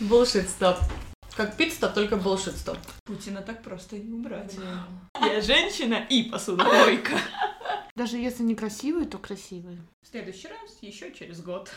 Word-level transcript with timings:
Bullshit 0.00 0.46
стоп. 0.46 0.76
Как 1.36 1.56
пит-стоп, 1.56 1.94
только 1.94 2.16
bullshit 2.16 2.54
стоп. 2.56 2.76
Путина 3.04 3.40
так 3.40 3.62
просто 3.62 3.98
не 3.98 4.12
убрать. 4.12 4.54
Я 5.14 5.40
женщина 5.40 6.06
и 6.10 6.24
посудомойка. 6.24 7.18
Даже 7.94 8.18
если 8.18 8.42
не 8.42 8.54
красивые, 8.54 9.06
то 9.06 9.16
красивые. 9.16 9.78
В 10.02 10.08
следующий 10.08 10.48
раз 10.48 10.76
еще 10.82 11.12
через 11.14 11.40
год. 11.40 11.70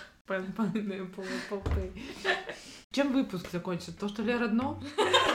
Чем 2.91 3.13
выпуск 3.13 3.47
закончится? 3.51 3.93
То, 3.93 4.09
что 4.09 4.21
Лера 4.21 4.49
дно? 4.49 4.83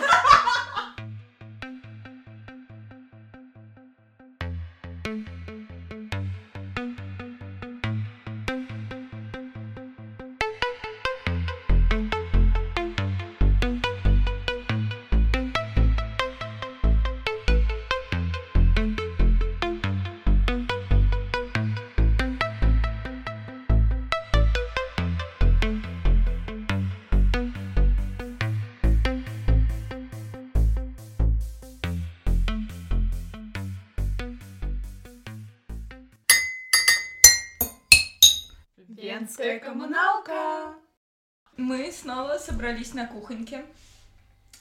собрались 42.45 42.95
на 42.95 43.07
кухоньке. 43.07 43.65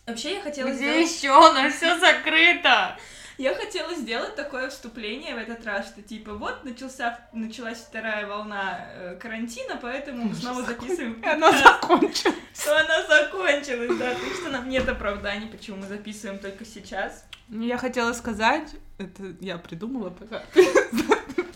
Вообще 0.05 0.36
я 0.36 0.41
хотела 0.41 0.70
Где 0.70 0.78
сделать... 0.78 1.12
еще? 1.12 1.30
У 1.30 1.54
нас 1.54 1.74
все 1.74 1.98
закрыто. 2.00 2.98
Я 3.38 3.55
хотела 3.55 3.96
сделать 3.96 4.35
такое 4.35 4.70
вступление 4.70 5.34
в 5.34 5.38
этот 5.40 5.66
раз, 5.66 5.88
что 5.88 6.04
типа 6.04 6.34
вот 6.35 6.63
начался, 6.63 7.20
началась 7.34 7.80
вторая 7.80 8.27
волна 8.27 8.88
э, 8.91 9.16
карантина, 9.20 9.80
поэтому 9.82 10.26
мы 10.26 10.35
снова 10.35 10.62
записываем. 10.63 11.20
Она 11.26 11.52
закончилась. 11.52 12.35
Что 12.54 12.77
она 12.80 13.07
закончилась, 13.07 13.98
да, 13.98 14.13
так 14.13 14.34
что 14.40 14.50
нам 14.52 14.70
нет 14.70 14.88
оправданий, 14.88 15.48
почему 15.48 15.77
мы 15.77 15.88
записываем 15.88 16.38
только 16.38 16.63
сейчас. 16.63 17.26
Я 17.50 17.77
хотела 17.77 18.13
сказать, 18.13 18.76
это 19.00 19.35
я 19.40 19.57
придумала, 19.57 20.12
пока 20.12 20.44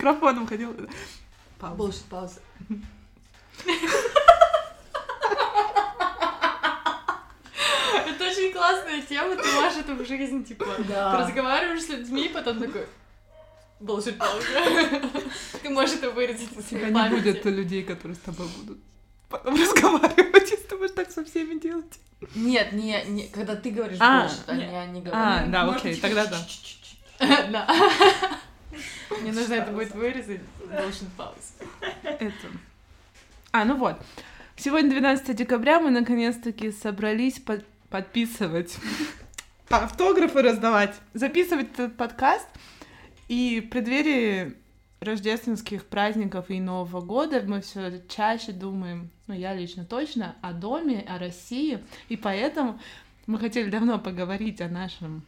микрофоном 0.08 0.48
ходила. 0.48 0.74
Пауза. 1.60 1.78
Bullshit 1.78 2.04
пауза. 2.10 2.40
Это 8.08 8.26
очень 8.26 8.47
классная 8.58 9.02
тема, 9.02 9.36
ты 9.36 9.52
можешь 9.52 9.78
это 9.80 9.94
в 9.94 10.06
жизни, 10.06 10.44
типа, 10.44 10.66
ты 10.78 10.84
Да. 10.84 11.18
разговариваешь 11.18 11.84
с 11.84 11.90
людьми, 11.90 12.30
потом 12.34 12.60
такой, 12.60 12.86
bullshit 13.80 14.18
пауза. 14.18 14.46
Ты 15.62 15.70
можешь 15.70 15.96
это 15.96 16.10
вырезать 16.12 16.52
У 16.56 16.62
в 16.62 16.68
тебя 16.68 16.80
своей 16.90 16.94
не 16.94 17.10
будет 17.10 17.46
людей, 17.46 17.84
которые 17.84 18.16
с 18.16 18.20
тобой 18.20 18.48
будут 18.58 18.80
потом 19.30 19.56
разговаривать, 19.56 20.50
если 20.52 20.66
ты 20.68 20.78
будешь 20.78 20.92
так 20.92 21.12
со 21.12 21.24
всеми 21.26 21.60
делать. 21.60 22.00
Нет, 22.36 22.72
не, 22.74 23.04
не, 23.08 23.28
когда 23.28 23.56
ты 23.56 23.70
говоришь 23.72 23.98
А, 24.00 24.26
bullshit, 24.26 24.44
а 24.48 24.56
не 24.56 24.66
они 24.66 25.04
А, 25.12 25.46
да, 25.48 25.70
окей, 25.70 25.94
чуть-чуть, 25.94 26.02
тогда 26.02 26.26
да. 26.26 27.48
Да. 27.52 27.68
Мне 29.22 29.32
нужно 29.32 29.54
это 29.56 29.72
будет 29.72 29.94
вырезать. 29.96 30.42
Bullshit 30.66 31.08
пауза. 31.16 31.54
Это. 32.04 32.34
А, 33.52 33.66
ну 33.66 33.76
вот. 33.76 33.98
Сегодня 34.56 34.90
12 34.90 35.36
декабря 35.36 35.80
мы 35.80 35.92
наконец-таки 35.92 36.72
собрались 36.72 37.40
под- 37.40 37.64
подписывать 37.90 38.78
автографы 39.70 40.42
раздавать, 40.42 40.96
записывать 41.14 41.72
этот 41.74 41.98
подкаст. 41.98 42.48
И 43.28 43.62
в 43.62 43.70
преддверии 43.70 44.56
рождественских 45.00 45.86
праздников 45.86 46.50
и 46.50 46.60
Нового 46.60 47.02
года 47.02 47.44
мы 47.46 47.62
все 47.62 48.02
чаще 48.08 48.52
думаем, 48.52 49.10
ну 49.28 49.34
я 49.34 49.54
лично 49.54 49.86
точно, 49.86 50.36
о 50.42 50.54
доме, 50.54 51.06
о 51.08 51.20
России. 51.20 51.84
И 52.10 52.18
поэтому 52.18 52.80
мы 53.26 53.38
хотели 53.40 53.70
давно 53.70 54.00
поговорить 54.00 54.62
о 54.62 54.70
нашем 54.70 55.24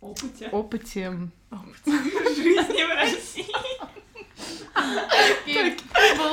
Опыте. 0.00 0.48
опыте 0.50 1.30
Жизни 1.86 2.84
в 2.84 2.94
России. 2.94 3.46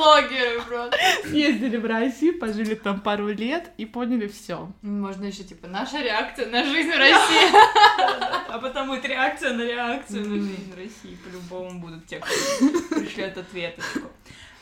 Просто. 0.76 0.98
Съездили 1.28 1.76
в 1.76 1.86
Россию, 1.86 2.38
пожили 2.38 2.74
там 2.74 3.00
пару 3.00 3.28
лет 3.28 3.70
и 3.78 3.86
поняли 3.86 4.28
все. 4.28 4.70
Можно 4.82 5.26
еще 5.26 5.44
типа 5.44 5.66
наша 5.68 6.02
реакция 6.02 6.50
на 6.50 6.64
жизнь 6.64 6.90
в 6.90 6.98
России. 6.98 8.36
А 8.48 8.58
потом 8.58 8.88
будет 8.88 9.04
реакция 9.04 9.52
на 9.52 9.62
реакцию 9.62 10.26
на 10.28 10.34
жизнь 10.36 10.72
в 10.72 10.76
России. 10.76 11.18
По-любому 11.24 11.78
будут 11.78 12.06
те, 12.06 12.20
кто 12.20 12.94
пришлет 12.94 13.36
ответочку. 13.36 14.08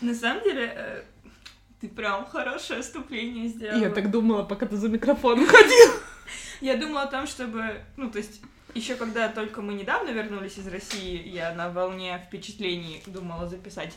На 0.00 0.14
самом 0.14 0.42
деле, 0.42 0.72
э, 0.74 1.02
ты 1.80 1.88
прям 1.88 2.26
хорошее 2.26 2.82
вступление 2.82 3.48
сделала. 3.48 3.78
Я 3.78 3.90
так 3.90 4.10
думала, 4.10 4.42
пока 4.42 4.66
ты 4.66 4.76
за 4.76 4.88
микрофоном 4.88 5.46
ходил. 5.46 5.92
Я 6.60 6.76
думала 6.76 7.02
о 7.02 7.06
том, 7.06 7.26
чтобы, 7.26 7.82
ну, 7.96 8.10
то 8.10 8.18
есть, 8.18 8.40
еще 8.74 8.96
когда 8.96 9.28
только 9.28 9.62
мы 9.62 9.74
недавно 9.74 10.10
вернулись 10.10 10.58
из 10.58 10.66
России, 10.66 11.28
я 11.28 11.54
на 11.54 11.68
волне 11.70 12.20
впечатлений 12.26 13.02
думала 13.06 13.48
записать 13.48 13.94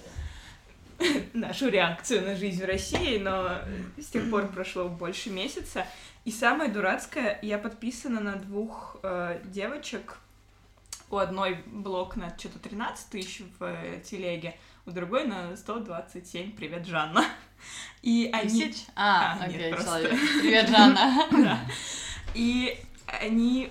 нашу 1.34 1.69
реакцию 1.69 2.25
на 2.25 2.35
жизнь 2.35 2.62
в 2.62 2.66
России, 2.66 3.18
но 3.18 3.59
с 3.97 4.08
тех 4.08 4.30
пор 4.30 4.47
прошло 4.47 4.88
больше 4.90 5.30
месяца. 5.30 5.85
И 6.25 6.31
самое 6.31 6.69
дурацкое, 6.69 7.40
я 7.41 7.58
подписана 7.58 8.19
на 8.19 8.35
двух 8.35 8.97
э, 9.03 9.40
девочек. 9.46 10.18
У 11.09 11.18
одной 11.18 11.63
блок 11.68 12.18
на 12.18 12.38
что-то 12.38 12.59
13 12.59 13.09
тысяч 13.09 13.41
в 13.59 13.63
э, 13.63 14.02
телеге, 14.03 14.56
у 14.85 14.91
другой 14.91 15.25
на 15.25 15.56
127. 15.56 16.52
Привет, 16.53 16.85
Жанна. 16.85 17.24
И 18.02 18.29
они... 18.34 18.68
Тысяч? 18.68 18.85
А, 18.96 19.38
А, 19.40 19.47
нет, 19.47 19.56
окей, 19.56 19.72
просто. 19.72 19.85
человек. 19.85 20.19
Привет, 20.41 20.69
Жанна. 20.69 21.59
И 22.34 22.78
они... 23.06 23.69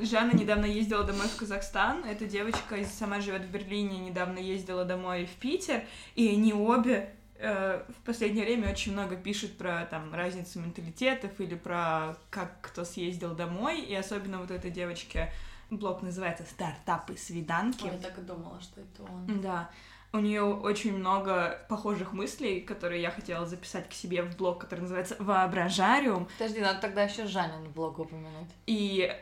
Жанна 0.00 0.32
недавно 0.32 0.66
ездила 0.66 1.04
домой 1.04 1.26
в 1.28 1.36
Казахстан. 1.36 2.04
Эта 2.04 2.26
девочка 2.26 2.76
сама 2.84 3.20
живет 3.20 3.42
в 3.42 3.50
Берлине, 3.50 3.98
недавно 3.98 4.38
ездила 4.38 4.84
домой 4.84 5.26
в 5.26 5.40
Питер. 5.40 5.84
И 6.14 6.28
они 6.28 6.52
обе 6.52 7.14
э, 7.38 7.82
в 7.88 8.04
последнее 8.04 8.44
время 8.44 8.70
очень 8.70 8.92
много 8.92 9.16
пишут 9.16 9.56
про 9.56 9.86
там 9.90 10.12
разницу 10.14 10.60
менталитетов 10.60 11.38
или 11.40 11.54
про 11.54 12.16
как 12.30 12.60
кто 12.60 12.84
съездил 12.84 13.34
домой. 13.34 13.80
И 13.80 13.94
особенно 13.94 14.38
вот 14.38 14.50
этой 14.50 14.70
девочке 14.70 15.32
блог 15.70 16.02
называется 16.02 16.44
«Стартапы 16.44 17.16
свиданки». 17.16 17.84
Ой, 17.84 17.92
Я 17.92 17.98
так 17.98 18.18
и 18.18 18.22
думала, 18.22 18.60
что 18.60 18.80
это 18.80 19.02
он. 19.10 19.40
Да. 19.40 19.70
У 20.12 20.18
нее 20.18 20.44
очень 20.44 20.96
много 20.96 21.66
похожих 21.68 22.12
мыслей, 22.12 22.60
которые 22.60 23.02
я 23.02 23.10
хотела 23.10 23.46
записать 23.46 23.88
к 23.88 23.92
себе 23.92 24.22
в 24.22 24.36
блог, 24.36 24.60
который 24.60 24.80
называется 24.80 25.16
«Воображариум». 25.18 26.28
Подожди, 26.38 26.60
надо 26.60 26.80
тогда 26.80 27.02
еще 27.02 27.26
Жанин 27.26 27.72
блог 27.72 27.98
упомянуть. 27.98 28.50
И 28.66 29.12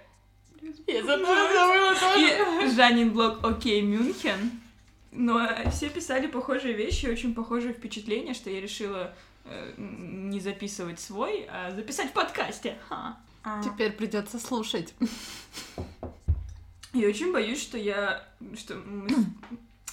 Я 0.87 1.05
забыла 1.05 1.95
тоже. 1.95 2.67
И 2.67 2.71
Жанин 2.75 3.13
блог 3.13 3.45
«Окей, 3.45 3.83
Мюнхен». 3.83 4.61
Но 5.11 5.47
все 5.71 5.91
писали 5.91 6.27
похожие 6.27 6.75
вещи, 6.75 7.07
очень 7.07 7.35
похожие 7.35 7.75
впечатления, 7.75 8.33
что 8.33 8.49
я 8.49 8.61
решила 8.63 9.15
э, 9.45 9.75
не 9.77 10.41
записывать 10.41 11.01
свой, 11.01 11.47
а 11.51 11.71
записать 11.73 12.11
в 12.11 12.13
подкасте. 12.13 12.79
Ха. 12.89 13.19
А. 13.45 13.63
Теперь 13.63 13.93
придется 13.93 14.39
слушать. 14.39 14.95
Я 16.95 17.09
очень 17.09 17.33
боюсь, 17.33 17.61
что 17.61 17.77
я, 17.77 18.27
что 18.57 18.77
мы 18.77 19.09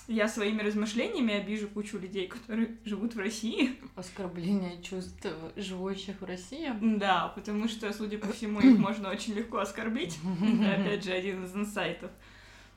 я 0.09 0.27
своими 0.27 0.63
размышлениями 0.63 1.35
обижу 1.35 1.67
кучу 1.67 1.99
людей, 1.99 2.27
которые 2.27 2.77
живут 2.83 3.13
в 3.13 3.19
России. 3.19 3.79
Оскорбление 3.95 4.81
чувств 4.81 5.27
живущих 5.55 6.19
в 6.19 6.25
России. 6.25 6.73
Да, 6.97 7.27
потому 7.35 7.67
что, 7.67 7.93
судя 7.93 8.17
по 8.17 8.33
всему, 8.33 8.59
их 8.59 8.77
можно 8.79 9.11
очень 9.11 9.35
легко 9.35 9.59
оскорбить. 9.59 10.17
Это, 10.63 10.81
опять 10.81 11.03
же, 11.03 11.11
один 11.11 11.45
из 11.45 11.55
инсайтов. 11.55 12.09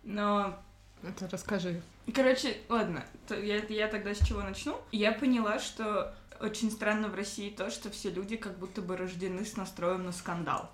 Но 0.04 0.58
Это 1.02 1.26
расскажи. 1.30 1.80
Короче, 2.12 2.58
ладно, 2.68 3.02
то 3.26 3.40
я, 3.40 3.64
я 3.64 3.88
тогда 3.88 4.14
с 4.14 4.18
чего 4.18 4.42
начну? 4.42 4.76
Я 4.92 5.12
поняла, 5.12 5.58
что 5.58 6.14
очень 6.38 6.70
странно 6.70 7.08
в 7.08 7.14
России 7.14 7.48
то, 7.48 7.70
что 7.70 7.88
все 7.88 8.10
люди 8.10 8.36
как 8.36 8.58
будто 8.58 8.82
бы 8.82 8.94
рождены 8.94 9.46
с 9.46 9.56
настроем 9.56 10.04
на 10.04 10.12
скандал. 10.12 10.70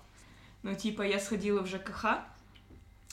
Ну, 0.63 0.75
типа, 0.75 1.03
я 1.03 1.19
сходила 1.19 1.61
в 1.61 1.67
ЖКХ. 1.67 2.17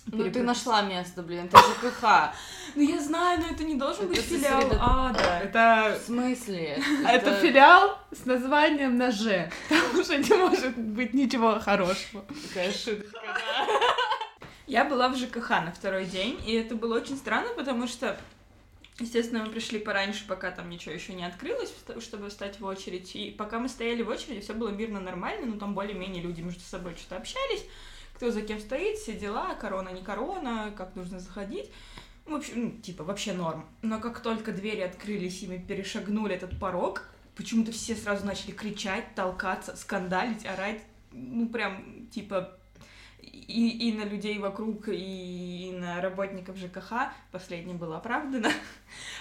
Ну 0.07 0.31
ты 0.31 0.43
нашла 0.43 0.83
место, 0.83 1.23
блин, 1.23 1.47
это 1.47 1.59
ЖКХ. 1.59 2.33
Ну, 2.77 2.83
я 2.83 3.01
знаю, 3.01 3.41
но 3.41 3.49
это 3.49 3.65
не 3.65 3.75
должен 3.75 4.07
быть 4.07 4.19
Это 4.19 4.29
филиал. 4.29 4.61
сосредо- 4.63 4.79
А, 4.81 5.13
да. 5.13 5.41
Это, 5.41 5.99
В 6.01 6.07
смысле? 6.07 6.81
это 7.09 7.35
филиал 7.41 7.99
с 8.13 8.25
названием 8.25 8.97
на 8.97 9.11
«Ж». 9.11 9.51
Там 9.69 9.99
уже 9.99 10.19
не 10.19 10.35
может 10.37 10.77
быть 10.79 11.13
ничего 11.13 11.59
хорошего. 11.59 12.25
Такая 12.49 12.73
шутка. 12.73 13.19
Я 14.69 14.85
была 14.85 15.09
в 15.09 15.17
ЖКХ 15.17 15.51
на 15.51 15.73
второй 15.73 16.05
день, 16.05 16.41
и 16.47 16.53
это 16.53 16.75
было 16.75 16.97
очень 16.97 17.17
странно, 17.17 17.49
потому 17.57 17.87
что 17.87 18.17
Естественно, 18.99 19.45
мы 19.45 19.51
пришли 19.51 19.79
пораньше, 19.79 20.27
пока 20.27 20.51
там 20.51 20.71
ничего 20.71 20.95
еще 20.95 21.13
не 21.13 21.27
открылось, 21.27 21.71
чтобы 22.01 22.31
встать 22.31 22.61
в 22.61 22.65
очередь. 22.65 23.15
И 23.15 23.31
пока 23.31 23.59
мы 23.59 23.69
стояли 23.69 24.01
в 24.01 24.09
очереди, 24.09 24.41
все 24.41 24.55
было 24.55 24.71
мирно, 24.71 25.01
нормально, 25.01 25.45
ну 25.45 25.59
там 25.59 25.75
более-менее 25.75 26.23
люди 26.23 26.41
между 26.41 26.63
собой 26.63 26.95
что-то 26.97 27.17
общались, 27.17 27.67
кто 28.17 28.31
за 28.31 28.41
кем 28.41 28.59
стоит, 28.59 28.97
все 28.97 29.13
дела, 29.13 29.55
корона, 29.55 29.91
не 29.91 30.03
корона, 30.03 30.73
как 30.77 30.97
нужно 30.97 31.21
заходить. 31.21 31.71
В 32.25 32.35
общем, 32.35 32.53
ну, 32.57 32.71
типа, 32.81 33.05
вообще 33.05 33.35
норм. 33.35 33.67
Но 33.83 34.01
как 34.01 34.21
только 34.21 34.53
двери 34.53 34.81
открылись, 34.81 35.43
и 35.43 35.47
мы 35.47 35.59
перешагнули 35.59 36.35
этот 36.35 36.59
порог, 36.59 37.09
почему-то 37.37 37.73
все 37.73 37.95
сразу 37.95 38.25
начали 38.25 38.53
кричать, 38.53 39.15
толкаться, 39.15 39.77
скандалить, 39.77 40.47
орать. 40.47 40.81
Ну, 41.13 41.47
прям, 41.49 42.09
типа, 42.11 42.59
и, 43.21 43.91
и 43.91 43.93
на 43.93 44.05
людей 44.05 44.39
вокруг, 44.39 44.89
и, 44.89 45.71
на 45.79 46.01
работников 46.01 46.57
ЖКХ. 46.57 47.13
Последнее 47.31 47.77
было 47.77 47.99
оправдано. 47.99 48.51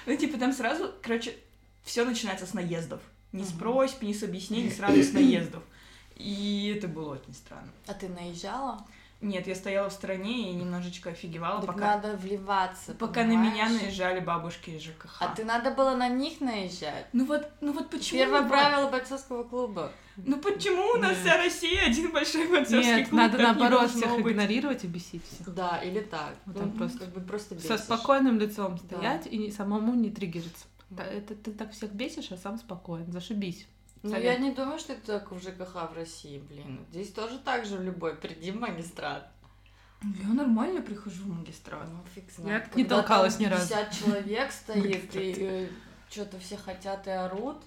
Ну, 0.06 0.16
типа, 0.16 0.38
там 0.38 0.54
сразу, 0.54 0.94
короче, 1.02 1.36
все 1.84 2.06
начинается 2.06 2.46
с 2.46 2.54
наездов. 2.54 3.02
Не 3.34 3.44
с 3.44 3.52
просьб, 3.52 4.02
не 4.04 4.14
с 4.14 4.24
объяснений, 4.24 4.72
сразу 4.72 5.04
с 5.04 5.12
наездов. 5.14 5.64
И 6.16 6.74
это 6.78 6.88
было 6.88 7.14
очень 7.16 7.34
странно. 7.34 7.72
А 7.88 7.94
ты 7.94 8.08
наезжала? 8.10 8.86
Нет, 9.22 9.48
я 9.48 9.56
стояла 9.56 9.90
в 9.90 9.94
стороне 9.94 10.52
и 10.52 10.54
немножечко 10.54 11.10
офигевала, 11.10 11.62
Так 11.62 11.68
пока, 11.74 11.96
надо 11.96 12.18
вливаться, 12.18 12.94
пока 12.94 13.24
на 13.24 13.32
меня 13.32 13.64
понимаешь? 13.66 13.82
наезжали 13.82 14.20
бабушки 14.20 14.72
из 14.72 14.82
ЖКХ. 14.84 15.18
А 15.22 15.34
ты 15.34 15.46
надо 15.46 15.72
было 15.72 15.96
на 15.96 16.10
них 16.10 16.42
наезжать. 16.42 17.08
Ну 17.14 17.26
вот, 17.26 17.50
ну 17.62 17.72
вот 17.74 17.90
почему? 17.90 18.20
Первое 18.20 18.42
вот? 18.42 18.50
правило 18.50 18.90
бойцовского 18.90 19.44
клуба. 19.44 19.92
Ну 20.18 20.38
почему 20.38 20.92
у 20.92 20.98
нас 20.98 21.12
Нет. 21.12 21.20
вся 21.22 21.38
Россия 21.38 21.86
один 21.88 22.12
большой 22.12 22.48
бойцовский 22.50 22.80
Нет, 22.98 23.10
клуб? 23.10 23.20
надо 23.22 23.38
наоборот 23.38 23.90
всех 23.90 24.16
быть. 24.22 24.34
игнорировать 24.34 24.84
и 24.84 24.88
бесить 24.88 25.24
всех. 25.26 25.54
Да, 25.56 25.78
или 25.78 26.02
так. 26.02 26.36
Вот 26.46 26.58
там 26.58 26.70
Ну, 26.72 26.78
просто 26.78 27.00
Как 27.00 27.10
бы 27.14 27.22
просто 27.22 27.56
Со 27.60 27.74
бесишь. 27.74 27.80
спокойным 27.86 28.38
лицом 28.38 28.78
Да. 28.90 28.98
стоять 28.98 29.28
и 29.28 29.38
не- 29.38 29.52
самому 29.52 29.94
не 29.96 30.10
триггериться. 30.12 30.66
Да, 30.90 31.04
это 31.04 31.36
ты 31.36 31.52
так 31.52 31.72
всех 31.72 31.92
бесишь, 31.94 32.32
а 32.32 32.38
сам 32.38 32.58
спокоен. 32.60 33.12
Зашибись. 33.12 33.66
Ну, 34.06 34.12
Совет. 34.12 34.24
я 34.24 34.38
не 34.38 34.52
думаю, 34.52 34.78
что 34.78 34.94
это 34.94 35.20
только 35.20 35.34
в 35.34 35.42
ЖКХ 35.42 35.90
в 35.90 35.94
России, 35.96 36.38
блин. 36.38 36.86
Здесь 36.92 37.12
тоже 37.12 37.40
так 37.40 37.66
же 37.66 37.78
в 37.78 37.82
любой. 37.82 38.16
Приди 38.16 38.52
в 38.52 38.60
магистрат. 38.60 39.32
Я 40.04 40.28
нормально 40.28 40.84
прихожу 40.84 41.24
в 41.24 41.40
магистрат. 41.40 41.88
Ну, 41.92 42.04
фиг 42.14 42.26
Я 42.38 42.44
знает. 42.44 42.76
не 42.76 42.84
Когда 42.84 42.98
толкалась 42.98 43.34
там 43.38 43.44
ни 43.44 43.50
разу. 43.50 43.68
50 43.68 43.92
человек 43.92 44.52
стоит, 44.52 45.16
и 45.16 45.72
что-то 46.12 46.38
все 46.38 46.56
хотят 46.56 47.08
и 47.08 47.10
орут. 47.10 47.58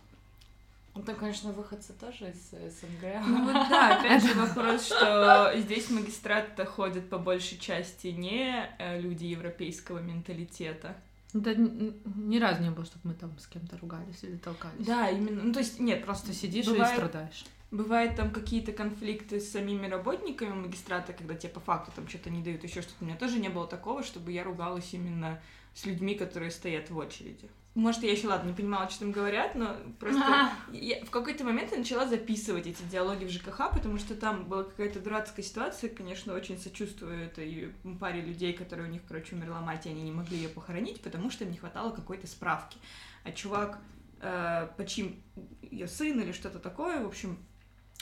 Ну, 0.94 1.02
там, 1.02 1.16
конечно, 1.16 1.50
выходцы 1.50 1.92
тоже 1.92 2.30
из 2.30 2.52
э, 2.52 2.70
СНГ. 2.70 3.26
Ну 3.26 3.44
вот 3.44 3.68
да, 3.68 3.98
опять 3.98 4.22
же 4.24 4.34
вопрос, 4.34 4.86
что 4.86 5.52
здесь 5.56 5.86
в 5.86 5.90
магистрат-то 5.90 6.64
ходят 6.66 7.10
по 7.10 7.18
большей 7.18 7.58
части 7.58 8.08
не 8.08 8.68
э, 8.78 9.00
люди 9.00 9.24
европейского 9.24 9.98
менталитета. 9.98 10.96
Да 11.34 11.52
н- 11.52 11.94
ни 12.16 12.38
разу 12.38 12.62
не 12.62 12.70
было, 12.70 12.84
чтобы 12.86 13.08
мы 13.08 13.14
там 13.14 13.38
с 13.38 13.46
кем-то 13.46 13.76
ругались 13.78 14.22
или 14.22 14.36
толкались. 14.36 14.86
Да, 14.86 15.10
именно. 15.10 15.42
Ну, 15.42 15.52
то 15.52 15.58
есть, 15.58 15.78
нет, 15.78 16.04
просто 16.04 16.32
сидишь 16.32 16.66
бывает, 16.66 16.92
и 16.92 16.96
страдаешь. 16.96 17.44
бывает 17.70 18.16
там 18.16 18.30
какие-то 18.30 18.72
конфликты 18.72 19.38
с 19.40 19.50
самими 19.50 19.86
работниками 19.86 20.54
магистрата, 20.54 21.12
когда 21.12 21.34
тебе 21.34 21.52
по 21.52 21.60
факту 21.60 21.92
там 21.94 22.08
что-то 22.08 22.30
не 22.30 22.42
дают, 22.42 22.64
еще 22.64 22.80
что-то. 22.80 22.96
У 23.02 23.04
меня 23.04 23.16
тоже 23.16 23.38
не 23.40 23.50
было 23.50 23.66
такого, 23.66 24.02
чтобы 24.02 24.32
я 24.32 24.42
ругалась 24.42 24.94
именно 24.94 25.38
с 25.74 25.84
людьми, 25.84 26.14
которые 26.14 26.50
стоят 26.50 26.88
в 26.90 26.96
очереди. 26.96 27.48
Может, 27.78 28.02
я 28.02 28.10
еще, 28.10 28.26
ладно, 28.26 28.48
не 28.48 28.54
понимала, 28.56 28.90
что 28.90 28.98
там 28.98 29.12
говорят, 29.12 29.54
но 29.54 29.76
просто 30.00 30.50
я 30.72 31.04
в 31.04 31.10
какой-то 31.10 31.44
момент 31.44 31.70
я 31.70 31.78
начала 31.78 32.08
записывать 32.08 32.66
эти 32.66 32.82
диалоги 32.82 33.24
в 33.24 33.30
ЖКХ, 33.30 33.70
потому 33.72 33.98
что 33.98 34.16
там 34.16 34.48
была 34.48 34.64
какая-то 34.64 34.98
дурацкая 34.98 35.44
ситуация, 35.44 35.88
конечно, 35.88 36.34
очень 36.34 36.58
сочувствую 36.58 37.26
этой 37.26 37.72
паре 38.00 38.20
людей, 38.20 38.52
которые 38.52 38.88
у 38.88 38.90
них, 38.90 39.02
короче, 39.06 39.36
умерла 39.36 39.60
мать, 39.60 39.86
и 39.86 39.90
они 39.90 40.02
не 40.02 40.10
могли 40.10 40.38
ее 40.38 40.48
похоронить, 40.48 41.00
потому 41.02 41.30
что 41.30 41.44
им 41.44 41.52
не 41.52 41.56
хватало 41.56 41.92
какой-то 41.92 42.26
справки. 42.26 42.78
А 43.22 43.30
чувак, 43.30 43.78
э, 44.22 44.68
почим 44.76 45.22
ее 45.62 45.86
сын 45.86 46.20
или 46.20 46.32
что-то 46.32 46.58
такое, 46.58 47.00
в 47.00 47.06
общем, 47.06 47.38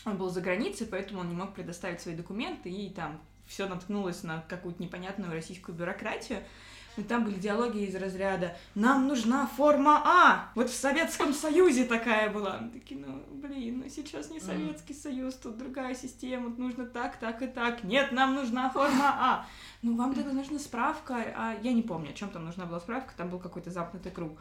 он 0.07 0.17
был 0.17 0.31
за 0.31 0.41
границей, 0.41 0.87
поэтому 0.87 1.21
он 1.21 1.29
не 1.29 1.35
мог 1.35 1.53
предоставить 1.53 2.01
свои 2.01 2.17
документы, 2.17 2.71
и 2.71 2.89
там 2.89 3.21
все 3.47 3.69
наткнулось 3.69 4.23
на 4.23 4.41
какую-то 4.49 4.83
непонятную 4.83 5.31
российскую 5.31 5.77
бюрократию. 5.77 6.43
И 6.97 7.03
там 7.03 7.25
были 7.25 7.35
диалоги 7.35 7.85
из 7.85 7.95
разряда 7.95 8.57
«Нам 8.75 9.07
нужна 9.07 9.47
форма 9.47 10.01
А!» 10.05 10.51
Вот 10.55 10.71
в 10.71 10.75
Советском 10.75 11.35
Союзе 11.35 11.85
такая 11.85 12.31
была. 12.31 12.59
Мы 12.61 12.71
такие, 12.71 12.99
ну, 13.01 13.23
блин, 13.35 13.83
ну 13.85 13.91
сейчас 13.91 14.31
не 14.31 14.41
Советский 14.41 14.95
Союз, 14.95 15.35
тут 15.35 15.59
другая 15.59 15.95
система, 15.95 16.49
нужно 16.57 16.87
так, 16.87 17.19
так 17.19 17.43
и 17.43 17.47
так. 17.47 17.85
Нет, 17.85 18.13
нам 18.13 18.35
нужна 18.35 18.71
форма 18.71 19.15
А! 19.19 19.47
Ну, 19.83 19.95
вам 19.97 20.15
тогда 20.15 20.33
нужна 20.33 20.59
справка, 20.59 21.17
а 21.37 21.55
я 21.63 21.73
не 21.75 21.83
помню, 21.83 22.11
о 22.11 22.15
чем 22.15 22.31
там 22.31 22.47
нужна 22.47 22.65
была 22.65 22.81
справка, 22.81 23.13
там 23.17 23.29
был 23.29 23.39
какой-то 23.39 23.71
замкнутый 23.71 24.11
круг. 24.11 24.39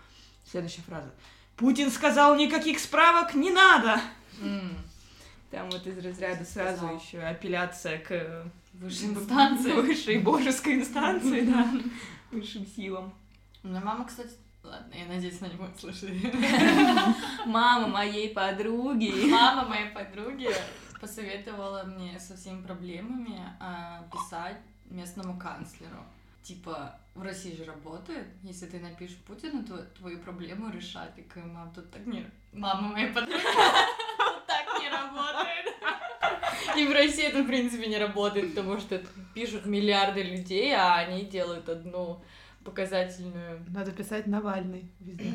Следующая 0.49 0.81
фраза. 0.83 1.09
Путин 1.57 1.91
сказал, 1.91 2.35
никаких 2.37 2.79
справок 2.79 3.33
не 3.35 3.51
надо! 3.51 3.99
М, 4.41 4.75
Там 5.51 5.69
вот 5.69 5.85
из 5.87 5.97
разряда 5.97 6.43
сразу 6.45 6.77
Сказал. 6.77 6.97
еще 6.99 7.19
апелляция 7.21 7.97
к 7.99 8.45
Высшей 8.73 9.07
инстанции. 9.07 9.71
высшей 9.81 10.17
божеской 10.19 10.75
инстанции, 10.75 11.41
да, 11.41 11.65
высшим 12.35 12.65
силам. 12.65 13.13
У 13.63 13.67
меня 13.67 13.81
мама, 13.81 14.05
кстати... 14.05 14.31
Ладно, 14.63 14.93
я 14.95 15.05
надеюсь, 15.05 15.39
она 15.41 15.51
не 15.51 15.57
будет 15.57 15.79
слышать. 15.79 16.09
Мама 17.45 17.87
моей 17.87 18.33
подруги. 18.33 19.29
Мама 19.29 19.69
моей 19.69 19.91
подруги 19.91 20.49
посоветовала 20.99 21.83
мне 21.83 22.19
со 22.19 22.35
всеми 22.35 22.63
проблемами 22.63 23.39
а, 23.59 24.03
писать 24.11 24.57
местному 24.85 25.37
канцлеру. 25.37 26.03
Типа, 26.41 26.99
в 27.13 27.21
России 27.21 27.55
же 27.55 27.63
работает, 27.65 28.27
если 28.41 28.65
ты 28.65 28.79
напишешь 28.79 29.17
Путину, 29.17 29.63
то 29.63 29.77
твою 29.97 30.19
проблему 30.19 30.71
решат. 30.71 31.15
И 31.17 31.25
мам, 31.39 31.71
тут 31.71 31.91
так 31.91 32.05
не... 32.07 32.25
Мама 32.51 32.89
моей 32.89 33.11
подруги, 33.13 33.33
тут 34.17 34.45
так 34.47 34.79
не 34.79 34.89
работает. 34.89 35.64
И 36.77 36.87
в 36.87 36.91
России 36.91 37.23
это, 37.23 37.43
в 37.43 37.47
принципе, 37.47 37.87
не 37.87 37.97
работает, 37.97 38.53
потому 38.53 38.79
что 38.79 39.01
пишут 39.33 39.65
миллиарды 39.65 40.23
людей, 40.23 40.73
а 40.73 40.95
они 40.95 41.25
делают 41.25 41.69
одну 41.69 42.21
показательную... 42.63 43.63
Надо 43.69 43.91
писать 43.91 44.27
Навальный 44.27 44.85
везде. 44.99 45.31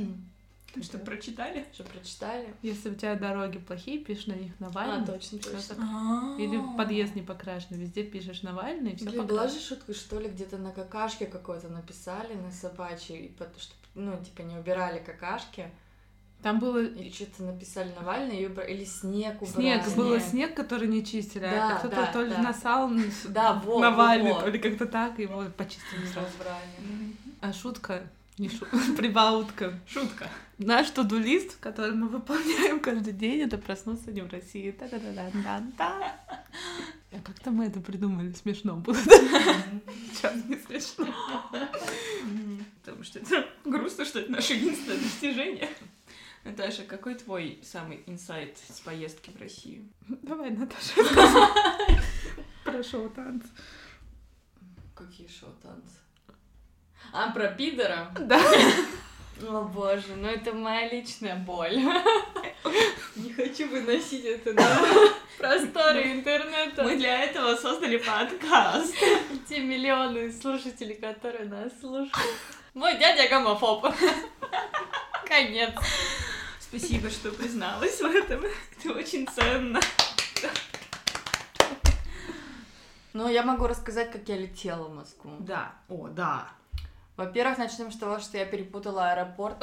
Что, 0.82 0.98
прочитали? 0.98 1.66
Что, 1.72 1.82
прочитали? 1.82 2.54
Если 2.62 2.90
у 2.90 2.94
тебя 2.94 3.16
дороги 3.16 3.58
плохие, 3.58 3.98
пишешь 3.98 4.26
на 4.26 4.34
них 4.34 4.52
Навальный. 4.60 5.02
А, 5.02 5.06
точно, 5.06 5.38
точно. 5.38 5.74
так. 5.74 6.38
Или 6.38 6.60
подъезд 6.76 7.16
не 7.16 7.22
покрашен, 7.22 7.76
везде 7.76 8.04
пишешь 8.04 8.42
Навальный, 8.42 8.92
и 8.92 8.96
все 8.96 9.10
Блин, 9.10 9.26
была 9.26 9.48
же 9.48 9.58
шутка, 9.58 9.94
что 9.94 10.20
ли, 10.20 10.28
где-то 10.28 10.58
на 10.58 10.70
какашке 10.70 11.26
какой-то 11.26 11.68
написали, 11.68 12.34
на 12.34 12.52
собачьей, 12.52 13.26
и 13.26 13.28
потому 13.28 13.58
что, 13.58 13.74
ну, 13.94 14.22
типа, 14.22 14.42
не 14.42 14.56
убирали 14.56 15.00
какашки, 15.00 15.70
Там 16.42 16.58
было 16.58 16.82
и 16.82 17.12
что-то 17.12 17.42
написали 17.42 17.92
Навальный, 17.98 18.44
убра- 18.46 18.66
или 18.66 18.84
снег 18.84 19.42
убрали. 19.42 19.52
снег, 19.82 19.94
было 19.94 20.18
снег, 20.20 20.54
который 20.56 20.88
не 20.88 21.04
чистили, 21.04 21.42
Да, 21.42 21.76
а 21.76 21.78
кто-то 21.78 21.96
да, 21.96 22.06
то 22.06 22.22
ли 22.22 22.30
да. 22.30 22.38
насал 22.42 22.90
Да, 23.28 23.52
во, 23.64 23.78
Навальный, 23.80 24.30
во, 24.32 24.36
во. 24.36 24.42
то 24.44 24.48
ли 24.50 24.58
как-то 24.58 24.86
так, 24.86 25.18
его 25.18 25.44
почистили 25.56 26.06
сразу. 26.06 26.28
убрали. 26.38 27.14
А 27.42 27.52
шутка, 27.52 28.04
не 28.38 28.48
шутка, 28.48 28.78
прибаутка. 28.96 29.78
Шутка. 29.86 30.28
Наш 30.56 30.90
туду-лист, 30.90 31.56
который 31.60 31.92
мы 31.94 32.08
выполняем 32.08 32.80
каждый 32.80 33.12
день, 33.12 33.40
это 33.42 33.58
проснуться 33.58 34.10
не 34.10 34.22
в 34.22 34.30
России. 34.32 34.70
та 34.70 34.88
да 34.88 34.98
да 34.98 35.12
да 35.12 35.30
да 35.44 35.62
да 35.78 36.16
А 37.12 37.20
как-то 37.22 37.50
мы 37.50 37.66
это 37.66 37.80
придумали, 37.80 38.32
смешно 38.32 38.76
было. 38.76 38.96
Сейчас 40.14 40.34
не 40.46 40.56
смешно. 40.56 41.06
Потому 42.82 43.04
что 43.04 43.18
это 43.18 43.46
грустно, 43.64 44.04
что 44.04 44.20
это 44.20 44.32
наше 44.32 44.54
единственное 44.54 44.98
достижение. 44.98 45.68
Наташа, 46.44 46.84
какой 46.84 47.14
твой 47.16 47.60
самый 47.62 48.02
инсайт 48.06 48.56
с 48.58 48.80
поездки 48.80 49.30
в 49.30 49.40
Россию? 49.40 49.88
Давай, 50.08 50.50
Наташа, 50.50 50.94
про 52.64 52.82
шоу 52.82 53.10
танц. 53.10 53.44
Какие 54.94 55.28
шоу 55.28 55.50
танцы? 55.62 55.96
А, 57.12 57.30
про 57.30 57.48
пидора? 57.48 58.10
Да. 58.18 58.40
О 59.42 59.62
боже, 59.64 60.16
ну 60.16 60.28
это 60.28 60.52
моя 60.52 60.90
личная 60.90 61.36
боль. 61.36 61.76
Не 63.16 63.32
хочу 63.32 63.68
выносить 63.68 64.24
это 64.24 64.52
на 64.52 64.78
просторы 65.38 66.12
интернета. 66.12 66.82
Мы 66.82 66.96
для 66.96 67.24
этого 67.24 67.56
создали 67.56 67.96
подкаст. 67.98 68.94
Те 69.48 69.60
миллионы 69.60 70.32
слушателей, 70.32 70.94
которые 70.94 71.48
нас 71.48 71.72
слушают. 71.80 72.12
Мой 72.74 72.98
дядя 72.98 73.28
гомофоб. 73.28 73.86
Конец. 75.26 75.72
Спасибо, 76.58 77.10
что 77.10 77.30
призналась 77.32 78.00
в 78.00 78.04
этом. 78.04 78.44
Это 78.44 78.92
очень 78.92 79.26
ценно. 79.28 79.80
Ну, 83.12 83.28
я 83.28 83.42
могу 83.42 83.66
рассказать, 83.66 84.12
как 84.12 84.28
я 84.28 84.36
летела 84.36 84.84
в 84.88 84.94
Москву. 84.94 85.32
Да. 85.40 85.72
О, 85.88 86.08
да. 86.08 86.48
Во-первых, 87.16 87.58
начнем 87.58 87.90
с 87.90 87.96
того, 87.96 88.18
что 88.20 88.38
я 88.38 88.46
перепутала 88.46 89.10
аэропорт. 89.10 89.62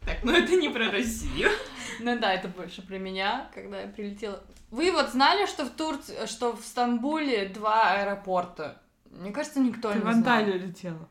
Так, 0.00 0.22
ну 0.22 0.32
это 0.32 0.54
не 0.56 0.68
про 0.70 0.90
Россию. 0.90 1.50
Ну 2.00 2.18
да, 2.18 2.32
это 2.32 2.48
больше 2.48 2.80
про 2.80 2.96
меня, 2.98 3.50
когда 3.52 3.80
я 3.82 3.88
прилетела. 3.88 4.42
Вы 4.70 4.92
вот 4.92 5.10
знали, 5.10 5.46
что 5.46 5.64
в 5.64 5.70
Турции, 5.70 6.26
что 6.26 6.56
в 6.56 6.64
Стамбуле 6.64 7.46
два 7.48 7.92
аэропорта? 7.92 8.80
Мне 9.10 9.32
кажется, 9.32 9.60
никто 9.60 9.90
Ты 9.90 9.96
не 9.96 10.00
в 10.00 10.04
знал. 10.04 10.16
Анталию 10.16 10.66
летела. 10.66 11.08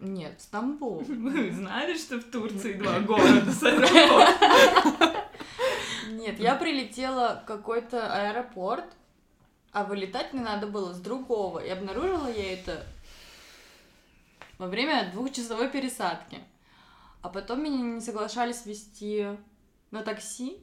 Нет, 0.00 0.40
Стамбул. 0.40 0.98
Вы 1.08 1.52
знали, 1.52 1.96
что 1.96 2.18
в 2.18 2.24
Турции 2.24 2.72
два 2.72 3.00
города 3.00 3.52
с 3.52 3.62
аэропортом? 3.62 5.14
Нет, 6.12 6.40
я 6.40 6.56
прилетела 6.56 7.42
в 7.42 7.46
какой-то 7.46 8.12
аэропорт, 8.12 8.86
а 9.72 9.84
вылетать 9.84 10.32
мне 10.32 10.42
надо 10.42 10.66
было 10.66 10.92
с 10.94 11.00
другого. 11.00 11.58
И 11.60 11.68
обнаружила 11.68 12.26
я 12.28 12.54
это 12.54 12.86
во 14.58 14.66
время 14.68 15.10
двухчасовой 15.12 15.68
пересадки. 15.68 16.38
А 17.22 17.28
потом 17.28 17.62
меня 17.62 17.80
не 17.80 18.00
соглашались 18.00 18.64
вести 18.64 19.26
на 19.90 20.02
такси, 20.02 20.56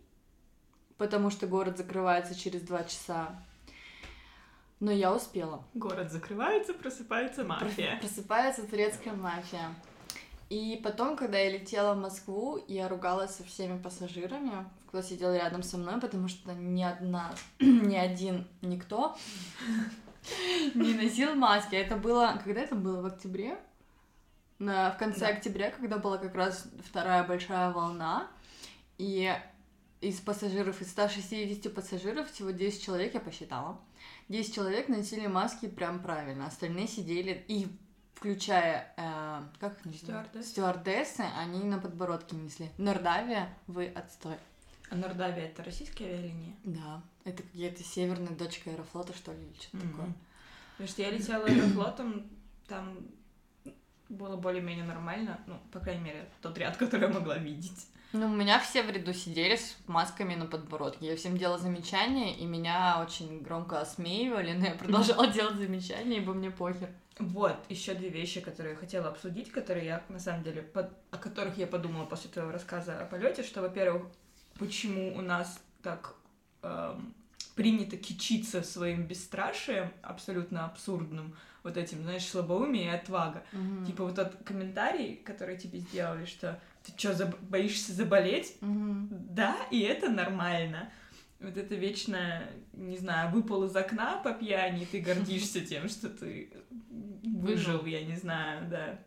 потому 0.97 1.29
что 1.29 1.45
город 1.45 1.77
закрывается 1.77 2.33
через 2.33 2.61
два 2.61 2.83
часа. 2.83 3.35
Но 4.79 4.91
я 4.91 5.13
успела. 5.13 5.63
Город 5.73 6.11
закрывается, 6.11 6.73
просыпается 6.73 7.43
мафия. 7.43 7.97
Просыпается 7.99 8.63
турецкая 8.67 9.13
мафия. 9.15 9.73
И 10.49 10.79
потом, 10.83 11.17
когда 11.17 11.37
я 11.39 11.51
летела 11.51 11.93
в 11.93 11.97
Москву, 11.97 12.63
я 12.67 12.87
ругалась 12.87 13.35
со 13.35 13.43
всеми 13.43 13.81
пассажирами, 13.81 14.65
кто 14.87 15.01
сидел 15.01 15.33
рядом 15.33 15.61
со 15.63 15.77
мной, 15.77 15.99
потому 15.99 16.27
что 16.29 16.53
ни 16.53 16.83
одна, 16.83 17.33
ни 17.59 17.95
один, 17.95 18.47
никто 18.61 19.17
не 20.73 20.93
носил 20.93 21.35
маски. 21.35 21.75
Это 21.75 21.97
было... 21.97 22.39
Когда 22.43 22.61
это 22.61 22.75
было? 22.75 23.01
В 23.01 23.05
октябре? 23.07 23.57
На, 24.59 24.91
в 24.91 24.97
конце 24.97 25.19
Да. 25.21 25.27
октября, 25.27 25.71
когда 25.71 25.97
была 25.97 26.17
как 26.17 26.33
раз 26.33 26.67
вторая 26.87 27.23
большая 27.23 27.71
волна, 27.71 28.27
и 28.97 29.31
из 30.01 30.19
пассажиров, 30.19 30.81
из 30.81 30.91
160 30.91 31.73
пассажиров, 31.73 32.31
всего 32.31 32.51
10 32.51 32.83
человек, 32.83 33.13
я 33.13 33.19
посчитала, 33.19 33.79
10 34.29 34.53
человек 34.53 34.89
носили 34.89 35.27
маски 35.27 35.67
прям 35.67 36.01
правильно, 36.01 36.47
остальные 36.47 36.87
сидели, 36.87 37.43
и 37.47 37.67
включая, 38.13 38.93
э, 38.97 39.43
как 39.59 39.79
их 39.79 39.85
называют? 39.85 40.45
Стюардессы. 40.45 41.23
Они 41.37 41.63
на 41.63 41.77
подбородке 41.77 42.35
несли. 42.35 42.69
Нордавия, 42.77 43.55
вы 43.67 43.87
отстой. 43.87 44.37
А 44.89 44.95
Нордавия 44.95 45.47
это 45.47 45.63
российские 45.63 46.09
авиалинии? 46.09 46.55
Да, 46.63 47.03
это 47.25 47.43
какие-то 47.43 47.83
северная 47.83 48.35
дочка 48.35 48.71
Аэрофлота, 48.71 49.13
что 49.13 49.33
ли, 49.33 49.39
или 49.43 49.53
что-то 49.59 49.85
такое. 49.85 50.05
Мгм. 50.05 50.15
Потому 50.71 50.89
что 50.89 51.01
я 51.01 51.11
летела 51.11 51.45
аэрофлотом, 51.45 52.29
там 52.67 52.97
было 54.09 54.37
более-менее 54.37 54.85
нормально, 54.85 55.39
ну, 55.47 55.59
по 55.71 55.79
крайней 55.79 56.03
мере, 56.03 56.29
тот 56.41 56.57
ряд, 56.57 56.77
который 56.77 57.07
я 57.07 57.13
могла 57.13 57.37
видеть. 57.37 57.87
Ну, 58.13 58.27
у 58.27 58.35
меня 58.35 58.57
все 58.59 58.83
в 58.83 58.89
ряду 58.89 59.13
сидели 59.13 59.57
с 59.57 59.75
масками 59.87 60.35
на 60.35 60.45
подбородке. 60.45 61.07
Я 61.07 61.17
всем 61.17 61.37
делала 61.37 61.57
замечания, 61.59 62.33
и 62.35 62.45
меня 62.45 63.01
очень 63.01 63.41
громко 63.41 63.81
осмеивали, 63.81 64.53
но 64.53 64.67
я 64.67 64.71
продолжала 64.79 65.27
делать 65.27 65.55
замечания, 65.57 66.17
ибо 66.17 66.33
мне 66.33 66.49
похер. 66.49 66.89
Вот, 67.19 67.57
еще 67.67 67.95
две 67.95 68.09
вещи, 68.09 68.41
которые 68.41 68.73
я 68.75 68.79
хотела 68.79 69.09
обсудить, 69.09 69.51
которые 69.51 69.85
я, 69.85 70.03
на 70.07 70.19
самом 70.19 70.43
деле, 70.43 70.61
под- 70.61 70.93
о 71.11 71.17
которых 71.17 71.57
я 71.57 71.67
подумала 71.67 72.05
после 72.05 72.29
твоего 72.29 72.51
рассказа 72.51 72.99
о 73.01 73.05
полете, 73.05 73.43
что, 73.43 73.61
во-первых, 73.61 74.03
почему 74.59 75.15
у 75.17 75.21
нас 75.21 75.59
так 75.81 76.13
эм, 76.61 77.13
принято 77.55 77.97
кичиться 77.97 78.61
своим 78.61 79.07
бесстрашием, 79.07 79.91
абсолютно 80.03 80.65
абсурдным, 80.65 81.35
вот 81.67 81.77
этим, 81.77 82.03
знаешь, 82.03 82.25
слабоумие 82.25 82.85
и 82.85 82.95
отвага. 82.95 83.43
Мгм. 83.51 83.85
Типа 83.85 84.05
вот 84.05 84.15
тот 84.15 84.37
комментарий, 84.45 85.17
который 85.17 85.57
тебе 85.57 85.79
сделали, 85.79 86.25
что 86.25 86.59
ты 86.85 86.93
что, 86.97 87.33
боишься 87.41 87.91
заболеть? 87.93 88.55
Мгм. 88.61 89.09
Да, 89.11 89.57
и 89.69 89.81
это 89.81 90.09
нормально. 90.09 90.89
Вот 91.39 91.57
это 91.57 91.75
вечно, 91.75 92.43
не 92.73 92.97
знаю, 92.97 93.31
выпал 93.31 93.65
из 93.65 93.75
окна 93.75 94.17
по 94.23 94.33
пьяни, 94.33 94.83
и 94.83 94.85
ты 94.85 95.01
гордишься 95.01 95.59
тем, 95.59 95.89
что 95.89 96.09
ты 96.09 96.49
выжил, 97.23 97.85
я 97.85 98.03
не 98.05 98.15
знаю, 98.15 98.67
да. 98.69 98.99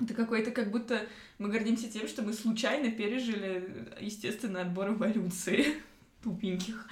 Это 0.00 0.14
какой-то, 0.14 0.50
как 0.50 0.72
будто 0.72 1.06
мы 1.38 1.48
гордимся 1.48 1.88
тем, 1.88 2.08
что 2.08 2.22
мы 2.22 2.32
случайно 2.32 2.90
пережили 2.90 3.94
естественный 4.00 4.62
отбор 4.62 4.88
эволюции 4.88 5.76
тупеньких. 6.22 6.88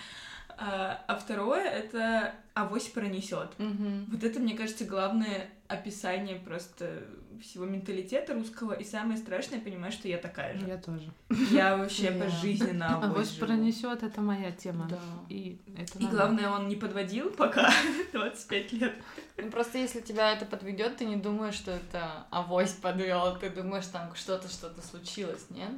А, 0.56 1.02
а 1.08 1.16
второе— 1.16 1.64
это 1.70 2.34
авось 2.62 2.88
пронесет. 2.88 3.50
Мгм. 3.58 4.06
Вот 4.10 4.24
это, 4.24 4.40
мне 4.40 4.56
кажется, 4.56 4.84
главное 4.84 5.48
описание 5.68 6.36
просто 6.36 7.04
всего 7.40 7.64
менталитета 7.64 8.34
русского. 8.34 8.72
И 8.72 8.84
самое 8.84 9.16
страшное, 9.16 9.58
я 9.58 9.64
понимаю, 9.64 9.92
что 9.92 10.08
я 10.08 10.18
такая 10.18 10.58
же. 10.58 10.66
Я 10.66 10.76
тоже. 10.76 11.10
Я 11.50 11.76
вообще 11.76 12.12
Я. 12.12 12.12
пожизненно 12.24 12.96
А 13.00 13.06
авось 13.06 13.30
живу. 13.34 13.46
пронесет, 13.46 14.02
это 14.02 14.20
моя 14.20 14.50
тема. 14.52 14.86
Да. 14.90 14.98
И 15.28 15.58
это 15.76 15.98
И 15.98 16.06
главное, 16.06 16.50
он 16.50 16.68
не 16.68 16.76
подводил 16.76 17.30
пока 17.30 17.70
25 18.12 18.72
лет. 18.72 18.94
Ну, 19.38 19.50
просто 19.50 19.78
если 19.78 20.00
тебя 20.00 20.32
это 20.32 20.44
подведет, 20.44 20.96
ты 20.98 21.04
не 21.06 21.16
думаешь, 21.16 21.54
что 21.54 21.70
это 21.70 22.26
авось 22.30 22.72
подвел, 22.72 23.36
ты 23.38 23.48
думаешь, 23.48 23.86
там 23.86 24.14
что-то, 24.14 24.48
что-то 24.48 24.82
случилось, 24.86 25.46
нет? 25.50 25.70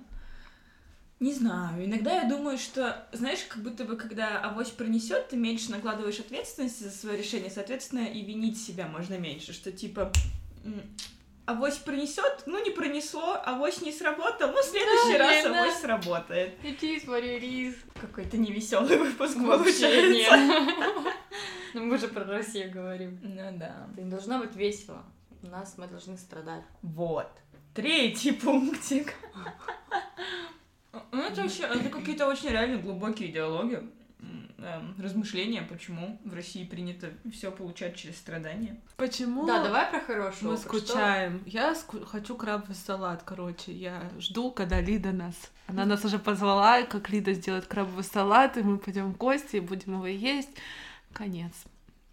Не 1.23 1.33
знаю, 1.33 1.85
иногда 1.85 2.23
я 2.23 2.29
думаю, 2.29 2.59
что, 2.59 3.07
знаешь, 3.13 3.45
как 3.49 3.63
будто 3.63 3.85
бы, 3.85 3.97
когда 3.97 4.41
авось 4.41 4.71
пронесет, 4.71 5.29
ты 5.29 5.37
меньше 5.37 5.71
накладываешь 5.71 6.19
ответственности 6.19 6.83
за 6.83 6.91
свое 6.91 7.17
решение, 7.17 7.49
соответственно, 7.49 8.01
и 8.07 8.23
винить 8.25 8.61
себя 8.61 8.89
можно 8.89 9.17
меньше, 9.19 9.53
что 9.53 9.71
типа 9.71 10.11
авось 11.47 11.77
пронесет, 11.77 12.43
ну 12.47 12.61
не 12.65 12.71
пронесло, 12.73 13.41
авось 13.45 13.83
не 13.83 13.93
сработал, 13.93 14.51
ну 14.51 14.61
в 14.61 14.65
следующий 14.65 15.13
Да, 15.13 15.19
раз 15.19 15.43
блин, 15.43 15.53
да. 15.53 15.63
авось 15.63 15.79
сработает. 15.81 16.55
Иди, 16.65 16.99
смотри, 16.99 17.39
рис. 17.39 17.77
Какой-то 18.01 18.37
невеселый 18.37 18.99
выпуск 18.99 19.37
Вообще 19.37 19.81
получается. 19.81 20.37
нет. 20.37 21.15
Ну, 21.75 21.85
мы 21.87 21.97
же 21.99 22.09
про 22.09 22.25
Россию 22.25 22.71
говорим. 22.73 23.19
Ну 23.23 23.59
да. 23.59 23.87
Это 23.93 24.03
не 24.03 24.11
должно 24.11 24.41
быть 24.41 24.57
весело. 24.57 25.05
У 25.43 25.47
нас 25.47 25.79
мы 25.79 25.87
должны 25.87 26.19
страдать. 26.19 26.65
Вот. 26.83 27.31
Третий 27.75 28.33
пунктик. 28.33 29.15
Ну, 31.11 31.23
это 31.23 31.43
вообще, 31.43 31.63
это 31.65 31.89
какие-то 31.89 32.27
очень 32.27 32.51
реально 32.51 32.79
глубокие 32.83 33.31
диалоги, 33.33 33.83
эм, 34.59 34.95
размышления, 34.99 35.63
почему 35.63 36.21
в 36.25 36.35
России 36.35 36.65
принято 36.65 37.11
все 37.33 37.51
получать 37.51 37.97
через 37.97 38.17
страдания. 38.19 38.79
Почему 38.97 39.47
Да, 39.47 39.65
давай 39.65 39.91
про 39.91 40.01
хороший 40.01 40.45
мы 40.45 40.55
опыт. 40.55 40.61
Что- 40.61 40.79
скучаем? 40.79 41.43
Я 41.47 41.75
ску- 41.75 42.05
хочу 42.05 42.37
крабовый 42.37 42.77
салат, 42.77 43.23
короче. 43.25 43.73
Я 43.73 44.11
жду, 44.19 44.51
когда 44.51 44.81
Лида 44.81 45.13
нас... 45.13 45.35
Она 45.67 45.87
нас 45.87 46.05
уже 46.05 46.19
позвала, 46.19 46.83
как 46.83 47.09
Лида 47.09 47.33
сделает 47.33 47.67
крабовый 47.67 48.05
салат, 48.05 48.57
и 48.59 48.63
мы 48.63 48.77
пойдем 48.79 49.13
в 49.13 49.17
гости 49.17 49.57
и 49.57 49.61
будем 49.61 49.95
его 49.95 50.07
есть. 50.07 50.51
Конец. 51.13 51.53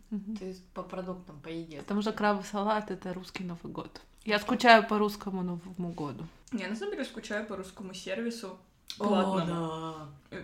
Мгм. 0.10 0.38
Ты 0.38 0.56
по 0.74 0.82
продуктам, 0.84 1.40
по 1.42 1.50
еде. 1.50 1.80
Потому 1.80 2.02
что 2.02 2.14
крабовый 2.14 2.46
салат— 2.46 2.90
это 2.92 3.14
русский 3.14 3.44
Новый 3.44 3.72
год. 3.72 4.02
Я 4.26 4.40
скучаю 4.40 4.88
по 4.88 4.98
русскому 4.98 5.44
Новому 5.44 5.92
году. 5.92 6.26
Я 6.52 6.68
на 6.68 6.76
самом 6.76 6.94
деле 6.94 7.06
скучаю 7.06 7.46
по 7.46 7.56
русскому 7.56 7.94
сервису 7.94 8.58
О, 8.98 9.08
платному. 9.08 10.10
да. 10.32 10.38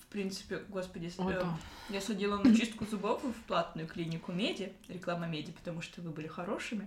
В 0.00 0.06
принципе, 0.14 0.58
господи, 0.68 1.08
с- 1.08 1.18
Ой, 1.18 1.34
э, 1.34 1.40
да. 1.40 1.58
я 1.90 2.00
сходила 2.00 2.36
на 2.36 2.54
чистку 2.56 2.86
зубов 2.86 3.22
в 3.24 3.42
платную 3.48 3.88
клинику 3.88 4.32
Меди, 4.32 4.72
реклама 4.88 5.26
Меди, 5.26 5.50
потому 5.52 5.82
что 5.82 6.00
вы 6.02 6.10
были 6.10 6.28
хорошими. 6.28 6.86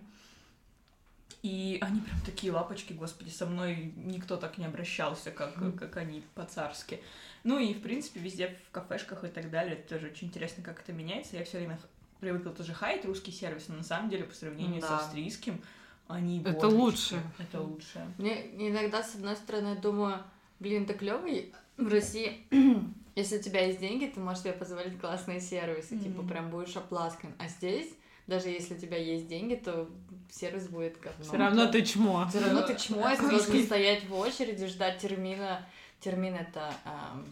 И 1.44 1.78
они 1.82 2.00
прям 2.02 2.20
такие 2.26 2.52
лапочки, 2.52 2.94
господи, 2.94 3.30
со 3.30 3.46
мной 3.46 3.94
никто 3.98 4.38
так 4.38 4.58
не 4.58 4.66
обращался, 4.66 5.32
как, 5.32 5.54
как 5.78 5.98
они 5.98 6.24
по-царски. 6.36 7.02
Ну 7.44 7.60
и, 7.60 7.74
в 7.74 7.82
принципе, 7.82 8.20
везде 8.22 8.58
в 8.68 8.72
кафешках 8.72 9.24
и 9.24 9.28
так 9.28 9.50
далее, 9.52 9.76
это 9.76 9.90
тоже 9.96 10.08
очень 10.08 10.28
интересно, 10.28 10.64
как 10.64 10.80
это 10.82 10.94
меняется. 10.94 11.36
Я 11.38 11.44
все 11.46 11.58
время 11.58 11.80
привыкла 12.20 12.52
тоже 12.54 12.74
хаять 12.74 13.06
русский 13.06 13.32
сервис, 13.32 13.68
но 13.68 13.76
на 13.76 13.84
самом 13.84 14.10
деле 14.10 14.24
по 14.24 14.34
сравнению 14.34 14.82
с 14.82 14.86
Да. 14.86 14.98
австрийским, 15.00 15.62
они 16.08 16.42
Это 16.44 16.68
лучше. 16.70 17.22
Это 17.38 17.62
лучше. 17.62 18.06
Мне 18.18 18.70
иногда, 18.70 19.04
с 19.04 19.16
одной 19.16 19.36
стороны, 19.36 19.76
думаю, 19.76 20.24
блин, 20.60 20.86
ты 20.86 20.94
клевый 20.94 21.54
в 21.78 21.88
России. 21.88 22.46
Если 23.16 23.38
у 23.38 23.42
тебя 23.42 23.66
есть 23.66 23.80
деньги, 23.80 24.06
ты 24.06 24.20
можешь 24.20 24.44
себе 24.44 24.54
позволить 24.54 25.00
классные 25.00 25.42
сервисы, 25.42 25.98
типа 25.98 26.22
Мгм. 26.22 26.28
прям 26.30 26.50
будешь 26.52 26.76
опласкан. 26.76 27.34
А 27.40 27.48
здесь, 27.48 27.88
даже 28.28 28.50
если 28.50 28.76
у 28.76 28.78
тебя 28.78 28.98
есть 28.98 29.28
деньги, 29.28 29.56
то 29.56 29.90
сервис 30.30 30.68
будет 30.68 31.00
говно. 31.00 31.24
Все 31.24 31.36
равно 31.38 31.66
ты 31.66 31.82
чмо. 31.84 32.28
Все 32.30 32.40
равно 32.42 32.62
ты 32.62 32.76
чмо, 32.78 33.10
и 33.10 33.16
ты 33.18 33.28
должен 33.28 33.64
стоять 33.66 34.04
в 34.08 34.14
очереди, 34.14 34.68
ждать 34.68 35.00
термина. 35.00 35.66
Термин 36.00 36.36
это 36.36 36.72
ам, 36.86 37.26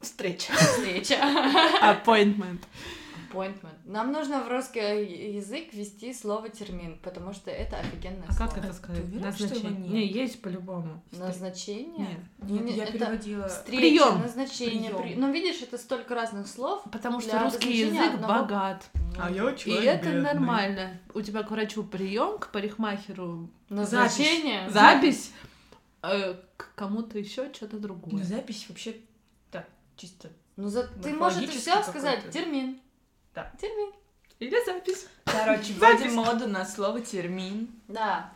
Встреча. 0.00 0.52
встреча. 0.52 1.14
Appointment. 1.82 2.60
Appointment. 3.34 3.74
Нам 3.84 4.12
нужно 4.12 4.42
в 4.42 4.48
русский 4.48 4.80
язык 5.36 5.72
ввести 5.72 6.12
слово 6.14 6.48
термин, 6.48 6.98
потому 7.02 7.32
что 7.32 7.50
это 7.50 7.78
офигенное 7.78 8.26
А 8.28 8.32
слово. 8.32 8.48
как 8.50 8.58
это 8.58 8.68
Ты 8.68 8.74
сказать? 8.74 9.02
что 9.04 9.12
его 9.14 9.24
Назначение. 9.26 9.70
нет? 9.72 9.90
Не, 9.92 10.06
есть 10.06 10.42
по-любому. 10.42 11.02
Назначение? 11.12 11.98
Нет. 12.08 12.18
Ну, 12.38 12.54
Нет, 12.54 12.64
не- 12.64 12.72
я 12.74 12.84
это 12.84 12.92
переводила... 12.92 13.48
Встреча, 13.48 13.80
Приём. 13.80 14.22
назначение. 14.22 14.90
Приём. 14.90 15.02
при- 15.02 15.14
Ну, 15.16 15.32
видишь, 15.32 15.62
это 15.62 15.78
столько 15.78 16.14
разных 16.14 16.46
слов. 16.48 16.82
Потому 16.92 17.20
что 17.20 17.38
русский 17.40 17.72
язык 17.80 18.14
одного- 18.14 18.42
богат. 18.42 18.88
А 19.18 19.30
я 19.30 19.50
И 19.50 19.56
человек 19.56 20.00
это 20.00 20.06
бедный. 20.06 20.22
нормально. 20.22 20.98
У 21.14 21.20
тебя 21.20 21.42
к 21.42 21.50
врачу 21.50 21.84
прием, 21.84 22.38
к 22.38 22.50
парикмахеру 22.50 23.48
Назначение. 23.68 24.68
запись, 24.70 25.30
э, 26.02 26.34
к 26.56 26.74
кому-то 26.74 27.18
еще 27.18 27.52
что-то 27.52 27.76
Ну, 27.76 27.82
другое. 27.82 28.24
запись 28.24 28.66
вообще 28.68 28.96
так, 29.50 29.66
чисто. 29.96 30.30
Ну, 30.56 30.68
за... 30.68 30.84
ты 30.88 31.12
можешь 31.14 31.48
все 31.50 31.82
сказать. 31.82 32.28
Термин. 32.30 32.78
Да. 33.34 33.50
Термин. 33.60 33.92
Или 34.40 34.64
запись. 34.66 35.06
Короче, 35.24 35.72
вводим 35.74 36.14
моду 36.14 36.46
на 36.48 36.64
слово 36.64 37.00
термин. 37.00 37.68
Да, 37.88 38.32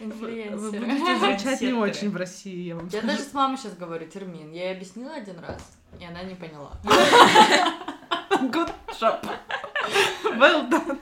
Вы 0.00 0.06
инфлюенсеры. 0.06 0.80
будете 0.86 1.18
звучать 1.18 1.60
не 1.60 1.72
очень 1.72 2.10
в 2.10 2.16
России, 2.16 2.62
я 2.68 2.76
вам 2.76 2.84
Я 2.86 2.90
скажу. 3.00 3.06
даже 3.06 3.22
с 3.22 3.32
мамой 3.32 3.56
сейчас 3.58 3.74
говорю 3.74 4.06
термин. 4.08 4.50
Я 4.52 4.70
ей 4.70 4.74
объяснила 4.76 5.14
один 5.14 5.38
раз, 5.40 5.60
и 5.98 6.04
она 6.04 6.22
не 6.22 6.34
поняла. 6.34 6.72
Good 8.30 8.72
job. 9.00 9.20
Well 10.24 10.68
done. 10.70 10.98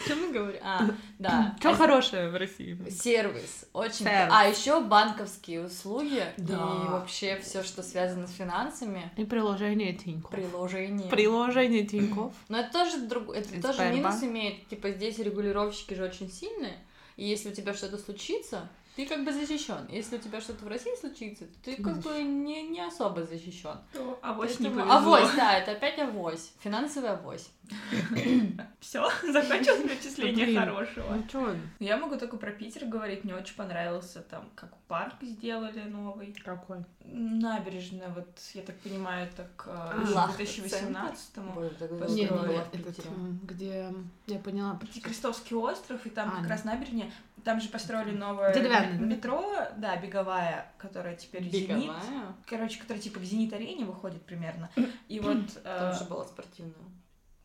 Что 0.04 0.16
мы 0.16 0.32
говорим? 0.32 0.60
А, 0.62 0.88
да. 1.18 1.56
Что 1.60 1.70
А 1.70 1.74
хорошее 1.74 2.30
в 2.30 2.36
России? 2.36 2.78
Сервис. 2.90 3.66
Очень. 3.72 4.06
Сервис. 4.06 4.32
А 4.32 4.44
еще 4.46 4.80
банковские 4.80 5.64
услуги 5.66 6.24
Да. 6.36 6.54
и 6.54 6.88
вообще 6.90 7.38
все, 7.42 7.62
что 7.62 7.82
связано 7.82 8.26
с 8.26 8.32
финансами, 8.32 9.10
И 9.16 9.24
приложение 9.24 9.92
Тинькофф. 9.92 10.30
приложения. 10.30 11.08
Приложение 11.10 11.86
Тинькофф. 11.86 12.32
Но 12.48 12.58
это 12.60 12.72
тоже 12.72 12.98
друг, 13.06 13.34
это 13.34 13.60
тоже 13.62 13.90
минус 13.92 14.22
имеет. 14.22 14.66
Типа 14.68 14.90
здесь 14.90 15.18
регулировщики 15.18 15.94
же 15.94 16.04
очень 16.04 16.30
сильные. 16.30 16.78
И 17.16 17.26
если 17.28 17.50
у 17.50 17.52
тебя 17.52 17.74
что-то 17.74 17.98
случится, 17.98 18.68
ты 18.96 19.06
как 19.06 19.24
бы 19.24 19.32
защищен. 19.32 19.86
Если 19.88 20.16
у 20.16 20.18
тебя 20.20 20.40
что-то 20.40 20.64
в 20.64 20.68
России 20.68 20.94
случится, 21.00 21.44
ты 21.64 21.76
как 21.82 21.98
бы 21.98 22.22
не, 22.22 22.62
не 22.68 22.80
особо 22.80 23.24
защищен. 23.24 23.78
Авось 24.22 24.58
не 24.60 24.68
Поэтому- 24.68 24.88
повезло. 24.90 25.14
Авось, 25.14 25.34
да, 25.36 25.58
это 25.58 25.72
опять 25.72 25.98
авось. 25.98 26.52
Финансовый 26.60 27.10
авось. 27.10 27.50
Все, 28.80 29.08
закончил 29.30 29.76
перечисление 29.82 30.58
хорошего. 30.58 31.14
Ну 31.14 31.22
чё, 31.30 31.54
Я 31.78 31.96
могу 31.98 32.16
только 32.16 32.36
про 32.36 32.50
Питер 32.50 32.86
говорить, 32.86 33.22
мне 33.24 33.34
очень 33.34 33.54
понравился 33.54 34.22
там, 34.22 34.48
как 34.54 34.76
парк 34.88 35.14
сделали 35.22 35.82
новый. 35.82 36.34
какой? 36.44 36.78
Набережная, 37.04 38.08
вот, 38.08 38.28
я 38.54 38.62
так 38.62 38.76
понимаю, 38.80 39.28
так 39.36 39.66
э, 39.66 40.04
к 40.06 40.10
Лахта 40.14 40.42
2018-му. 40.42 41.60
Ой, 41.60 41.70
тогда 41.78 41.96
Построили. 41.96 42.14
Не, 42.14 42.22
я 42.22 42.28
не, 42.28 42.36
была 42.36 42.48
нет, 42.48 43.42
где 43.44 43.94
я 44.26 44.38
поняла. 44.38 44.78
Крестовский 45.02 45.56
остров, 45.56 46.04
и 46.06 46.10
там 46.10 46.32
А, 46.34 46.40
как 46.40 46.50
раз 46.50 46.64
набережная. 46.64 47.10
Там 47.44 47.60
же 47.60 47.68
построили 47.70 48.10
новое 48.16 48.52
Да? 48.86 49.04
метро, 49.04 49.54
да, 49.76 49.96
беговая, 49.96 50.72
которая 50.78 51.16
теперь 51.16 51.48
Зенит. 51.50 51.68
Беговая. 51.68 52.34
Короче, 52.46 52.80
которая 52.80 53.02
типа 53.02 53.20
к 53.20 53.22
Зенит-арене 53.24 53.84
выходит 53.84 54.22
примерно. 54.22 54.70
И 55.08 55.20
вот... 55.20 55.38
э, 55.64 55.78
Там 55.78 55.94
же 55.94 56.04
была 56.04 56.24
спортивная. 56.24 56.74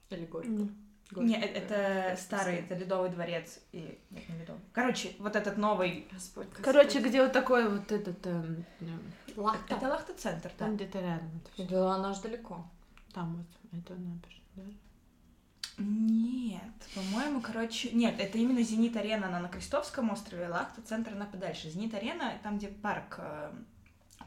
Или 0.09 0.25
горько. 0.25 0.49
М. 0.49 0.75
Не, 1.17 1.35
э- 1.35 1.45
это 1.45 2.19
старый, 2.19 2.55
это 2.57 2.75
Ледовый 2.75 3.09
дворец. 3.09 3.59
И... 3.71 3.99
Нет, 4.09 4.27
не 4.29 4.39
Ледовый. 4.39 4.61
Короче, 4.73 5.11
вот 5.19 5.35
этот 5.35 5.57
новый... 5.57 6.07
Господь, 6.11 6.47
Господь. 6.47 6.65
Короче, 6.65 6.99
где 6.99 7.21
вот 7.21 7.31
такой 7.31 7.69
вот 7.69 7.91
этот... 7.91 8.25
эм, 8.25 8.65
Лахта. 9.35 9.75
Это 9.75 9.87
Лахта-центр, 9.87 10.51
да. 10.57 10.65
Там 10.65 10.75
где-то 10.75 10.99
рядом. 10.99 11.41
Да, 11.57 11.95
она 11.95 12.13
же 12.13 12.21
далеко. 12.21 12.65
Там 13.13 13.35
вот, 13.37 13.79
это 13.79 13.93
набережная, 13.93 14.41
да? 14.55 14.63
Нет, 15.77 16.61
по-моему, 16.93 17.41
короче... 17.41 17.91
Нет, 17.91 18.15
это 18.19 18.37
именно 18.37 18.61
Зенит-арена, 18.61 19.27
она 19.27 19.39
на 19.39 19.49
Крестовском 19.49 20.09
острове, 20.11 20.47
Лахта-центр, 20.47 21.11
она 21.13 21.25
подальше. 21.25 21.69
Зенит-арена, 21.69 22.33
там, 22.43 22.57
где 22.57 22.69
парк... 22.69 23.15
э, 23.19 23.51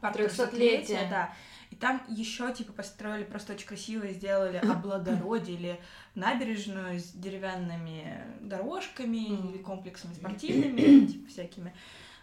Парк 0.01 0.15
Трёхсотлетия. 0.15 0.99
300-летия, 0.99 1.11
да. 1.11 1.35
И 1.71 1.77
там 1.77 2.03
еще 2.09 2.53
типа 2.53 2.73
построили, 2.73 3.25
просто 3.25 3.53
очень 3.53 3.67
красиво 3.67 4.07
сделали, 4.09 4.57
облагородили 4.71 5.81
набережную 6.15 7.01
с 7.01 7.11
деревянными 7.13 8.23
дорожками 8.41 9.17
или 9.17 9.59
комплексами 9.59 10.15
спортивными, 10.15 11.07
типа 11.13 11.29
всякими. 11.29 11.75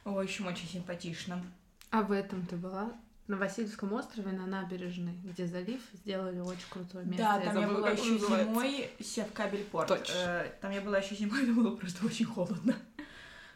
В 0.04 0.18
общем, 0.18 0.48
очень 0.48 0.68
симпатично. 0.68 1.44
А 1.90 2.02
в 2.02 2.12
этом 2.12 2.46
ты 2.46 2.56
была? 2.56 2.94
На 3.28 3.38
Васильевском 3.38 3.92
острове, 3.94 4.32
на 4.32 4.46
набережной, 4.46 5.14
где 5.24 5.48
залив, 5.48 5.82
сделали 5.94 6.40
очень 6.40 6.68
крутое 6.70 7.06
место. 7.06 7.24
Да, 7.24 7.40
там 7.40 7.56
я 7.56 7.62
забыла, 7.62 7.78
была 7.80 7.90
еще 7.90 8.12
называется. 8.12 8.46
зимой, 8.52 8.90
сев 9.00 9.34
кабель-порт. 9.34 9.88
Точно. 9.88 10.14
Э, 10.16 10.52
Там 10.62 10.72
я 10.72 10.82
была 10.82 11.00
еще 11.00 11.16
зимой, 11.16 11.42
но 11.48 11.56
было 11.56 11.76
просто 11.76 12.06
очень 12.06 12.26
холодно. 12.26 12.76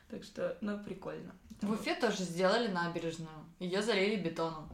Так 0.09 0.23
что, 0.23 0.57
ну, 0.61 0.79
прикольно. 0.79 1.31
В 1.61 1.71
Уфе 1.71 1.93
тоже 1.93 2.23
сделали 2.23 2.67
набережную. 2.69 3.29
Ее 3.59 3.83
залили 3.83 4.15
бетоном. 4.15 4.69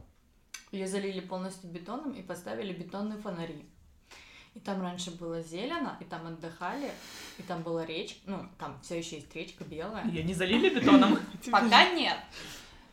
Ее 0.72 0.86
залили 0.86 1.20
полностью 1.20 1.68
бетоном 1.70 2.12
и 2.12 2.22
поставили 2.22 2.72
бетонные 2.72 3.18
фонари. 3.18 3.66
И 4.54 4.60
там 4.60 4.80
раньше 4.80 5.10
было 5.10 5.42
зелено, 5.42 5.98
и 6.00 6.04
там 6.04 6.26
отдыхали, 6.26 6.90
и 7.36 7.42
там 7.42 7.62
была 7.62 7.84
речка. 7.84 8.18
Ну, 8.24 8.46
там 8.58 8.80
все 8.82 8.96
еще 8.96 9.16
есть 9.16 9.34
речка 9.36 9.64
белая. 9.64 10.06
Ее 10.06 10.22
не 10.22 10.32
залили 10.32 10.70
бетоном? 10.74 11.18
Пока 11.50 11.92
нет. 11.92 12.16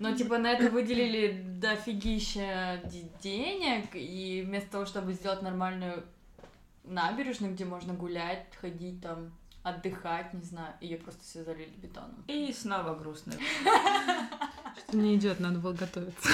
Но 0.09 0.17
типа 0.17 0.37
на 0.37 0.51
это 0.51 0.69
выделили 0.69 1.41
дофигища 1.59 2.81
де- 2.85 3.09
денег, 3.21 3.95
и 3.95 4.43
вместо 4.45 4.71
того, 4.71 4.85
чтобы 4.85 5.13
сделать 5.13 5.41
нормальную 5.41 6.03
набережную, 6.83 7.53
где 7.53 7.63
можно 7.63 7.93
гулять, 7.93 8.45
ходить 8.59 9.01
там, 9.01 9.31
отдыхать, 9.63 10.33
не 10.33 10.43
знаю, 10.43 10.73
ее 10.81 10.97
просто 10.97 11.23
все 11.23 11.43
залили 11.45 11.71
бетоном. 11.77 12.23
И 12.27 12.51
снова 12.51 12.95
грустно. 12.95 13.33
Что 14.77 14.97
не 14.97 15.15
идет, 15.15 15.39
надо 15.39 15.59
было 15.59 15.73
готовиться. 15.73 16.29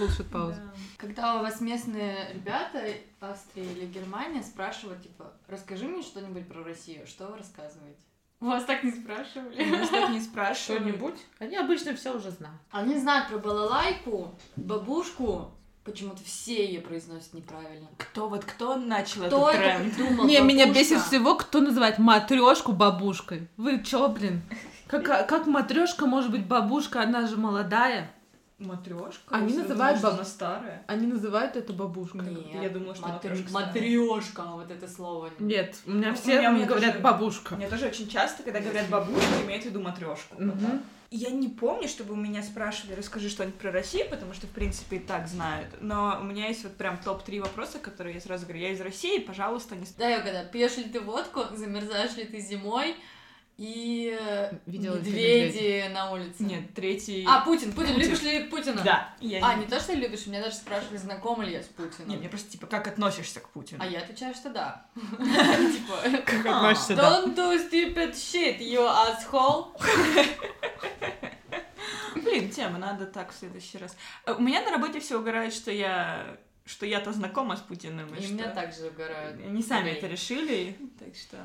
Bullshit 0.00 0.30
пауза. 0.30 0.56
Да. 0.56 0.72
Когда 0.96 1.36
у 1.38 1.42
вас 1.42 1.60
местные 1.60 2.32
ребята, 2.32 2.86
Австрия 3.20 3.64
или 3.70 3.86
Германия, 3.86 4.42
спрашивают, 4.42 5.02
типа, 5.02 5.32
расскажи 5.48 5.86
мне 5.86 6.02
что-нибудь 6.02 6.48
про 6.48 6.64
Россию, 6.64 7.06
что 7.06 7.26
вы 7.26 7.36
рассказываете? 7.38 8.00
Вас 8.42 8.64
так 8.64 8.82
не 8.82 8.90
спрашивали? 8.90 9.64
Нас 9.70 9.88
так 9.88 10.10
не 10.10 10.20
спрашивают. 10.20 10.82
Что-нибудь? 10.82 11.14
Они 11.38 11.56
обычно 11.56 11.94
все 11.94 12.12
уже 12.12 12.32
знают. 12.32 12.58
Они 12.72 12.98
знают 12.98 13.28
про 13.28 13.38
балалайку, 13.38 14.34
бабушку, 14.56 15.52
почему-то 15.84 16.24
все 16.24 16.66
ее 16.66 16.80
произносят 16.80 17.34
неправильно. 17.34 17.86
Кто 17.98 18.28
вот 18.28 18.44
кто 18.44 18.74
начал 18.74 19.22
Кто 19.26 19.48
этот 19.48 19.60
это 19.60 19.78
тренд? 19.78 19.94
придумал? 19.94 20.24
Не, 20.24 20.40
меня 20.40 20.72
бесит 20.72 21.00
всего, 21.02 21.36
кто 21.36 21.60
называет 21.60 21.98
матрешку 21.98 22.72
бабушкой. 22.72 23.48
Вы 23.56 23.80
чё, 23.84 24.08
блин? 24.08 24.42
Как, 24.88 25.04
как 25.28 25.46
матрешка 25.46 26.06
может 26.06 26.32
быть 26.32 26.44
бабушка, 26.44 27.00
она 27.02 27.28
же 27.28 27.36
молодая. 27.36 28.10
Матрешка. 28.66 29.34
Они 29.34 29.54
называют 29.54 30.00
баб- 30.00 30.14
она 30.14 30.24
старая. 30.24 30.82
Они 30.86 31.06
называют 31.06 31.56
это 31.56 31.72
бабушкой. 31.72 32.22
Нет, 32.22 32.62
Я 32.62 32.68
думала, 32.70 32.94
что 32.94 33.04
матр- 33.04 33.12
матрешка 33.14 33.48
старая. 33.48 33.66
матрёшка, 33.68 34.42
вот 34.52 34.70
это 34.70 34.88
слово. 34.88 35.30
Нет, 35.38 35.76
у 35.86 35.90
меня 35.92 36.10
Ну, 36.10 36.14
все 36.16 36.36
у 36.36 36.38
меня- 36.38 36.50
у 36.50 36.54
меня 36.54 36.66
говорят 36.66 36.92
тоже- 36.92 37.02
бабушка. 37.04 37.56
Мне 37.56 37.68
тоже 37.68 37.86
очень 37.86 38.08
часто, 38.08 38.42
когда 38.42 38.60
говорят 38.60 38.88
бабушка, 38.88 39.26
имеют 39.44 39.64
в 39.64 39.66
виду 39.66 39.80
матрешку. 39.80 40.36
Мгм. 40.38 40.82
Я 41.14 41.28
не 41.30 41.48
помню, 41.48 41.88
чтобы 41.88 42.14
у 42.14 42.16
меня 42.16 42.42
спрашивали, 42.42 42.94
расскажи 42.94 43.28
что-нибудь 43.28 43.58
про 43.58 43.70
Россию, 43.70 44.06
потому 44.08 44.32
что, 44.32 44.46
в 44.46 44.50
принципе, 44.50 44.96
и 44.96 44.98
так 44.98 45.28
знают. 45.28 45.68
Но 45.82 46.16
у 46.18 46.24
меня 46.24 46.48
есть 46.48 46.62
вот 46.64 46.74
прям 46.76 46.96
топ-3 46.96 47.40
вопроса, 47.40 47.78
которые 47.78 48.14
я 48.14 48.20
сразу 48.22 48.46
говорю. 48.46 48.62
Я 48.62 48.70
из 48.70 48.80
России, 48.80 49.18
пожалуйста, 49.18 49.76
не... 49.76 49.84
Да, 49.98 50.08
я 50.08 50.20
угадаю, 50.20 50.48
пьешь 50.50 50.78
ли 50.78 50.84
ты 50.84 51.00
водку, 51.00 51.42
замерзаешь 51.54 52.16
ли 52.16 52.24
ты 52.24 52.40
зимой 52.40 52.96
и 53.58 54.16
э, 54.18 54.52
Видела 54.66 54.96
медведи 54.96 55.88
на 55.92 56.10
улице. 56.12 56.42
Нет, 56.42 56.74
третий... 56.74 57.24
А, 57.28 57.42
Путин, 57.44 57.72
Путин, 57.72 57.94
Путин. 57.94 58.00
любишь 58.08 58.22
ли 58.22 58.44
Путина? 58.44 58.82
Да. 58.82 59.14
Я 59.20 59.46
А, 59.46 59.54
не... 59.54 59.66
то, 59.66 59.78
что 59.78 59.92
любишь, 59.94 60.26
меня 60.26 60.42
даже 60.42 60.56
спрашивали, 60.56 60.96
знакома 60.96 61.44
ли 61.44 61.52
я 61.52 61.62
с 61.62 61.66
Путиным. 61.66 62.08
Не, 62.08 62.16
мне 62.16 62.28
просто, 62.28 62.50
типа, 62.50 62.66
как 62.66 62.88
относишься 62.88 63.40
к 63.40 63.48
Путину? 63.50 63.82
А 63.82 63.86
я 63.86 64.00
отвечаю, 64.00 64.34
что 64.34 64.50
да. 64.50 64.86
Типа, 64.94 66.22
Как 66.26 66.46
А, 66.46 66.56
относишься, 66.58 66.96
да? 66.96 67.22
don't 67.22 67.34
do 67.36 67.70
stupid 67.70 68.12
shit, 68.14 68.58
you 68.58 68.80
asshole. 68.88 69.68
Блин, 72.14 72.50
тема, 72.50 72.78
надо 72.78 73.06
так 73.06 73.32
в 73.32 73.36
следующий 73.38 73.78
раз. 73.78 73.96
А, 74.24 74.32
У 74.34 74.40
меня 74.40 74.62
на 74.62 74.70
работе 74.70 75.00
все 75.00 75.18
угорают, 75.18 75.54
что 75.54 75.70
я... 75.70 76.36
Что 76.64 76.86
я-то 76.86 77.12
знакома 77.12 77.56
с 77.56 77.60
Путиным. 77.60 78.14
И 78.14 78.22
что... 78.22 78.32
меня 78.34 78.48
также 78.50 78.86
угорают. 78.86 79.40
Они 79.44 79.62
сами 79.62 79.90
это 79.90 80.06
решили, 80.06 80.76
так 80.98 81.14
что... 81.16 81.38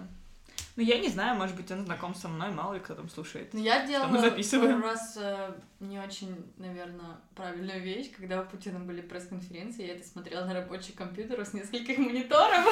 Ну, 0.77 0.83
я 0.83 0.99
не 0.99 1.09
знаю, 1.09 1.35
может 1.35 1.55
быть, 1.55 1.71
он 1.71 1.85
знаком 1.85 2.13
со 2.13 2.27
мной, 2.27 2.51
мало 2.51 2.75
ли 2.75 2.79
кто 2.79 2.93
там 2.93 3.09
слушает. 3.09 3.51
Ну, 3.51 3.59
я 3.59 3.87
делала 3.87 4.09
мы 4.09 4.19
записываем? 4.19 4.83
раз 4.83 5.17
э, 5.19 5.53
не 5.79 5.99
очень, 5.99 6.53
наверное, 6.57 7.17
правильную 7.33 7.81
вещь, 7.81 8.11
когда 8.15 8.39
у 8.39 8.45
Путина 8.45 8.79
были 8.79 9.01
пресс-конференции, 9.01 9.87
я 9.87 9.95
это 9.95 10.07
смотрела 10.07 10.45
на 10.45 10.53
рабочий 10.53 10.93
компьютер 10.93 11.43
с 11.43 11.53
нескольких 11.53 11.97
мониторов. 11.97 12.63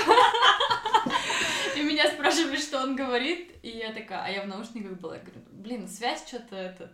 И 1.76 1.82
меня 1.82 2.08
спрашивали, 2.12 2.58
что 2.58 2.80
он 2.84 2.96
говорит, 2.96 3.56
и 3.64 3.70
я 3.70 3.92
такая, 3.92 4.26
а 4.26 4.30
я 4.30 4.44
в 4.44 4.48
наушниках 4.48 5.00
была, 5.00 5.16
я 5.16 5.22
говорю, 5.22 5.42
блин, 5.50 5.88
связь 5.88 6.28
что-то 6.28 6.56
это 6.56 6.92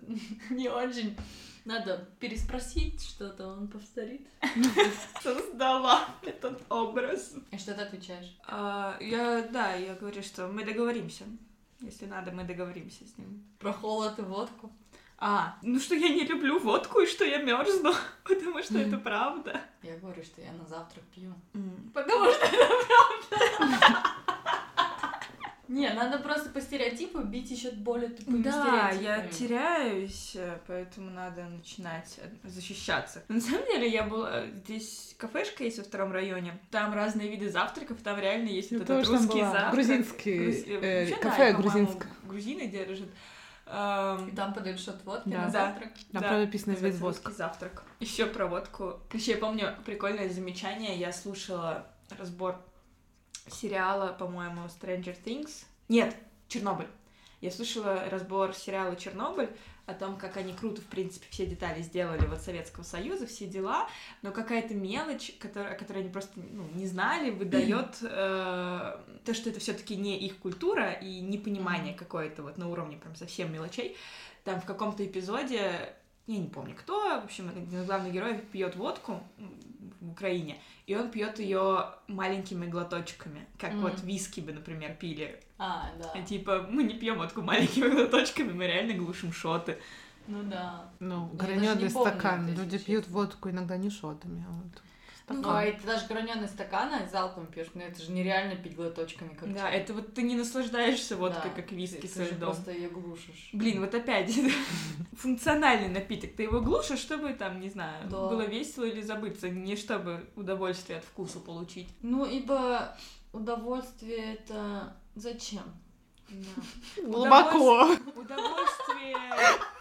не 0.50 0.69
очень. 0.69 1.17
Надо 1.65 2.10
переспросить 2.19 3.04
что-то, 3.04 3.47
он 3.47 3.67
повторит. 3.67 4.28
Создала 5.21 6.06
этот 6.24 6.62
образ. 6.69 7.36
И 7.52 7.58
что 7.58 7.76
ты 7.76 7.82
отвечаешь? 7.82 8.36
А, 8.47 8.97
я, 9.00 9.47
да, 9.52 9.76
я 9.76 9.93
говорю, 9.95 10.24
что 10.24 10.47
мы 10.47 10.63
договоримся. 10.65 11.26
Если 11.80 12.06
надо, 12.06 12.32
мы 12.32 12.43
договоримся 12.43 13.06
с 13.06 13.17
ним. 13.17 13.43
Про 13.60 13.74
холод 13.74 14.17
и 14.19 14.21
водку? 14.24 14.71
А, 15.24 15.56
ну 15.62 15.80
что 15.80 15.93
я 15.93 16.10
не 16.10 16.26
люблю 16.26 16.60
водку 16.60 17.00
и 17.02 17.06
что 17.06 17.24
я 17.24 17.38
мерзну, 17.43 17.93
потому 18.24 18.63
что 18.63 18.80
это 18.80 18.97
правда. 18.97 19.62
Я 19.84 19.97
говорю, 19.97 20.24
что 20.24 20.41
я 20.41 20.52
на 20.52 20.65
завтрак 20.65 21.04
пью. 21.13 21.32
М. 21.54 21.91
Потому 21.93 22.32
что 22.32 22.43
это 22.43 22.67
правда. 23.30 24.11
Не, 25.71 25.89
надо 25.93 26.17
просто 26.19 26.49
постепенно 26.49 26.71
стереотипы 26.71 27.23
бить 27.23 27.49
еще 27.51 27.71
более 27.71 28.10
тупыми 28.10 28.43
Да, 28.43 28.51
стереотипами. 28.91 29.03
я 29.03 29.27
теряюсь, 29.27 30.31
э, 30.36 30.57
поэтому 30.67 31.10
надо 31.12 31.43
начинать 31.45 32.17
э, 32.17 32.47
защищаться. 32.47 33.23
На 33.29 33.39
самом 33.39 33.65
деле, 33.65 33.89
я 33.89 34.03
была... 34.03 34.45
Здесь 34.47 35.15
кафешка 35.17 35.63
есть 35.63 35.77
во 35.77 35.84
втором 35.84 36.12
районе. 36.12 36.60
Там 36.71 36.93
разные 36.93 37.29
виды 37.29 37.49
завтраков, 37.49 37.97
там 38.03 38.19
реально 38.19 38.49
есть 38.49 38.71
вот 38.71 38.81
этот 38.81 39.07
русский 39.07 39.41
завтрак. 39.41 39.71
Грузинский, 39.73 40.39
Груз- 40.39 40.67
э, 40.67 40.99
вообще, 41.10 41.15
кафе 41.23 41.53
грузинское. 41.53 42.12
Грузины 42.23 42.67
держат. 42.67 43.10
И 43.67 44.36
там 44.36 44.53
подают 44.53 44.79
шот 44.81 45.01
водки 45.05 45.29
Да. 45.29 45.43
на 45.43 45.49
завтрак. 45.49 45.89
Там 46.12 46.21
Да, 46.21 46.27
правда 46.27 46.45
написано 46.45 46.73
без 46.73 46.99
воска. 46.99 47.27
«Русский 47.29 47.38
завтрак. 47.38 47.84
Еще 48.01 48.25
про 48.25 48.47
водку. 48.47 48.99
Еще 49.13 49.31
я 49.31 49.38
помню 49.38 49.73
прикольное 49.86 50.27
замечание. 50.29 50.97
Я 50.97 51.13
слушала 51.13 51.88
разбор 52.19 52.60
сериала, 53.49 54.13
по-моему, 54.13 54.62
Stranger 54.65 55.17
Things. 55.23 55.65
Нет, 55.89 56.15
Чернобыль. 56.47 56.88
Я 57.41 57.49
слушала 57.49 58.08
разбор 58.10 58.54
сериала 58.54 58.95
Чернобыль 58.95 59.49
о 59.88 59.93
том, 59.93 60.17
как 60.17 60.38
они 60.38 60.54
круто, 60.54 60.82
в 60.82 60.86
принципе, 60.86 61.25
все 61.30 61.45
детали 61.45 61.82
сделали 61.82 62.25
вот 62.27 62.41
Советского 62.41 62.84
Союза, 62.84 63.25
все 63.25 63.47
дела, 63.47 63.88
но 64.21 64.32
какая-то 64.32 64.75
мелочь, 64.75 65.34
которая, 65.39 65.73
о 65.73 65.77
которой 65.77 65.99
они 65.99 66.10
просто 66.10 66.39
ну, 66.39 66.67
не 66.75 66.86
знали, 66.86 67.32
выдает 67.32 67.97
э, 68.01 68.97
то, 69.25 69.34
что 69.34 69.49
это 69.49 69.60
все-таки 69.60 69.95
не 69.95 70.19
их 70.19 70.38
культура 70.38 70.91
и 70.91 71.19
непонимание 71.19 71.93
какое-то 71.93 72.43
вот 72.43 72.58
на 72.58 72.69
уровне 72.69 72.97
прям 72.97 73.15
совсем 73.15 73.51
мелочей. 73.51 73.97
Там 74.43 74.62
в 74.62 74.65
каком-то 74.65 75.06
эпизоде, 75.06 75.95
я 76.27 76.38
не 76.38 76.47
помню 76.47 76.75
кто, 76.75 77.21
в 77.21 77.25
общем, 77.25 77.51
главных 77.86 78.13
героев 78.13 78.41
пьет 78.51 78.75
водку 78.75 79.21
в 79.99 80.12
Украине, 80.12 80.60
и 80.91 80.95
он 80.95 81.10
пьет 81.10 81.39
ее 81.39 81.86
маленькими 82.08 82.65
глоточками, 82.65 83.47
как 83.58 83.71
Мгм. 83.71 83.84
вот 83.84 84.01
виски 84.04 84.41
бы, 84.41 84.51
например, 84.51 84.93
пили. 84.95 85.39
А, 85.58 85.89
да. 85.97 86.21
Типа, 86.23 86.67
мы 86.69 86.84
не 86.84 86.95
пьем 86.95 87.17
водку 87.17 87.41
маленькими 87.41 87.88
глоточками, 87.88 88.51
мы 88.51 88.67
реально 88.67 88.95
глушим 88.95 89.32
шоты. 89.32 89.77
Ну 90.27 90.43
да. 90.43 90.89
Ну, 90.99 91.27
граненый 91.27 91.89
стакан. 91.89 92.54
Люди 92.54 92.77
пьют 92.77 93.08
водку 93.08 93.49
иногда 93.49 93.77
не 93.77 93.89
шотами, 93.89 94.45
а 94.45 94.51
вот 94.51 94.82
Ну, 95.29 95.49
а 95.49 95.63
это 95.63 95.86
даже 95.86 96.07
граненый 96.07 96.47
стакан, 96.47 96.91
а 96.93 97.07
залпом 97.07 97.47
пьешь. 97.47 97.67
Ну 97.73 97.81
это 97.81 98.01
же 98.01 98.12
нереально 98.12 98.55
пить 98.55 98.75
глоточками, 98.75 99.34
как 99.34 99.53
Да, 99.53 99.69
это 99.69 99.93
вот 99.93 100.13
ты 100.13 100.23
не 100.23 100.36
наслаждаешься 100.36 101.15
водкой, 101.15 101.51
Да, 101.55 101.62
как 101.62 101.71
виски 101.71 102.01
ты, 102.01 102.07
со 102.07 102.15
ты 102.19 102.25
же 102.25 102.31
льдом. 102.31 102.49
просто 102.51 102.71
ее 102.71 102.89
глушишь. 102.89 103.49
Блин, 103.53 103.79
вот 103.79 103.93
опять 103.95 104.34
функциональный 105.17 105.88
напиток. 105.88 106.36
Ты 106.36 106.43
его 106.43 106.60
глушишь, 106.62 106.99
чтобы 106.99 107.34
там, 107.34 107.60
не 107.60 107.69
знаю, 107.69 108.10
Да. 108.10 108.27
было 108.29 108.41
весело 108.41 108.84
или 108.84 109.01
забыться, 109.01 109.49
не 109.49 109.75
чтобы 109.75 110.27
удовольствие 110.36 110.99
от 110.99 111.05
вкуса 111.05 111.39
получить. 111.39 111.89
Ну, 112.01 112.25
ибо 112.25 112.97
удовольствие 113.31 114.34
это 114.36 114.95
зачем? 115.15 115.63
Да. 116.29 116.62
Глубоко. 117.03 117.95
Удовольствие... 118.15 119.17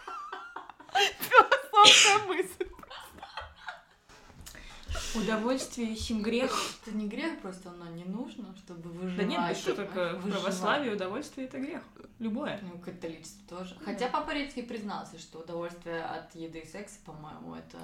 Философская 1.19 2.27
мысль. 2.27 2.65
Удовольствие 5.15 5.95
сим 5.95 6.21
грех. 6.21 6.51
Это 6.85 6.95
не 6.95 7.07
грех, 7.07 7.39
просто 7.39 7.69
оно 7.69 7.89
не 7.89 8.05
нужно, 8.05 8.55
чтобы 8.57 8.89
выживать. 8.89 9.17
Да 9.17 9.23
нет, 9.23 9.57
что 9.57 9.75
только 9.75 10.17
в 10.19 10.29
православии 10.29 10.91
удовольствие 10.91 11.47
это 11.47 11.59
грех. 11.59 11.81
Любое. 12.19 12.59
Ну, 12.61 12.77
католичество 12.79 13.57
тоже. 13.57 13.75
Хотя 13.83 14.07
Папа 14.07 14.31
Римский 14.31 14.61
признался, 14.61 15.17
что 15.17 15.39
удовольствие 15.39 16.03
от 16.03 16.33
еды 16.35 16.59
и 16.59 16.67
секса, 16.67 16.97
по-моему, 17.05 17.55
это... 17.55 17.77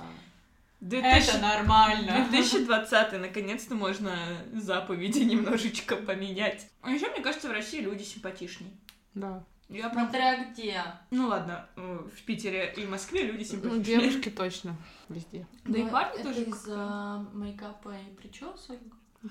2000 0.80 1.42
нормально. 1.42 2.28
2020 2.30 3.13
наконец-то 3.13 3.74
можно 3.74 4.16
заповеди 4.54 5.20
немножечко 5.24 5.96
поменять. 5.96 6.68
А 6.82 6.92
еще, 6.92 7.10
мне 7.10 7.22
кажется, 7.22 7.50
в 7.50 7.52
России 7.52 7.82
люди 7.82 8.04
симпатичней. 8.04 8.72
Да. 9.16 9.44
Я 9.70 9.90
прям... 9.90 10.06
Смотря 10.06 10.46
где. 10.46 10.82
Ну 11.12 11.28
ладно, 11.28 11.68
э, 11.76 12.00
в 12.16 12.22
Питере 12.24 12.74
и 12.78 12.86
в 12.86 12.90
Москве 12.90 13.24
люди 13.24 13.40
Ну, 13.40 13.46
симпатичнее. 13.46 13.84
девушки 14.00 14.30
точно 14.30 14.76
везде. 15.10 15.46
Да 15.66 15.78
и 15.80 15.84
Ну, 15.84 15.90
парни 15.90 16.14
это 16.20 16.24
тоже 16.30 16.44
из-за 16.46 17.26
мейкапа 17.34 17.94
и 17.98 18.16
причесок. 18.16 18.78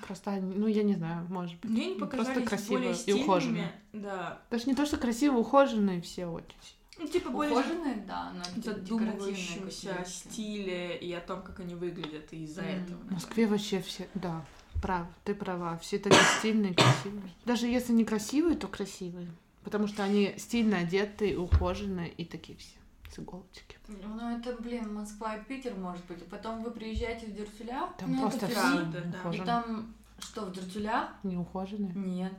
Просто, 0.07 0.33
они- 0.33 0.55
ну, 0.55 0.66
я 0.66 0.83
не 0.83 0.94
знаю, 0.94 1.27
может 1.31 1.59
быть. 1.61 1.70
Мне 1.70 1.87
не 1.87 1.94
Ну, 1.94 2.01
показались 2.01 2.35
просто 2.35 2.49
красивые 2.49 2.88
более 2.94 3.05
и 3.05 3.12
ухоженные. 3.22 3.72
Да. 3.94 4.42
Даже 4.51 4.66
не 4.66 4.75
то, 4.75 4.85
что 4.85 4.96
красиво, 4.99 5.37
ухоженные 5.38 6.03
все 6.03 6.27
очень. 6.27 6.57
Ну, 6.99 7.07
типа 7.07 7.31
более 7.31 7.53
Ухоженные, 7.53 7.96
да, 8.07 8.33
но 8.33 8.62
задумывающемся 8.62 9.88
какие-то. 9.88 10.11
стиле 10.11 10.96
и 10.99 11.12
о 11.12 11.20
том, 11.20 11.42
как 11.42 11.61
они 11.61 11.75
выглядят 11.75 12.33
и 12.33 12.44
из-за 12.44 12.62
Мгм. 12.62 12.70
этого. 12.70 12.99
В 12.99 13.11
Москве 13.12 13.46
вообще 13.46 13.81
все, 13.83 14.09
да, 14.14 14.44
прав, 14.83 15.07
ты 15.25 15.35
права, 15.35 15.77
все 15.79 15.99
такие 15.99 16.20
стильные, 16.38 16.75
красивые. 16.75 17.31
Даже 17.44 17.66
если 17.66 17.92
не 17.92 18.05
красивые, 18.05 18.57
то 18.57 18.66
красивые. 18.68 19.29
Потому 19.66 19.88
что 19.88 20.05
они 20.05 20.33
стильно 20.38 20.79
одетые, 20.79 21.37
ухоженные 21.37 22.09
и 22.09 22.24
такие 22.24 22.57
все 22.57 22.79
с 23.11 23.18
иголочки. 23.18 23.76
Ну 23.88 24.38
это, 24.38 24.55
блин, 24.62 24.94
Москва 24.94 25.35
и 25.35 25.44
Питер, 25.44 25.74
может 25.74 26.07
быть. 26.07 26.22
А 26.22 26.31
потом 26.31 26.62
вы 26.62 26.70
приезжаете 26.70 27.26
в 27.26 27.35
Дюртюля, 27.35 27.88
Там 27.98 28.12
ну, 28.12 28.20
просто 28.20 28.46
это 28.46 28.55
все 28.55 28.61
правда, 28.61 29.12
да. 29.24 29.31
И 29.35 29.40
там, 29.40 29.92
что, 30.20 30.42
в 30.42 30.52
Дюртюлях? 30.52 31.09
Не 31.24 31.37
ухоженные. 31.37 31.92
Нет. 31.96 32.33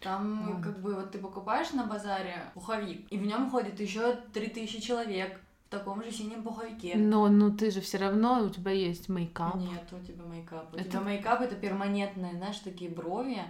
Там 0.00 0.48
Ладно. 0.48 0.62
как 0.64 0.80
бы 0.80 0.94
вот 0.94 1.10
ты 1.10 1.18
покупаешь 1.18 1.72
на 1.72 1.84
базаре 1.84 2.50
пуховик, 2.54 3.06
и 3.12 3.18
в 3.18 3.26
нем 3.26 3.50
ходит 3.50 3.78
еще 3.78 4.16
3000 4.32 4.80
человек 4.80 5.38
в 5.66 5.68
таком 5.68 6.02
же 6.02 6.10
синем 6.10 6.42
пуховике. 6.42 6.94
Но, 6.96 7.28
ну 7.28 7.54
ты 7.54 7.70
же 7.70 7.82
все 7.82 7.98
равно, 7.98 8.42
у 8.42 8.48
тебя 8.48 8.70
есть 8.70 9.10
мейкап. 9.10 9.56
Нет, 9.56 9.92
у 9.92 10.02
тебя 10.02 10.24
мейкап. 10.24 10.72
У 10.72 10.78
Это- 10.78 10.88
тебя 10.88 11.00
мейкап 11.00 11.42
это 11.42 11.54
перманентные, 11.54 12.32
знаешь, 12.32 12.60
такие 12.60 12.90
брови 12.90 13.42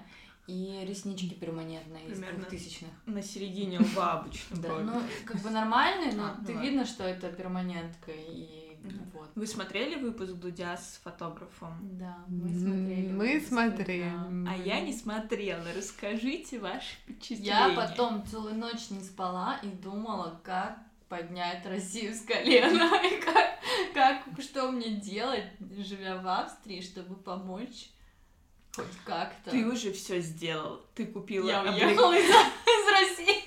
и 0.47 0.85
реснички 0.87 1.35
перманентные 1.35 2.07
из 2.07 2.13
Примерно. 2.13 2.39
двухтысячных. 2.39 2.91
На 3.07 3.23
середине 3.23 3.79
лба 3.81 4.21
обычно. 4.21 4.57
Да, 4.57 4.79
ну 4.79 5.03
как 5.25 5.41
бы 5.43 5.51
нормальный, 5.51 6.13
но 6.13 6.25
А, 6.25 6.37
ну 6.39 6.45
ты 6.47 6.53
ладно. 6.55 6.67
видно, 6.67 6.87
что 6.87 7.05
это 7.05 7.31
перманентка 7.31 8.11
и 8.13 8.71
вот. 9.13 9.31
Вы 9.35 9.47
смотрели 9.47 9.97
выпуск 9.97 10.33
Дудя 10.35 10.77
с 10.77 11.01
фотографом? 11.05 11.77
Да, 11.99 12.25
мы 12.29 12.49
смотрели. 12.49 13.13
Мы 13.13 13.41
смотрели. 13.41 14.13
А 14.49 14.57
я 14.57 14.81
не 14.81 14.93
смотрела. 14.95 15.65
Расскажите 15.77 16.59
ваши 16.59 16.95
впечатления. 17.03 17.45
Я 17.45 17.75
потом 17.77 18.25
целую 18.27 18.55
ночь 18.55 18.91
не 18.91 19.01
спала 19.01 19.59
и 19.63 19.67
думала, 19.69 20.41
как 20.43 20.79
поднять 21.09 21.67
Россию 21.67 22.15
с 22.15 22.21
колена, 22.23 22.91
и 23.05 23.21
как, 23.21 23.59
как, 23.93 24.41
что 24.41 24.71
мне 24.71 24.93
делать, 24.93 25.45
живя 25.79 26.17
в 26.17 26.27
Австрии, 26.27 26.81
чтобы 26.81 27.17
помочь 27.17 27.91
хоть 28.75 28.87
как-то. 29.05 29.51
Ты 29.51 29.67
уже 29.67 29.93
все 29.93 30.21
сделал. 30.21 30.85
Ты 30.95 31.07
купила 31.07 31.49
Я 31.49 31.63
уехала 31.63 32.15
из, 32.15 32.29
из 32.29 32.93
России. 32.93 33.41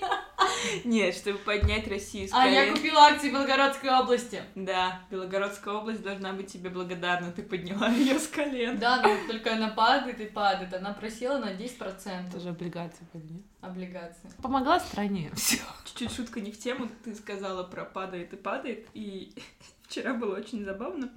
Нет, 0.85 1.15
чтобы 1.15 1.37
поднять 1.39 1.87
Россию 1.87 2.27
с 2.29 2.33
А 2.33 2.47
я 2.47 2.71
купила 2.71 3.07
акции 3.07 3.29
Белгородской 3.29 3.89
области. 3.89 4.41
Да, 4.55 5.01
Белогородская 5.09 5.73
область 5.73 6.01
должна 6.01 6.33
быть 6.33 6.51
тебе 6.51 6.69
благодарна. 6.69 7.31
Ты 7.31 7.43
подняла 7.43 7.87
ее 7.89 8.19
с 8.19 8.27
колен. 8.27 8.77
Да, 8.79 9.01
но 9.01 9.15
только 9.27 9.53
она 9.53 9.69
падает 9.69 10.19
и 10.19 10.25
падает. 10.25 10.73
Она 10.73 10.93
просела 10.93 11.37
на 11.39 11.53
10% 11.53 12.31
Тоже 12.31 12.49
облигации 12.49 13.05
подняли. 13.11 13.43
облигаций. 13.61 14.29
Помогла 14.41 14.79
стране. 14.79 15.31
Все. 15.35 15.59
Чуть-чуть 15.85 16.13
шутка 16.15 16.41
не 16.41 16.51
в 16.51 16.59
тему. 16.59 16.89
Ты 17.03 17.15
сказала 17.15 17.63
про 17.63 17.85
падает 17.85 18.33
и 18.33 18.37
падает. 18.37 18.87
И 18.93 19.33
вчера 19.87 20.13
было 20.13 20.37
очень 20.37 20.63
забавно. 20.65 21.11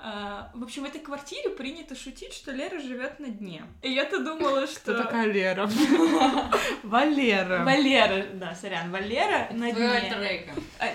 А, 0.00 0.50
в 0.54 0.62
общем, 0.62 0.82
в 0.84 0.86
этой 0.86 1.00
квартире 1.00 1.50
принято 1.50 1.96
шутить, 1.96 2.32
что 2.32 2.52
Лера 2.52 2.78
живет 2.78 3.18
на 3.18 3.28
дне. 3.28 3.64
И 3.82 3.90
я-то 3.90 4.20
думала, 4.20 4.60
Кто 4.66 4.92
что... 4.92 5.02
такая 5.02 5.26
Лера? 5.26 5.68
Валера. 6.84 7.64
Валера, 7.64 8.26
да, 8.34 8.54
сорян, 8.54 8.92
Валера 8.92 9.48
на 9.50 9.72
дне. 9.72 9.90
альтер-эго. 9.90 10.52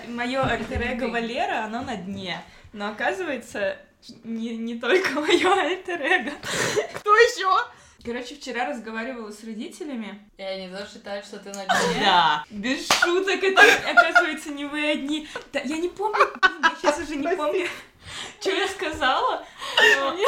Мое 0.08 0.42
альтер-эго 0.42 1.06
ты. 1.06 1.12
Валера, 1.12 1.64
оно 1.64 1.82
на 1.82 1.96
дне. 1.96 2.42
Но 2.72 2.88
оказывается, 2.88 3.76
не, 4.24 4.56
не 4.56 4.78
только 4.80 5.10
мое 5.20 5.52
альтер-эго. 5.52 6.32
Кто 6.94 7.14
еще? 7.14 7.50
Короче, 8.02 8.34
вчера 8.34 8.66
разговаривала 8.66 9.30
с 9.30 9.42
родителями. 9.44 10.18
И 10.36 10.42
они 10.42 10.68
тоже 10.68 10.90
считают, 10.92 11.24
что 11.24 11.38
ты 11.38 11.50
на 11.50 11.64
дне. 11.64 12.00
Да. 12.00 12.44
Без 12.50 12.86
шуток, 12.86 13.42
это 13.42 13.62
оказывается 13.90 14.50
не 14.50 14.64
вы 14.64 14.90
одни. 14.90 15.28
Да, 15.52 15.60
я 15.60 15.76
не 15.78 15.88
помню, 15.88 16.18
блин, 16.40 16.58
я 16.62 16.76
сейчас 16.80 16.98
уже 17.00 17.16
не 17.16 17.34
помню, 17.36 17.66
что 18.40 18.50
я 18.50 18.68
сказала. 18.68 19.44
Они 19.76 20.24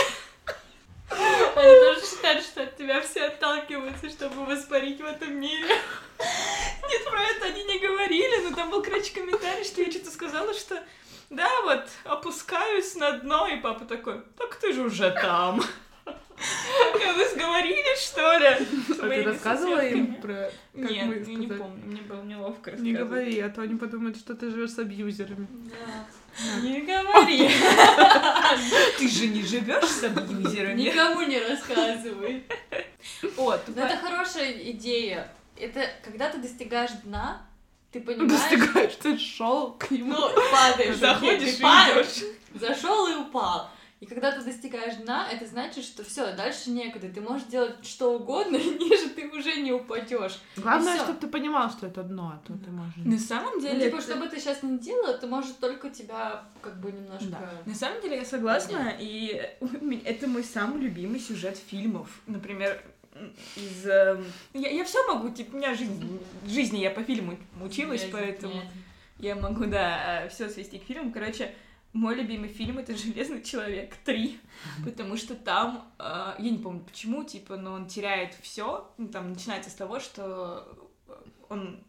тоже 1.57 2.01
считают, 2.01 2.45
что 2.45 2.63
от 2.63 2.77
тебя 2.77 3.01
все 3.01 3.27
отталкиваются, 3.27 4.11
чтобы 4.11 4.45
воспарить 4.45 5.01
в 5.01 5.05
этом 5.05 5.39
мире. 5.39 5.69
Нет, 5.69 7.05
про 7.11 7.23
это 7.23 7.47
они 7.47 7.65
не 7.65 7.79
говорили, 7.79 8.49
но 8.49 8.55
там 8.55 8.71
был, 8.71 8.83
короче, 8.83 9.13
комментарий, 9.13 9.65
что 9.65 9.83
я 9.83 9.91
что-то 9.91 10.11
сказала, 10.11 10.53
что 10.55 10.83
да, 11.31 11.49
вот, 11.63 11.85
опускаюсь 12.05 12.95
на 12.95 13.13
дно, 13.19 13.49
и 13.49 13.57
папа 13.57 13.85
такой, 13.85 14.23
так 14.39 14.57
ты 14.57 14.73
же 14.73 14.83
уже 14.83 15.11
там. 15.11 15.63
Вы 16.37 17.29
сговорились, 17.31 18.03
что 18.03 18.37
ли? 18.39 18.47
А 19.01 19.09
ты 19.09 19.23
рассказывала 19.25 19.85
им 19.85 20.17
про... 20.17 20.51
как 20.75 20.91
Нет, 20.91 21.07
мы 21.07 21.15
я 21.15 21.35
не 21.35 21.47
помню, 21.47 21.87
мне 21.87 22.03
было 22.03 22.23
неловко 22.23 22.71
Не 22.73 22.93
рассказывать. 22.93 22.99
говори, 22.99 23.41
а 23.41 23.49
то 23.49 23.63
они 23.63 23.77
подумают, 23.77 24.19
что 24.19 24.35
ты 24.35 24.51
живешь 24.51 24.73
с 24.73 24.79
абьюзерами. 24.79 25.49
Да. 25.71 26.07
Не 26.63 26.81
говори. 26.81 27.51
Ты 28.99 29.09
же 29.09 29.29
не 29.29 29.43
живешь 29.43 29.89
с 29.89 30.05
абьюзерами. 30.05 30.83
Никому 30.83 31.23
не 31.23 31.39
рассказывай. 31.39 32.45
Вот, 33.37 33.63
Но 33.69 33.85
это 33.85 33.97
хорошая 33.97 34.53
идея 34.73 35.33
это 35.59 35.89
когда 36.03 36.29
ты 36.29 36.39
достигаешь 36.39 36.91
дна, 37.05 37.43
ты 37.93 38.01
понимаешь... 38.01 38.33
Достигаешь, 38.33 38.95
ты 38.97 39.19
шел 39.19 39.73
к 39.73 39.91
нему. 39.91 40.13
Ну, 40.13 40.31
падаешь, 40.51 40.97
Заходишь 40.97 41.59
падаешь, 41.61 42.25
зашел 42.55 43.07
и 43.09 43.15
упал. 43.15 43.71
И 43.99 44.05
когда 44.05 44.31
ты 44.31 44.43
достигаешь 44.45 44.97
дна, 44.97 45.27
это 45.33 45.47
значит, 45.47 45.83
что 45.83 46.05
все, 46.05 46.33
дальше 46.37 46.69
некуда. 46.71 47.09
Ты 47.09 47.23
можешь 47.23 47.47
делать 47.47 47.77
что 47.83 48.15
угодно, 48.17 48.57
и 48.57 48.69
ниже 48.79 49.09
ты 49.09 49.27
уже 49.29 49.57
не 49.63 49.73
упадешь. 49.73 50.39
Главное, 50.57 50.99
чтобы 50.99 51.19
ты 51.19 51.27
понимал, 51.29 51.71
что 51.71 51.87
это 51.87 52.03
дно, 52.03 52.35
а 52.35 52.47
то 52.47 52.53
ты 52.59 52.71
можешь... 52.71 52.95
На 52.97 53.19
самом 53.19 53.55
Ну, 53.55 53.61
деле... 53.63 53.87
типа, 53.87 53.97
это- 53.97 54.03
что 54.07 54.17
бы 54.17 54.29
ты 54.29 54.39
сейчас 54.39 54.63
ни 54.63 54.77
делала, 54.77 55.13
это 55.15 55.27
может 55.27 55.59
только 55.61 55.89
тебя 55.89 56.45
как 56.61 56.79
бы 56.79 56.93
немножко... 56.93 57.27
Да. 57.31 57.51
На 57.65 57.75
самом 57.75 58.03
деле 58.03 58.17
я 58.19 58.25
согласна, 58.27 58.95
и 59.01 59.41
у 59.61 59.67
меня- 59.85 60.03
это 60.05 60.27
мой 60.29 60.45
самый 60.45 60.83
любимый 60.83 61.19
сюжет 61.19 61.57
фильмов. 61.57 62.21
Например, 62.27 62.83
из... 63.57 63.87
эм, 63.87 64.27
Я, 64.53 64.69
я 64.69 64.85
все 64.85 65.07
могу, 65.09 65.31
типа, 65.31 65.55
у 65.55 65.59
меня 65.59 65.75
жизнь, 65.75 66.21
в 66.43 66.51
жизни 66.51 66.81
я 66.81 66.91
по 66.91 67.03
фильму 67.03 67.39
училась, 67.65 68.03
Нет, 68.03 68.11
поэтому 68.13 68.53
нет. 68.57 68.65
я 69.21 69.37
могу, 69.37 69.65
да, 69.65 70.29
все 70.31 70.51
свести 70.51 70.79
к 70.79 70.85
фильму. 70.85 71.11
Короче, 71.13 71.55
мой 71.97 72.15
любимый 72.15 72.49
фильм 72.49 72.79
это 72.79 72.97
Железный 72.97 73.43
человек 73.43 73.97
3, 74.05 74.39
потому 74.85 75.17
что 75.17 75.35
там, 75.35 75.91
э, 75.99 76.35
я 76.39 76.51
не 76.51 76.59
помню 76.59 76.81
почему, 76.81 77.25
типа, 77.25 77.57
но 77.57 77.73
он 77.73 77.87
теряет 77.87 78.35
все. 78.43 78.93
Ну, 78.99 79.09
там 79.09 79.33
начинается 79.33 79.71
с 79.71 79.75
того, 79.75 79.99
что 79.99 80.93
он 81.49 81.83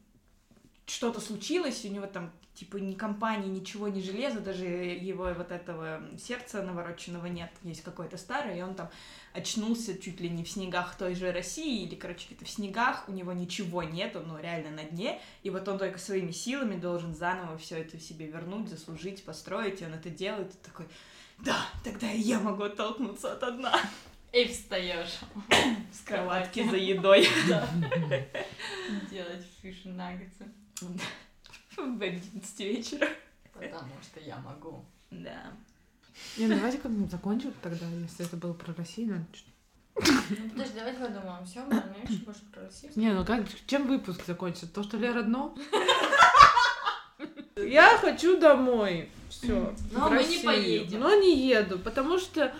что-то 0.88 1.19
случилось, 1.19 1.84
у 1.86 1.89
него 1.89 2.08
там 2.08 2.32
типа 2.56 2.78
ни 2.78 2.93
компании, 2.93 3.50
ничего, 3.50 3.88
ни 3.88 4.02
железа, 4.02 4.39
даже 4.39 4.65
его 4.65 5.32
вот 5.38 5.52
этого 5.52 6.02
сердца 6.17 6.63
навороченного 6.63 7.28
нет, 7.28 7.52
есть 7.62 7.84
какое-то 7.84 8.17
старое, 8.17 8.58
и 8.58 8.62
он 8.62 8.73
там 8.73 8.89
очнулся 9.34 9.95
чуть 10.00 10.19
ли 10.19 10.30
не 10.30 10.43
в 10.43 10.50
снегах 10.50 10.97
той 10.97 11.13
же 11.13 11.32
России, 11.32 11.84
или, 11.84 11.93
короче, 11.93 12.26
где-то 12.28 12.45
в 12.45 12.50
снегах, 12.50 13.08
у 13.08 13.12
него 13.12 13.32
ничего 13.34 13.84
нет, 13.84 14.15
он 14.15 14.30
ну, 14.30 14.39
реально 14.39 14.71
на 14.71 14.84
дне, 14.84 15.21
и 15.43 15.52
вот 15.52 15.67
он 15.67 15.78
только 15.78 16.00
своими 16.00 16.32
силами 16.32 16.80
должен 16.80 17.13
заново 17.13 17.60
все 17.60 17.78
это 17.78 18.00
себе 18.00 18.26
вернуть, 18.26 18.69
заслужить, 18.69 19.23
построить, 19.23 19.82
и 19.82 19.86
он 19.86 19.93
это 19.93 20.10
делает, 20.10 20.52
и 20.56 20.65
такой, 20.65 20.88
да, 21.39 21.58
тогда 21.84 22.12
и 22.12 22.21
я 22.21 22.39
могу 22.39 22.63
оттолкнуться 22.63 23.34
от 23.34 23.58
дна. 23.58 23.80
И 24.34 24.45
встаешь 24.45 25.19
С 25.91 26.00
кроватки 26.02 26.67
за 26.69 26.76
едой. 26.76 27.21
делать 29.10 29.45
фиш 29.62 29.86
наггетсы. 29.86 30.45
В 31.78 32.02
11 32.02 32.60
вечера. 32.60 33.08
Потому 33.54 33.94
что 34.02 34.20
я 34.20 34.38
могу. 34.38 34.86
Да. 35.12 35.52
Не, 36.38 36.48
ну 36.48 36.56
давайте 36.56 36.80
как-нибудь 36.80 37.12
закончим 37.12 37.54
тогда, 37.62 37.86
если 37.88 38.26
это 38.26 38.38
было 38.38 38.54
про 38.54 38.74
Россию. 38.74 39.10
надо 39.10 39.26
Ну, 39.96 40.50
подожди, 40.50 40.74
давайте 40.76 41.00
подумаем. 41.00 41.46
Все, 41.46 41.63
мы 41.66 41.76
еще 42.08 42.24
больше 42.24 42.42
про 42.52 42.63
Россию. 42.63 42.92
Не, 42.96 43.13
ну 43.13 43.26
как, 43.26 43.46
чем 43.66 43.88
выпуск 43.88 44.26
закончится? 44.26 44.68
То, 44.68 44.84
что 44.84 44.98
Лера 44.98 45.24
дно? 45.24 45.56
Я 47.56 47.98
хочу 47.98 48.40
домой. 48.40 49.10
Все. 49.30 49.74
Но 49.92 50.10
мы 50.10 50.24
не 50.24 50.40
поедем. 50.40 51.00
Но 51.00 51.16
не 51.16 51.48
еду, 51.48 51.80
потому 51.80 52.20
что... 52.20 52.54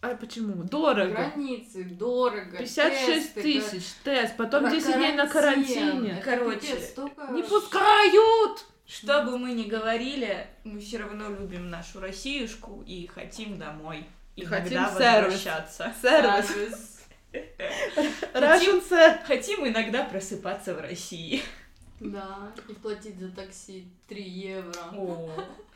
А 0.00 0.14
почему? 0.14 0.62
Дорого. 0.62 1.10
Границы, 1.12 1.84
дорого. 1.84 2.56
56 2.58 3.34
тесты, 3.34 3.42
тысяч, 3.42 3.84
тест, 4.04 4.36
потом 4.36 4.62
про 4.62 4.70
10 4.70 4.94
дней 4.96 5.12
на 5.12 5.26
карантин. 5.26 5.74
карантине. 5.90 6.22
Короче, 6.24 6.80
столько 6.80 7.26
Не 7.32 7.42
пускают! 7.42 8.64
Что 8.86 9.22
бы 9.24 9.36
мы 9.38 9.52
ни 9.52 9.64
говорили, 9.64 10.46
мы 10.64 10.80
все 10.80 10.98
равно 10.98 11.28
любим 11.28 11.68
нашу 11.68 12.00
Россиюшку 12.00 12.82
и 12.86 13.06
хотим 13.06 13.58
домой. 13.58 14.06
И 14.36 14.44
Хотим 14.44 14.84
возвращаться. 14.84 15.92
Сервис. 16.00 16.48
Сервис. 16.48 16.98
Russian 18.32 18.82
ser- 18.88 19.18
Хотим 19.26 19.66
иногда 19.66 20.04
просыпаться 20.04 20.74
в 20.74 20.80
России. 20.80 21.42
Да, 22.00 22.52
и 22.68 22.72
платить 22.74 23.18
за 23.18 23.30
такси 23.30 23.88
3 24.06 24.22
евро. 24.22 24.80
О, 24.92 25.30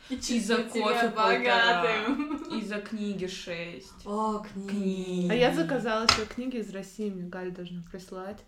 И 0.09 0.15
и 0.15 0.39
за 0.39 0.63
кофе 0.63 1.09
богатым. 1.09 2.35
И 2.57 2.61
за 2.61 2.79
книги 2.81 3.27
6. 3.27 4.05
О, 4.05 4.39
книги. 4.39 4.69
Книги. 4.69 5.31
А 5.31 5.35
я 5.35 5.53
заказала 5.53 6.07
себе 6.07 6.25
книги 6.25 6.57
из 6.57 6.69
России, 6.73 7.09
мне 7.09 7.27
Галя 7.29 7.51
должна 7.51 7.81
прислать. 7.91 8.39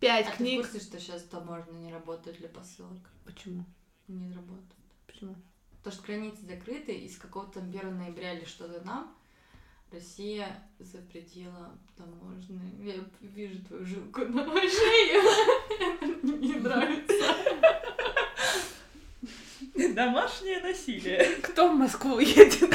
Пять 0.00 0.26
А 0.26 0.30
ты 0.30 0.34
в 0.34 0.36
книг. 0.38 0.62
курсе, 0.62 0.80
что 0.80 0.98
сейчас 0.98 1.22
таможня 1.22 1.72
не 1.72 1.92
работает 1.92 2.38
для 2.38 2.48
посылок? 2.48 2.98
Почему? 3.24 3.64
Не 4.08 4.32
работает. 4.34 4.66
Почему? 5.06 5.36
Потому 5.78 5.94
что 5.94 6.06
границы 6.06 6.44
закрыты, 6.46 6.92
и 6.92 7.08
с 7.08 7.18
какого-то 7.18 7.60
там 7.60 7.68
1 7.68 7.98
ноября 7.98 8.34
или 8.34 8.44
что-то 8.44 8.84
нам 8.84 9.14
Россия 9.92 10.48
запретила 10.78 11.70
таможенные. 11.96 12.72
Я 12.94 12.94
вижу 13.28 13.62
твою 13.64 13.84
жилку 13.84 14.20
на 14.24 14.44
шее. 14.60 15.22
Не 16.22 16.54
нравится. 16.54 17.36
Домашнее 19.94 20.60
насилие. 20.60 21.36
Кто 21.42 21.68
в 21.72 21.76
Москву 21.76 22.18
едет? 22.18 22.68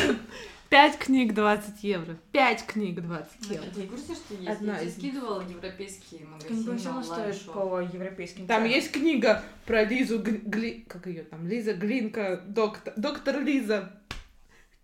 Пять 0.70 0.98
книг 1.00 1.34
20 1.34 1.84
евро. 1.84 2.18
Пять 2.32 2.66
книг 2.66 3.02
20 3.02 3.50
евро. 3.50 3.66
Ты 3.74 3.82
в 3.84 3.90
курсе, 3.90 4.16
что 4.16 4.34
есть? 4.36 4.48
Одна 4.50 4.74
Я 4.74 4.80
тебе 4.80 4.90
из 4.90 4.94
скидывала 4.96 5.42
европейские 5.42 6.20
Не 6.22 6.26
магазины 6.28 6.78
все 6.78 7.02
стоит 7.04 7.10
онлайн-шоп. 7.18 7.54
по 7.54 7.80
европейским 7.82 8.48
Там 8.48 8.58
ценам. 8.64 8.70
есть 8.76 8.92
книга 8.92 9.44
про 9.66 9.84
Лизу 9.86 10.20
Гли... 10.20 10.38
Гли- 10.40 10.86
Как 10.88 11.08
ее 11.08 11.24
там? 11.24 11.48
Лиза 11.48 11.74
Глинка, 11.74 12.44
доктор, 12.48 12.94
доктор 12.98 13.40
Лиза. 13.42 13.94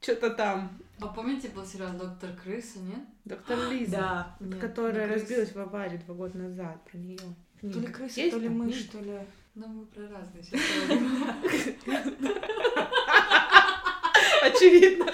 Что-то 0.02 0.30
там. 0.30 0.72
А 1.00 1.08
помните, 1.08 1.50
был 1.50 1.66
сериал 1.66 1.92
«Доктор 1.94 2.32
Крыса», 2.34 2.80
нет? 2.80 3.00
Доктор 3.26 3.70
Лиза. 3.72 3.92
Да. 3.98 4.36
Нет, 4.40 4.60
которая 4.60 5.08
не 5.08 5.16
разбилась 5.16 5.52
в 5.54 5.60
аварии 5.60 5.98
два 5.98 6.16
года 6.16 6.38
назад. 6.38 6.82
Про 6.90 6.98
нее. 6.98 7.20
То 7.62 7.68
ли 7.80 7.88
крыса, 7.88 8.20
Есть 8.22 8.34
то 8.36 8.40
ли 8.40 8.50
мышь, 8.50 8.84
то 8.84 9.00
ли... 9.00 9.20
Ну, 9.56 9.68
мы 9.68 9.86
про 9.86 10.08
разные 10.08 10.44
сейчас. 10.44 10.62
Очевидно. 14.44 15.06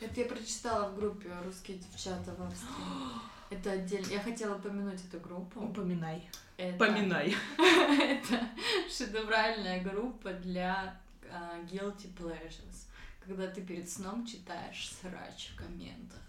Это 0.00 0.20
я 0.20 0.26
прочитала 0.26 0.88
в 0.90 0.96
группе 0.96 1.28
«Русские 1.44 1.78
девчата 1.78 2.34
в 2.36 2.42
Австрии». 2.42 3.20
Это 3.50 3.72
отдельно. 3.72 4.06
Я 4.06 4.20
хотела 4.20 4.56
упомянуть 4.56 5.00
эту 5.08 5.20
группу. 5.20 5.60
Упоминай. 5.60 6.28
Это- 6.56 6.78
Поминай. 6.78 7.34
Это 7.58 8.48
шедевральная 8.88 9.82
группа 9.82 10.32
для 10.32 10.96
а, 11.32 11.58
guilty 11.70 12.08
pleasures. 12.16 12.86
Когда 13.26 13.46
ты 13.46 13.60
перед 13.62 13.88
сном 13.88 14.26
читаешь 14.26 14.90
срач 15.00 15.50
в 15.54 15.56
комментах. 15.56 16.20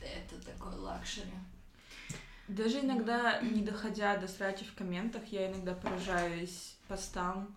Это 0.00 0.44
такой 0.44 0.74
luxury. 0.78 1.30
Даже 2.48 2.80
иногда, 2.80 3.40
не 3.40 3.62
доходя 3.62 4.16
до 4.18 4.28
срачи 4.28 4.64
в 4.66 4.74
комментах, 4.74 5.22
я 5.30 5.50
иногда 5.50 5.72
поражаюсь 5.72 6.76
постам, 6.88 7.54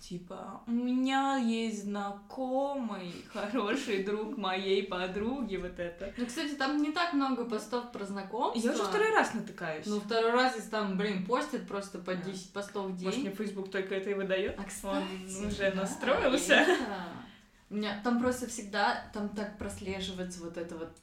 типа, 0.00 0.60
у 0.66 0.72
меня 0.72 1.36
есть 1.36 1.84
знакомый, 1.84 3.14
хороший 3.32 4.02
друг 4.02 4.36
моей 4.36 4.82
подруги, 4.82 5.54
вот 5.56 5.78
это. 5.78 6.12
Ну, 6.16 6.26
кстати, 6.26 6.54
там 6.54 6.82
не 6.82 6.90
так 6.90 7.12
много 7.12 7.44
постов 7.44 7.92
про 7.92 8.04
знакомства. 8.04 8.68
Я 8.68 8.74
уже 8.74 8.82
второй 8.82 9.10
раз 9.14 9.34
натыкаюсь. 9.34 9.86
Ну, 9.86 10.00
второй 10.00 10.32
раз, 10.32 10.56
если 10.56 10.70
там, 10.70 10.98
блин, 10.98 11.24
постят 11.26 11.68
просто 11.68 11.98
по 12.00 12.14
Да. 12.16 12.22
10 12.22 12.52
постов 12.52 12.86
в 12.86 13.02
Может, 13.04 13.20
мне 13.20 13.28
день. 13.30 13.36
Facebook 13.36 13.70
только 13.70 13.94
это 13.94 14.10
и 14.10 14.14
выдает? 14.14 14.58
А, 14.58 14.64
кстати, 14.64 15.06
Он 15.38 15.46
уже 15.46 15.70
да, 15.70 15.82
настроился. 15.82 16.54
это. 16.54 17.04
У 17.74 17.76
меня 17.76 18.00
там 18.04 18.20
просто 18.20 18.46
всегда, 18.46 19.02
там 19.12 19.30
так 19.30 19.58
прослеживается 19.58 20.40
вот 20.44 20.56
это 20.56 20.76
вот, 20.76 20.96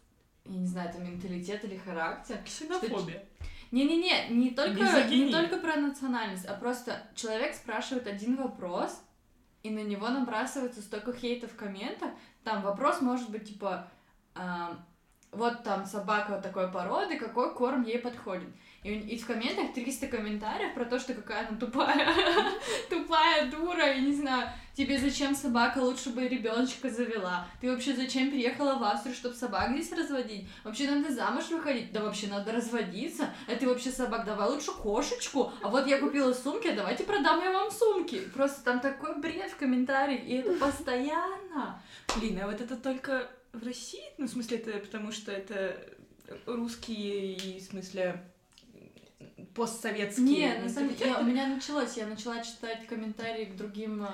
я 0.46 0.56
не 0.56 0.66
знаю, 0.66 0.90
это 0.90 1.00
менталитет 1.00 1.66
или 1.66 1.76
характер. 1.76 2.38
Ксенофобия. 2.46 3.26
Не-не-не, 3.72 4.30
не 4.30 4.52
только, 4.52 4.80
не 5.10 5.30
только 5.30 5.58
про 5.58 5.76
национальность, 5.76 6.46
а 6.46 6.54
просто 6.54 7.04
человек 7.14 7.56
спрашивает 7.56 8.08
один 8.08 8.38
вопрос, 8.38 9.04
и 9.64 9.70
на 9.70 9.84
него 9.84 10.08
набрасывается 10.08 10.82
столько 10.82 11.12
хейта 11.12 11.50
в 11.50 11.58
комментах. 11.58 12.12
Там 12.46 12.62
вопрос 12.62 13.02
может 13.02 13.30
быть 13.32 13.50
типа, 13.50 13.90
а, 14.34 14.80
вот 15.34 15.64
там 15.64 15.86
собака 15.86 16.32
вот 16.32 16.42
такой 16.42 16.72
породы, 16.72 17.18
какой 17.18 17.54
корм 17.54 17.84
ей 17.84 18.00
подходит. 18.00 18.48
И, 18.84 18.94
и 18.94 19.18
в 19.18 19.28
комментах 19.28 19.74
300 19.74 20.08
комментариев 20.08 20.74
про 20.74 20.86
то, 20.86 21.00
что 21.00 21.14
какая 21.14 21.48
она 21.48 21.58
тупая, 21.58 22.08
тупая 22.90 23.52
дура, 23.52 23.88
я 23.88 24.00
не 24.00 24.14
знаю, 24.14 24.50
тебе 24.82 24.98
зачем 24.98 25.36
собака, 25.36 25.78
лучше 25.78 26.10
бы 26.10 26.28
ребеночка 26.28 26.90
завела. 26.90 27.48
Ты 27.60 27.70
вообще 27.70 27.96
зачем 27.96 28.32
приехала 28.32 28.80
в 28.80 28.84
Австрию, 28.84 29.16
чтобы 29.16 29.36
собак 29.36 29.72
здесь 29.74 29.92
разводить? 29.92 30.48
Вообще 30.64 30.90
надо 30.90 31.14
замуж 31.14 31.50
выходить, 31.50 31.92
да 31.92 32.02
вообще 32.02 32.28
надо 32.28 32.52
разводиться. 32.52 33.30
А 33.48 33.56
ты 33.56 33.68
вообще 33.68 33.92
собак, 33.92 34.26
давай 34.26 34.50
лучше 34.50 34.72
кошечку. 34.72 35.52
А 35.62 35.70
вот 35.70 35.86
я 35.86 36.00
купила 36.00 36.34
сумки, 36.34 36.68
а 36.68 36.76
давайте 36.76 37.04
продам 37.04 37.44
я 37.44 37.52
вам 37.52 37.70
сумки. 37.70 38.22
Просто 38.34 38.64
там 38.64 38.80
такой 38.80 39.20
бред 39.20 39.52
в 39.52 39.58
комментариях, 39.58 40.24
и 40.26 40.38
это 40.38 40.54
постоянно. 40.54 41.80
Блин, 42.18 42.40
а 42.42 42.48
вот 42.48 42.60
это 42.60 42.76
только 42.76 43.30
в 43.54 43.64
России? 43.64 44.04
Ну, 44.18 44.26
в 44.26 44.32
смысле, 44.32 44.58
это 44.58 44.80
потому 44.80 45.12
что 45.12 45.32
это 45.32 45.78
русские 46.48 47.36
и, 47.36 47.60
в 47.60 47.64
смысле, 47.64 48.24
постсоветские. 49.54 50.26
Не, 50.26 50.64
на 50.64 50.70
самом 50.70 50.96
деле, 50.96 51.12
я- 51.12 51.20
у 51.20 51.24
меня 51.24 51.48
началось, 51.48 51.98
я 51.98 52.08
начала 52.08 52.42
читать 52.44 52.86
комментарии 52.88 53.46
к 53.46 53.56
другим 53.56 54.04
э, 54.04 54.08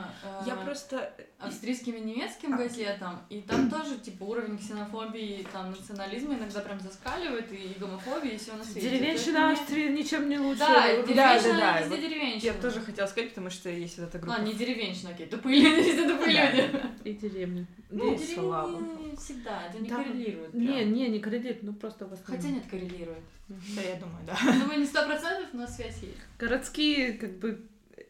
Я 0.45 0.56
просто... 0.56 1.13
австрийским 1.39 1.93
и 1.95 2.00
немецким 2.00 2.54
А. 2.56 2.58
газетам, 2.58 3.19
и 3.30 3.41
там 3.41 3.69
тоже, 3.69 3.97
типа, 4.00 4.23
уровень 4.23 4.58
ксенофобии, 4.58 5.45
там, 5.54 5.69
национализма 5.71 6.34
иногда 6.36 6.62
прям 6.62 6.80
заскаливает, 6.80 7.52
и, 7.52 7.56
и 7.56 7.80
гомофобии, 7.80 8.32
и 8.32 8.38
всего 8.38 8.58
на 8.58 8.63
свете. 8.63 8.89
Деревенщина 8.89 9.34
Поэтому 9.39 9.52
Австрии 9.54 9.88
ничем 9.89 10.30
не 10.30 10.39
лучше. 10.39 10.60
Да, 10.60 10.88
деревенщина, 11.04 11.54
да, 11.54 11.60
да, 11.73 11.80
везде 11.82 11.89
вот 11.95 12.00
деревенщина. 12.10 12.54
Я 12.54 12.54
тоже 12.62 12.82
хотела 12.82 13.06
сказать, 13.08 13.30
потому 13.30 13.50
что 13.52 13.69
есть 13.69 14.00
вот 14.00 14.08
эта 14.10 14.17
группа. 14.19 14.36
А, 14.38 14.41
не 14.41 14.54
деревенщина, 14.54 15.12
окей, 15.12 15.28
тупые 15.28 15.60
люди, 15.62 15.88
везде 15.89 16.08
тупые 16.10 16.36
Да. 16.36 16.52
люди. 16.52 16.82
И 17.04 17.13
деревня. 17.13 17.67
Ну, 17.91 18.15
Здесь 18.17 18.36
всегда, 19.17 19.67
это 19.67 19.80
не 19.80 19.89
Да. 19.89 19.97
коррелирует. 20.03 20.51
прям. 20.51 20.63
Не, 20.63 20.86
не, 20.86 21.08
не 21.10 21.19
коррелирует, 21.19 21.63
ну 21.63 21.73
просто 21.73 22.06
в 22.08 22.13
основном. 22.13 22.38
Хотя 22.41 22.53
нет, 22.53 22.63
коррелирует. 22.69 23.23
Да, 23.47 23.82
я 23.82 23.95
думаю, 23.95 24.25
да. 24.25 24.38
Думаю, 24.60 24.80
не 24.80 24.86
сто 24.86 25.06
процентов, 25.06 25.49
но 25.53 25.67
связь 25.67 25.97
есть. 26.01 26.17
Городские, 26.38 27.13
как 27.13 27.38
бы, 27.39 27.65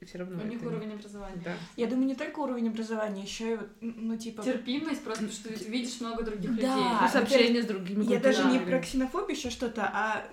все 0.06 0.17
равно. 0.20 0.41
У 0.43 0.48
них 0.48 0.62
уровень 0.63 0.93
образования. 0.93 1.41
Да. 1.43 1.54
Я 1.76 1.88
думаю, 1.88 2.08
не 2.08 2.15
только 2.15 2.39
уровень 2.39 2.70
образования, 2.70 3.24
еще 3.24 3.54
и 3.54 3.56
вот, 3.56 3.70
ну, 3.82 4.17
типа... 4.17 4.43
Терпимость, 4.43 5.04
просто 5.04 5.30
что 5.32 5.50
ты 5.54 5.65
видишь 5.65 6.00
много 6.02 6.24
других 6.24 6.56
Да. 6.56 6.76
людей. 6.76 6.98
Плюс 7.00 7.15
общение 7.15 7.62
с 7.63 7.65
другими 7.65 8.04
Я 8.06 8.20
даже 8.20 8.43
не 8.46 8.60
про 8.60 8.80
ксенофобию, 8.80 9.36
еще 9.38 9.50
что-то, 9.50 9.89
а 9.93 10.28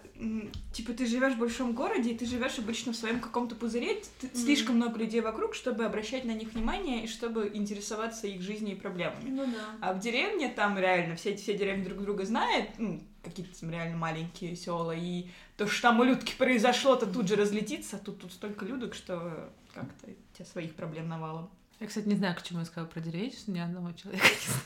типа 0.72 0.92
ты 0.92 1.06
живешь 1.06 1.34
в 1.34 1.38
большом 1.38 1.72
городе, 1.72 2.10
и 2.12 2.16
ты 2.16 2.26
живешь 2.26 2.58
обычно 2.58 2.92
в 2.92 2.96
своем 2.96 3.20
каком-то 3.20 3.54
пузыре, 3.54 3.94
т- 3.94 4.26
Мгм. 4.26 4.36
слишком 4.36 4.76
много 4.76 4.98
людей 4.98 5.20
вокруг, 5.20 5.54
чтобы 5.54 5.84
обращать 5.84 6.24
на 6.24 6.32
них 6.32 6.52
внимание 6.52 7.04
и 7.04 7.06
чтобы 7.08 7.50
интересоваться 7.54 8.26
их 8.26 8.42
жизнью 8.42 8.76
и 8.76 8.80
проблемами. 8.80 9.30
Ну 9.30 9.46
да. 9.46 9.76
А 9.80 9.92
в 9.94 10.00
деревне 10.00 10.48
там 10.48 10.78
реально 10.78 11.16
все, 11.16 11.36
все 11.36 11.54
деревни 11.56 11.84
друг 11.84 12.00
друга 12.02 12.24
знают, 12.24 12.70
ну, 12.78 13.00
какие-то 13.22 13.58
там 13.60 13.70
реально 13.70 13.96
маленькие 13.96 14.54
села, 14.56 14.92
и 14.94 15.28
то, 15.56 15.66
что 15.66 15.82
там 15.82 16.00
у 16.00 16.04
Людки 16.04 16.34
произошло, 16.36 16.96
то 16.96 17.06
тут 17.06 17.28
же 17.28 17.36
разлетится, 17.36 17.96
а 17.96 17.98
тут, 17.98 18.20
тут 18.20 18.32
столько 18.32 18.64
людок, 18.64 18.94
что 18.94 19.50
как-то 19.74 20.06
у 20.10 20.36
тебя 20.36 20.44
своих 20.46 20.74
проблем 20.74 21.08
навалом. 21.08 21.50
Я, 21.80 21.86
кстати, 21.86 22.06
не 22.06 22.14
знаю, 22.16 22.36
к 22.36 22.42
чему 22.42 22.60
я 22.60 22.64
сказала 22.64 22.88
про 22.88 23.00
деревенщину, 23.00 23.54
ни 23.54 23.58
одного 23.58 23.92
человека 23.92 24.24
не 24.26 24.46
знаю. 24.46 24.62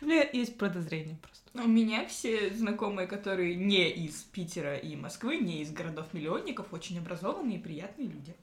У 0.00 0.06
меня 0.06 0.28
есть 0.32 0.56
подозрение 0.58 1.16
просто. 1.22 1.50
У 1.54 1.68
меня 1.68 2.06
все 2.06 2.50
знакомые, 2.54 3.06
которые 3.08 3.54
не 3.56 3.90
из 3.90 4.22
Питера 4.24 4.76
и 4.76 4.94
Москвы, 4.96 5.38
не 5.38 5.62
из 5.62 5.72
городов-миллионников, 5.72 6.72
очень 6.72 6.98
образованные 6.98 7.58
и 7.58 7.62
приятные 7.62 8.08
люди. 8.08 8.34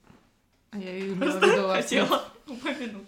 А 0.71 0.77
я 0.77 0.97
и 0.97 1.15
Просто 1.15 1.67
хотела 1.73 2.25
упомянуть. 2.47 3.07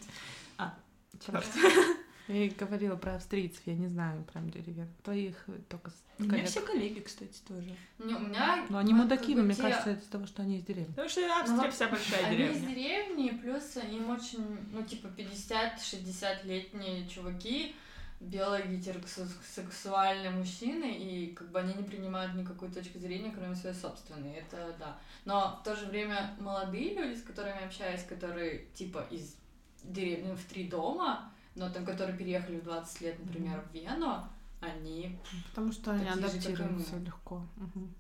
Чёрт. 1.26 1.46
Я 2.28 2.44
и 2.44 2.50
говорила 2.50 2.98
про 2.98 3.16
австрийцев, 3.16 3.62
я 3.66 3.74
не 3.74 3.88
знаю 3.88 4.22
прям 4.34 4.50
деревен. 4.50 4.90
Твоих 5.02 5.46
э, 5.48 5.54
только 5.70 5.92
У 6.20 6.24
меня 6.24 6.32
коллег. 6.34 6.48
все 6.50 6.60
коллеги, 6.60 7.00
кстати, 7.00 7.40
тоже. 7.48 7.74
Не, 8.00 8.16
у 8.16 8.20
меня... 8.20 8.66
Но 8.68 8.80
они 8.80 8.94
мудаки, 8.94 9.34
но 9.34 9.44
мне 9.44 9.56
те- 9.56 9.62
кажется, 9.62 9.92
это 9.92 10.02
из-за 10.02 10.12
того, 10.12 10.26
что 10.28 10.42
они 10.42 10.58
из 10.58 10.64
деревни. 10.66 10.88
Потому 10.88 11.08
что 11.08 11.22
Австрия 11.22 11.56
Ну, 11.56 11.72
вся 11.72 11.88
большая 11.88 12.26
Они 12.26 12.36
из 12.36 12.40
деревня. 12.60 12.68
деревни, 12.76 13.30
плюс 13.42 13.78
им 13.78 14.10
очень, 14.10 14.58
ну, 14.74 14.84
типа, 14.84 15.08
50-60-летние 15.18 17.08
чуваки, 17.08 17.76
белые 18.20 18.68
гетеросексуальные 18.68 20.32
мужчины, 20.32 20.92
и 20.98 21.34
как 21.34 21.52
бы 21.52 21.60
они 21.60 21.74
не 21.74 21.84
принимают 21.84 22.34
никакой 22.36 22.70
точки 22.70 22.98
зрения, 22.98 23.32
кроме 23.32 23.56
своей 23.56 23.76
собственной. 23.76 24.34
Это 24.34 24.76
да. 24.80 24.98
Но 25.26 25.60
в 25.62 25.64
то 25.64 25.76
же 25.76 25.86
время 25.86 26.36
молодые 26.40 26.96
люди, 26.96 27.20
с 27.20 27.24
которыми 27.24 27.60
я 27.60 27.66
общаюсь, 27.68 28.04
которые 28.04 28.66
типа 28.74 29.06
из 29.12 29.36
деревни 29.84 30.34
в 30.34 30.44
три 30.46 30.68
дома, 30.68 31.32
но 31.56 31.70
там, 31.70 31.86
которые 31.86 32.18
переехали 32.18 32.60
в 32.60 32.64
20 32.64 33.02
лет, 33.02 33.20
например, 33.24 33.62
в 33.62 33.74
Вену, 33.74 34.28
они... 34.62 35.18
Потому 35.50 35.72
что 35.72 35.92
они 35.92 36.08
адаптируются 36.08 36.98
легко. 36.98 37.46
Мгм. 37.56 37.94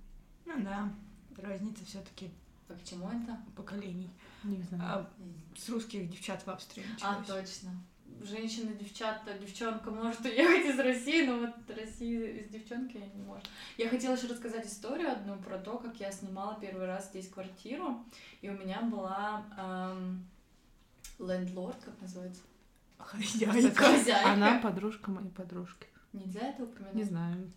Ну 0.45 0.63
да, 0.63 0.89
разница 1.37 1.85
все-таки 1.85 2.31
А 2.69 2.73
к 2.73 2.83
чему 2.83 3.07
это? 3.09 3.39
поколений. 3.55 4.09
Не 4.43 4.61
знаю. 4.63 4.83
А 4.83 5.09
с 5.55 5.69
русских 5.69 6.09
девчат 6.09 6.41
в 6.43 6.49
Австрии 6.49 6.83
А, 7.01 7.19
началось. 7.19 7.27
точно. 7.47 7.71
Женщина, 8.21 8.73
девчата, 8.73 9.33
девчонка 9.37 9.91
может 9.91 10.21
уехать 10.25 10.65
из 10.65 10.79
России, 10.79 11.25
но 11.25 11.39
вот 11.39 11.77
России 11.77 12.39
из 12.39 12.49
девчонки 12.49 12.97
не 12.97 13.23
может. 13.23 13.49
Я 13.77 13.89
хотела 13.89 14.15
еще 14.15 14.27
рассказать 14.27 14.65
историю 14.65 15.11
одну 15.11 15.37
про 15.37 15.57
то, 15.57 15.77
как 15.77 15.99
я 15.99 16.11
снимала 16.11 16.57
первый 16.59 16.87
раз 16.87 17.09
здесь 17.09 17.29
квартиру, 17.29 18.05
и 18.41 18.49
у 18.49 18.53
меня 18.53 18.81
была 18.81 19.45
эм, 19.57 20.25
лендлорд, 21.19 21.77
как 21.83 21.99
называется? 22.01 22.41
Хозяйка. 22.97 23.83
Хозяйка. 23.83 24.31
Она 24.33 24.59
подружка 24.59 25.11
моей 25.11 25.29
подружки. 25.29 25.87
Нельзя 26.13 26.41
это 26.41 26.63
упоминать? 26.63 26.95
Не 26.95 27.03
знаю. 27.03 27.51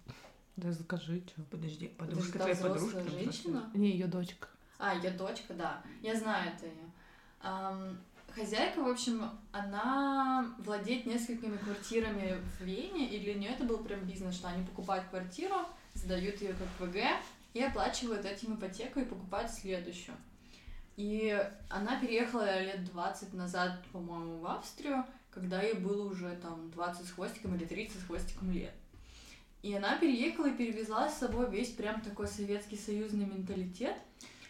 Да 0.56 0.72
скажи, 0.72 1.22
что. 1.26 1.42
Подожди, 1.50 1.88
подружка 1.88 2.32
же 2.32 2.38
твоя 2.38 2.56
подружка. 2.56 3.10
женщина. 3.10 3.70
Не, 3.74 3.90
ее 3.90 4.06
дочка. 4.06 4.48
А, 4.78 4.94
ее 4.94 5.10
дочка, 5.10 5.54
да. 5.54 5.82
Я 6.02 6.14
знаю 6.14 6.52
это 6.54 6.66
ее. 6.66 6.90
Хозяйка, 8.34 8.80
в 8.80 8.88
общем, 8.88 9.30
она 9.52 10.54
владеет 10.58 11.06
несколькими 11.06 11.56
квартирами 11.56 12.38
в 12.58 12.64
Вене, 12.64 13.08
и 13.08 13.20
для 13.20 13.34
нее 13.34 13.50
это 13.50 13.64
был 13.64 13.78
прям 13.78 14.00
бизнес, 14.00 14.34
что 14.34 14.48
они 14.48 14.64
покупают 14.64 15.06
квартиру, 15.08 15.56
сдают 15.94 16.40
ее 16.40 16.54
как 16.54 16.88
ВГ 16.88 16.96
и 17.52 17.62
оплачивают 17.62 18.24
этим 18.24 18.54
ипотеку 18.54 19.00
и 19.00 19.04
покупают 19.04 19.50
следующую. 19.50 20.16
И 20.96 21.34
она 21.68 21.98
переехала 22.00 22.60
лет 22.60 22.84
20 22.84 23.34
назад, 23.34 23.82
по-моему, 23.92 24.38
в 24.38 24.46
Австрию, 24.46 25.04
когда 25.30 25.62
ей 25.62 25.74
было 25.74 26.10
уже 26.10 26.36
там 26.36 26.70
20 26.70 27.06
с 27.06 27.10
хвостиком 27.12 27.54
или 27.54 27.64
30 27.64 28.00
с 28.00 28.04
хвостиком 28.04 28.50
лет. 28.50 28.74
И 29.62 29.74
она 29.74 29.96
переехала 29.96 30.46
и 30.46 30.56
перевезла 30.56 31.08
с 31.08 31.18
собой 31.18 31.50
весь 31.50 31.70
прям 31.70 32.00
такой 32.00 32.26
Советский 32.26 32.76
Союзный 32.76 33.26
менталитет. 33.26 33.96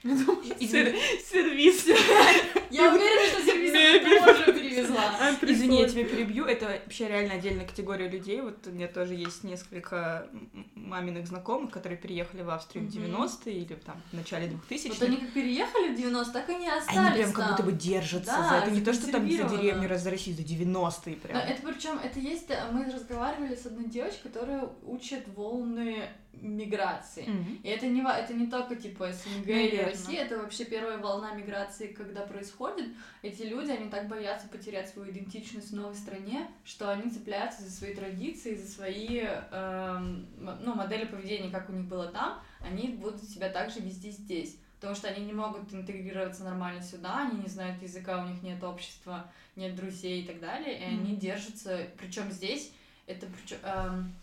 Сер- 0.03 0.95
Сервис. 1.31 1.87
Я 2.71 2.93
уверена, 2.95 3.27
что 3.33 3.45
сервис 3.45 4.25
тоже 4.25 4.53
перевезла. 4.53 5.03
Извини, 5.43 5.81
я 5.81 5.89
тебя 5.89 6.05
перебью. 6.05 6.45
Это 6.45 6.67
вообще 6.67 7.09
реально 7.09 7.35
отдельная 7.35 7.67
категория 7.67 8.09
людей. 8.09 8.41
Вот 8.41 8.67
у 8.67 8.71
меня 8.71 8.87
тоже 8.89 9.15
есть 9.15 9.43
несколько 9.45 10.29
маминых 10.75 11.27
знакомых, 11.27 11.71
которые 11.73 11.99
переехали 11.99 12.43
в 12.43 12.51
Австрию 12.51 12.87
в 12.89 12.95
Мгм. 12.95 13.23
90-е 13.25 13.55
или 13.59 13.75
там 13.75 14.01
в 14.13 14.17
начале 14.17 14.47
2000-х. 14.47 14.95
Вот 14.95 15.03
они 15.03 15.17
как 15.19 15.33
переехали 15.33 15.93
в 15.93 15.97
90 15.97 16.33
так 16.33 16.49
и 16.49 16.67
остались 16.67 16.97
Они 16.99 17.11
прям 17.17 17.33
как 17.33 17.51
будто 17.51 17.63
бы 17.65 17.73
держатся 17.73 18.47
за 18.49 18.55
это. 18.57 18.71
Не 18.71 18.81
то, 18.81 18.93
что 18.95 19.11
там 19.11 19.29
за 19.31 19.45
деревню 19.45 19.89
раз 19.89 20.03
за 20.03 20.11
Россию, 20.11 20.37
за 20.37 20.43
90-е 20.43 21.17
Но 21.23 21.29
прям. 21.29 21.37
это 21.39 21.63
причем, 21.63 21.99
это 22.03 22.19
есть, 22.21 22.51
э, 22.51 22.59
мы 22.73 22.85
разговаривали 22.91 23.55
с 23.55 23.67
одной 23.67 23.87
девочкой, 23.87 24.31
которая 24.31 24.69
учит 24.87 25.27
волны 25.35 26.05
миграции. 26.33 27.25
Мгм. 27.27 27.61
И 27.63 27.69
это 27.69 27.87
не, 27.87 28.03
это 28.03 28.35
не 28.35 28.47
только 28.47 28.77
типа 28.77 29.13
СНГ 29.13 29.49
или 29.49 29.77
Наверно. 29.77 29.87
Россия, 29.91 30.25
это 30.25 30.39
вообще 30.39 30.65
первая 30.65 30.99
волна 30.99 31.33
миграции, 31.33 31.89
когда 31.89 32.23
происходит. 32.23 32.89
Эти 33.23 33.43
люди, 33.43 33.71
они 33.71 33.91
так 33.91 34.09
боятся 34.09 34.49
потерять 34.49 34.89
свою 34.89 35.11
идентичность 35.11 35.71
в 35.71 35.77
новой 35.77 35.95
стране, 35.95 36.47
что 36.65 36.91
они 36.91 37.11
цепляются 37.11 37.63
за 37.63 37.71
свои 37.71 37.95
традиции, 37.95 38.55
за 38.55 38.67
свои 38.69 39.21
эм, 39.21 40.27
ну, 40.39 40.75
модели 40.75 41.05
поведения, 41.05 41.51
как 41.51 41.69
у 41.69 41.73
них 41.73 41.87
было 41.87 42.07
там, 42.07 42.41
они 42.61 42.89
будут 42.89 43.23
себя 43.25 43.49
также 43.49 43.81
вести 43.81 44.11
здесь. 44.11 44.57
Потому 44.81 44.97
что 44.97 45.09
они 45.09 45.27
не 45.27 45.35
могут 45.35 45.73
интегрироваться 45.75 46.43
нормально 46.43 46.83
сюда, 46.83 47.29
они 47.29 47.43
не 47.43 47.49
знают 47.49 47.83
языка, 47.83 48.25
у 48.25 48.29
них 48.29 48.43
нет 48.43 48.65
общества, 48.65 49.31
нет 49.55 49.77
друзей 49.77 50.23
и 50.23 50.27
так 50.27 50.41
далее, 50.41 50.79
и 50.79 50.83
они 50.85 51.13
Мгм. 51.13 51.19
держатся, 51.19 51.87
причем 51.99 52.31
здесь, 52.31 52.73
это 53.07 53.27
причем, 53.27 53.59
эм, 53.63 54.15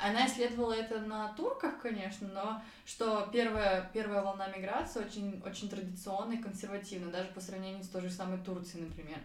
она 0.00 0.26
исследовала 0.26 0.72
это 0.72 1.00
на 1.00 1.32
турках, 1.34 1.80
конечно, 1.80 2.28
но 2.28 2.62
что 2.84 3.28
первая, 3.32 3.90
первая 3.92 4.22
волна 4.22 4.48
миграции 4.48 5.04
очень, 5.04 5.42
очень 5.44 5.68
традиционная 5.68 6.36
и 6.36 6.42
консервативна, 6.42 7.10
даже 7.10 7.28
по 7.30 7.40
сравнению 7.40 7.82
с 7.82 7.88
той 7.88 8.02
же 8.02 8.10
самой 8.10 8.38
Турцией, 8.38 8.84
например. 8.84 9.18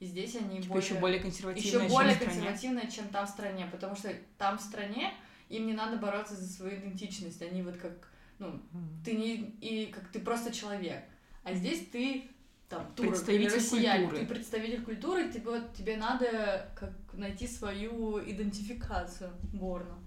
И 0.00 0.06
здесь 0.06 0.36
они 0.36 0.60
Типа 0.60 0.74
более, 0.74 0.88
еще 0.88 1.00
более 1.00 1.20
консервативная, 1.20 1.84
еще 1.84 1.92
более 1.94 2.16
консервативная, 2.16 2.86
чем 2.90 3.08
там 3.08 3.26
в 3.26 3.30
стране, 3.30 3.68
потому 3.70 3.96
что 3.96 4.12
там 4.38 4.58
в 4.58 4.60
стране 4.60 5.14
им 5.48 5.66
не 5.66 5.72
надо 5.72 5.96
бороться 5.96 6.34
за 6.34 6.46
свою 6.46 6.76
идентичность, 6.76 7.40
они 7.42 7.62
вот 7.62 7.76
как, 7.76 8.10
ну, 8.38 8.60
ты 9.04 9.14
не 9.14 9.34
и 9.60 9.86
как 9.86 10.08
ты 10.08 10.18
просто 10.18 10.52
человек, 10.52 11.04
а 11.44 11.54
здесь 11.54 11.86
ты 11.92 12.28
там 12.68 12.92
турок 12.94 13.12
Представитель 13.12 13.54
россиянин, 13.54 14.08
культуры. 14.08 14.26
ты 14.26 14.34
представитель 14.34 14.82
культуры, 14.82 15.30
тебе 15.30 15.50
вот 15.50 15.74
тебе 15.74 15.96
надо 15.96 16.68
как 16.74 16.92
найти 17.12 17.46
свою 17.46 18.18
идентификацию 18.18 19.30
горно. 19.52 19.98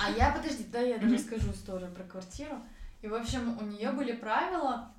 А 0.00 0.10
я, 0.10 0.30
подожди, 0.30 0.64
да, 0.72 0.80
я 0.80 0.96
Мгм. 0.96 1.14
расскажу 1.14 1.50
историю 1.52 1.90
про 1.92 2.04
квартиру. 2.04 2.60
И, 3.02 3.08
в 3.08 3.14
общем, 3.14 3.58
у 3.58 3.64
нее 3.64 3.90
были 3.92 4.12
правила, 4.12 4.90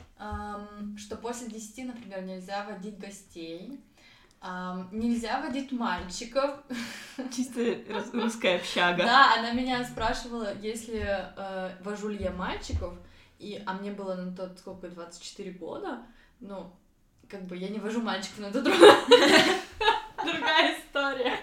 что 0.98 1.16
после 1.18 1.48
10, 1.50 1.86
например, 1.88 2.22
нельзя 2.24 2.64
водить 2.64 2.98
гостей, 3.00 3.80
нельзя 4.92 5.42
водить 5.42 5.72
мальчиков. 5.72 6.60
Чисто 7.36 7.60
рус- 7.62 8.14
русская 8.14 8.58
общага. 8.58 9.04
Да, 9.04 9.34
она 9.40 9.52
меня 9.52 9.84
спрашивала, 9.84 10.56
если 10.60 11.00
э, 11.36 11.72
вожу 11.82 12.10
ли 12.10 12.24
я 12.24 12.32
мальчиков, 12.32 12.94
и, 13.40 13.62
а 13.66 13.74
мне 13.74 13.92
было 13.92 14.14
на 14.16 14.32
тот, 14.36 14.58
сколько, 14.60 14.88
24 14.90 15.52
года, 15.52 16.04
ну, 16.40 16.72
как 17.28 17.42
бы 17.46 17.58
я 17.58 17.70
не 17.70 17.80
вожу 17.80 18.02
мальчиков, 18.02 18.38
но 18.40 18.48
это 18.50 18.62
другая 20.24 20.78
история. 20.80 21.40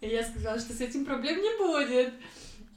И 0.00 0.08
я 0.08 0.22
сказала, 0.22 0.58
что 0.58 0.72
с 0.72 0.80
этим 0.80 1.04
проблем 1.04 1.40
не 1.40 1.58
будет. 1.58 2.14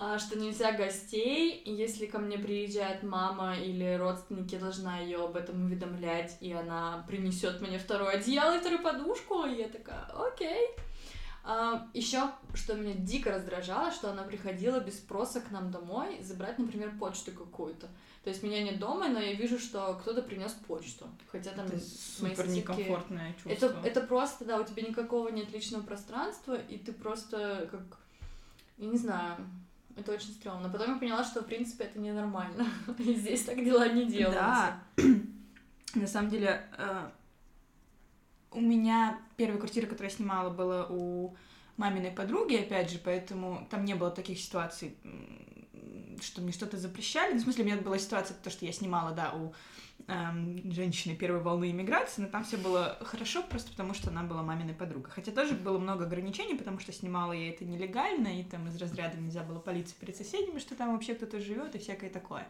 а, 0.02 0.18
что 0.18 0.40
нельзя 0.40 0.72
гостей, 0.72 1.62
если 1.66 2.06
ко 2.06 2.20
мне 2.20 2.38
приезжает 2.38 3.04
мама 3.04 3.58
или 3.58 3.96
родственники, 3.96 4.58
должна 4.58 5.00
ее 5.00 5.26
об 5.26 5.36
этом 5.36 5.66
уведомлять, 5.66 6.38
и 6.40 6.54
она 6.54 7.04
принесет 7.06 7.60
мне 7.60 7.78
второе 7.78 8.12
одеяло 8.12 8.56
и 8.56 8.60
вторую 8.62 8.82
подушку, 8.82 9.46
и 9.46 9.58
я 9.58 9.68
такая, 9.68 10.06
окей. 10.16 10.70
А, 11.44 11.88
еще, 11.94 12.32
что 12.54 12.76
меня 12.76 12.94
дико 12.94 13.32
раздражало, 13.32 13.92
что 13.92 14.10
она 14.10 14.24
приходила 14.24 14.80
без 14.80 14.98
спроса 14.98 15.42
к 15.42 15.52
нам 15.52 15.70
домой 15.70 16.20
забрать, 16.22 16.60
например, 16.60 16.94
почту 16.98 17.32
какую-то. 17.32 17.88
То 18.30 18.34
есть 18.34 18.44
меня 18.44 18.62
нет 18.62 18.78
дома, 18.78 19.08
но 19.08 19.20
я 19.20 19.34
вижу, 19.34 19.58
что 19.58 19.98
кто-то 20.00 20.22
принес 20.22 20.52
почту. 20.52 21.08
Хотя 21.32 21.50
там 21.50 21.66
Это 21.66 21.80
супер 21.80 22.48
некомфортное 22.48 23.34
чувство. 23.34 23.50
Это, 23.50 23.76
это 23.84 24.02
просто, 24.02 24.46
да, 24.46 24.62
у 24.62 24.64
тебя 24.64 24.84
никакого 24.84 25.30
нет 25.30 25.52
личного 25.52 25.82
пространства, 25.82 26.54
и 26.54 26.78
ты 26.78 26.94
просто 26.94 27.68
как, 27.72 27.82
я 28.78 28.86
не 28.86 29.00
знаю, 29.00 29.38
это 29.98 30.12
очень 30.12 30.30
стрёмно. 30.30 30.70
Потом 30.70 30.94
я 30.94 31.00
поняла, 31.00 31.24
что, 31.24 31.42
в 31.42 31.48
принципе, 31.48 31.86
это 31.86 31.98
ненормально. 31.98 32.68
И 33.00 33.16
здесь 33.16 33.46
так 33.46 33.66
дела 33.66 33.90
не 33.90 34.06
делаются. 34.06 34.80
Да. 34.96 35.04
На 35.96 36.06
самом 36.06 36.30
деле, 36.30 36.70
э, 36.78 37.10
у 38.52 38.62
меня 38.62 39.20
первая 39.38 39.58
квартира, 39.58 39.88
которую 39.88 40.12
я 40.12 40.16
снимала, 40.16 40.52
была 40.52 40.86
у 40.88 41.36
маминой 41.78 42.12
подруги, 42.12 42.58
опять 42.58 42.92
же, 42.92 43.00
поэтому 43.04 43.68
там 43.72 43.86
не 43.86 43.96
было 43.96 44.12
таких 44.12 44.38
ситуаций, 44.38 44.96
что 46.24 46.42
мне 46.42 46.52
что-то 46.52 46.78
запрещали. 46.78 47.34
Ну, 47.34 47.40
в 47.40 47.44
смысле, 47.44 47.64
у 47.64 47.68
меня 47.68 47.78
была 47.78 47.98
ситуация, 47.98 48.38
то, 48.42 48.50
что 48.50 48.66
я 48.66 48.72
снимала, 48.72 49.12
да, 49.12 49.34
у 49.34 49.54
эм, 50.08 50.72
женщины 50.72 51.16
первой 51.16 51.42
волны 51.42 51.72
иммиграции, 51.72 52.22
но 52.22 52.28
там 52.28 52.44
все 52.44 52.58
было 52.58 52.98
хорошо, 53.02 53.44
просто 53.44 53.72
потому 53.72 53.94
что 53.94 54.10
она 54.10 54.24
была 54.24 54.44
маминой 54.44 54.74
подругой. 54.74 55.12
Хотя 55.12 55.32
тоже 55.32 55.54
было 55.54 55.78
много 55.78 56.06
ограничений, 56.06 56.56
потому 56.56 56.80
что 56.80 56.92
снимала 56.92 57.34
я 57.34 57.50
это 57.50 57.66
нелегально, 57.66 58.40
и 58.40 58.44
там 58.44 58.68
из 58.68 58.78
разряда 58.78 59.18
нельзя 59.18 59.44
было 59.44 59.60
палиться 59.60 59.96
перед 60.00 60.16
соседями, 60.16 60.60
что 60.60 60.76
там 60.76 60.94
вообще 60.94 61.16
кто-то 61.16 61.40
живет 61.40 61.76
и 61.76 61.80
всякое 61.80 62.10
такое. 62.10 62.48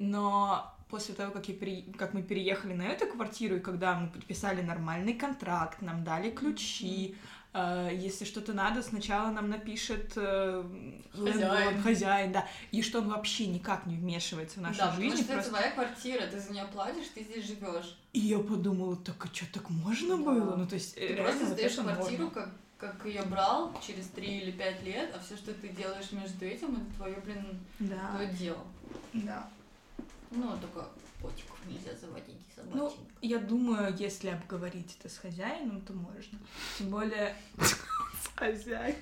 Но 0.00 0.74
после 0.88 1.14
того, 1.14 1.30
как, 1.30 1.46
я 1.48 1.54
пере- 1.54 1.84
как 1.98 2.14
мы 2.14 2.22
переехали 2.22 2.72
на 2.72 2.82
эту 2.82 3.06
квартиру, 3.06 3.56
и 3.56 3.60
когда 3.60 3.94
мы 3.96 4.08
подписали 4.08 4.62
нормальный 4.62 5.12
контракт, 5.12 5.82
нам 5.82 6.02
дали 6.04 6.30
ключи, 6.30 7.14
э, 7.52 7.90
если 7.92 8.24
что-то 8.24 8.54
надо, 8.54 8.82
сначала 8.82 9.30
нам 9.30 9.50
напишет 9.50 10.14
э, 10.16 10.64
Хозяин. 11.12 11.38
лендлорд, 11.38 11.82
хозяин, 11.82 12.32
да, 12.32 12.48
и 12.72 12.80
что 12.82 13.00
он 13.00 13.10
вообще 13.10 13.46
никак 13.46 13.84
не 13.86 13.96
вмешивается 13.96 14.58
в 14.58 14.62
нашу 14.62 14.78
да, 14.78 14.86
потому 14.86 15.02
жизнь. 15.10 15.16
что 15.24 15.32
просто- 15.34 15.50
это 15.50 15.58
твоя 15.58 15.70
квартира, 15.72 16.26
ты 16.26 16.40
за 16.40 16.52
нее 16.54 16.64
платишь, 16.72 17.08
ты 17.14 17.22
здесь 17.24 17.46
живешь. 17.46 17.98
И 18.14 18.20
я 18.20 18.38
подумала, 18.38 18.96
так 18.96 19.22
а 19.22 19.28
что, 19.34 19.44
так 19.52 19.68
можно 19.68 20.16
Да. 20.16 20.22
было? 20.22 20.56
Ну, 20.56 20.66
то 20.66 20.76
есть, 20.76 20.96
э, 20.96 21.00
Ты 21.00 21.06
реально 21.08 21.22
просто 21.24 21.44
вот 21.44 21.52
сдаешь 21.52 21.72
это 21.72 21.82
квартиру, 21.82 22.24
можно. 22.24 22.40
как, 22.40 22.50
как 22.78 23.04
ее 23.06 23.22
брал 23.22 23.78
через 23.86 24.06
три 24.06 24.38
или 24.38 24.50
пять 24.50 24.82
лет, 24.82 25.12
а 25.14 25.20
все, 25.20 25.36
что 25.36 25.52
ты 25.52 25.68
делаешь 25.68 26.10
между 26.12 26.46
этим, 26.46 26.72
это 26.76 26.96
твое, 26.96 27.16
блин, 27.22 27.60
Да, 27.80 28.12
твое 28.12 28.28
дело. 28.32 28.64
да. 29.12 29.46
Ну, 30.30 30.56
только 30.58 30.88
котиков 31.20 31.58
нельзя 31.66 31.90
заводить 32.00 32.36
и 32.56 32.60
Ну, 32.72 32.88
собачек. 32.88 32.98
я 33.20 33.38
думаю, 33.38 33.94
если 33.96 34.28
обговорить 34.28 34.96
это 34.98 35.08
с 35.12 35.18
хозяином, 35.18 35.80
то 35.82 35.92
можно. 35.92 36.38
Тем 36.78 36.90
более, 36.90 37.34
Хозяин. 38.36 38.94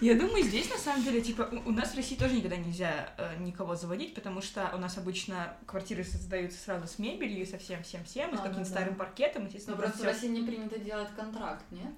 Я 0.00 0.14
думаю, 0.18 0.42
здесь 0.42 0.68
на 0.70 0.76
самом 0.76 1.04
деле, 1.04 1.20
типа, 1.20 1.48
у 1.64 1.68
у 1.68 1.72
нас 1.72 1.92
в 1.92 1.96
России 1.96 2.16
тоже 2.16 2.34
никогда 2.34 2.56
нельзя 2.56 3.12
э, 3.16 3.36
никого 3.38 3.76
заводить, 3.76 4.14
потому 4.14 4.42
что 4.42 4.68
у 4.74 4.78
нас 4.78 4.98
обычно 4.98 5.56
квартиры 5.66 6.02
создаются 6.02 6.58
сразу 6.58 6.88
с 6.88 6.98
мебелью, 6.98 7.46
со 7.46 7.58
всем 7.58 7.82
всем 7.84 8.02
всем, 8.04 8.30
и 8.30 8.36
с 8.36 8.40
А, 8.40 8.42
каким-то 8.42 8.58
ну 8.60 8.64
да. 8.64 8.70
старым 8.70 8.94
паркетом, 8.96 9.46
естественно, 9.46 9.76
Но 9.76 9.82
просто 9.82 9.98
в 9.98 10.00
всё- 10.00 10.10
России 10.12 10.28
не 10.28 10.44
принято 10.46 10.78
делать 10.80 11.10
контракт, 11.14 11.64
нет? 11.70 11.92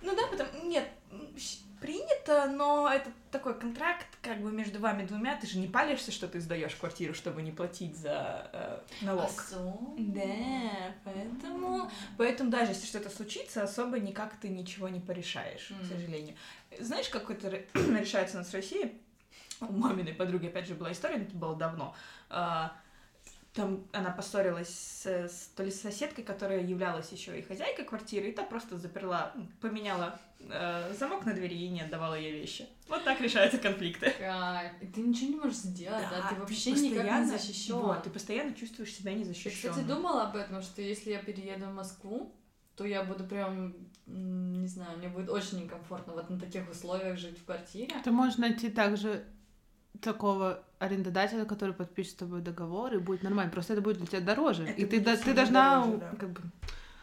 Ну 0.00 0.14
да, 0.16 0.26
потому 0.28 0.66
нет, 0.66 0.88
принято, 1.80 2.46
но 2.50 2.88
это 2.92 3.10
такой 3.30 3.58
контракт, 3.58 4.06
как 4.22 4.40
бы 4.40 4.50
между 4.52 4.80
вами 4.80 5.04
двумя, 5.06 5.36
ты 5.36 5.46
же 5.46 5.58
не 5.58 5.66
палишься, 5.66 6.12
что 6.12 6.28
ты 6.28 6.40
сдаешь 6.40 6.74
квартиру, 6.74 7.14
чтобы 7.14 7.42
не 7.42 7.52
платить 7.52 7.96
за 7.96 8.50
э, 8.52 8.78
налог. 9.02 9.30
Осо- 9.30 9.94
Да, 9.98 10.92
поэтому, 11.04 11.90
поэтому 12.16 12.50
даже 12.50 12.72
если 12.72 12.86
что-то 12.86 13.10
случится, 13.10 13.62
особо 13.62 13.98
никак 13.98 14.36
ты 14.36 14.48
ничего 14.48 14.88
не 14.88 15.00
порешаешь, 15.00 15.68
к 15.68 15.82
Мгм. 15.82 15.86
сожалению. 15.86 16.36
Знаешь, 16.78 17.08
как 17.08 17.30
это 17.30 17.50
ре- 17.50 17.68
решается 17.74 18.36
у 18.36 18.40
нас 18.40 18.48
в 18.48 18.54
России? 18.54 19.00
У 19.60 19.72
маминой 19.72 20.12
подруги, 20.14 20.46
опять 20.46 20.66
же, 20.68 20.74
была 20.74 20.92
история, 20.92 21.16
но 21.16 21.24
это 21.24 21.36
было 21.36 21.56
давно. 21.56 21.94
Там 23.58 23.84
она 23.92 24.10
поссорилась 24.10 24.68
с, 24.68 25.06
с- 25.06 25.50
то 25.56 25.64
ли 25.64 25.70
с 25.70 25.80
соседкой, 25.80 26.22
которая 26.22 26.64
являлась 26.64 27.10
еще 27.10 27.36
и 27.38 27.42
хозяйкой 27.42 27.84
квартиры, 27.84 28.28
и 28.28 28.32
та 28.32 28.44
просто 28.44 28.76
заперла, 28.76 29.34
поменяла 29.60 30.18
э, 30.38 30.94
замок 30.96 31.26
на 31.26 31.34
двери 31.34 31.54
и 31.54 31.68
не 31.68 31.80
отдавала 31.80 32.14
ей 32.14 32.32
вещи. 32.32 32.66
Вот 32.88 33.02
так 33.02 33.20
решаются 33.20 33.58
конфликты. 33.58 34.12
Кайф. 34.18 34.72
И 34.80 34.86
ты 34.86 35.00
ничего 35.00 35.30
не 35.30 35.36
можешь 35.36 35.56
сделать, 35.56 36.06
да, 36.08 36.28
ты 36.28 36.36
вообще 36.36 36.70
никак 36.70 37.20
не 37.20 37.26
защищен. 37.26 37.74
Вот, 37.74 38.04
ты 38.04 38.10
постоянно 38.10 38.54
чувствуешь 38.54 38.94
себя 38.94 39.10
Я, 39.10 39.18
незащищенным. 39.18 39.74
кстати, 39.74 39.86
думала 39.86 40.28
об 40.28 40.36
этом, 40.36 40.62
что 40.62 40.80
если 40.80 41.10
я 41.10 41.18
перееду 41.18 41.66
в 41.66 41.74
Москву, 41.74 42.32
то 42.76 42.84
я 42.84 43.02
буду 43.02 43.24
прям, 43.24 43.74
не 44.06 44.68
знаю, 44.68 44.98
мне 44.98 45.08
будет 45.08 45.28
очень 45.30 45.64
некомфортно 45.64 46.12
вот 46.12 46.30
на 46.30 46.38
таких 46.38 46.70
условиях 46.70 47.18
жить 47.18 47.38
в 47.40 47.44
квартире. 47.44 47.92
Ты 48.04 48.12
можешь 48.12 48.38
найти 48.38 48.70
также 48.70 49.24
такого 50.00 50.62
арендодателя, 50.78 51.44
который 51.44 51.74
подпишет 51.74 52.12
с 52.12 52.16
тобой 52.16 52.40
договор, 52.40 52.94
и 52.94 52.98
будет 52.98 53.22
нормально. 53.22 53.50
Просто 53.52 53.72
это 53.74 53.82
будет 53.82 53.98
для 53.98 54.06
тебя 54.06 54.20
дороже. 54.20 54.64
Это 54.64 54.80
и 54.80 54.84
ты, 54.84 55.00
да- 55.00 55.16
ты 55.16 55.34
должна 55.34 55.80
дороже, 55.80 55.98
да. 55.98 56.10
как 56.18 56.30
бы 56.30 56.40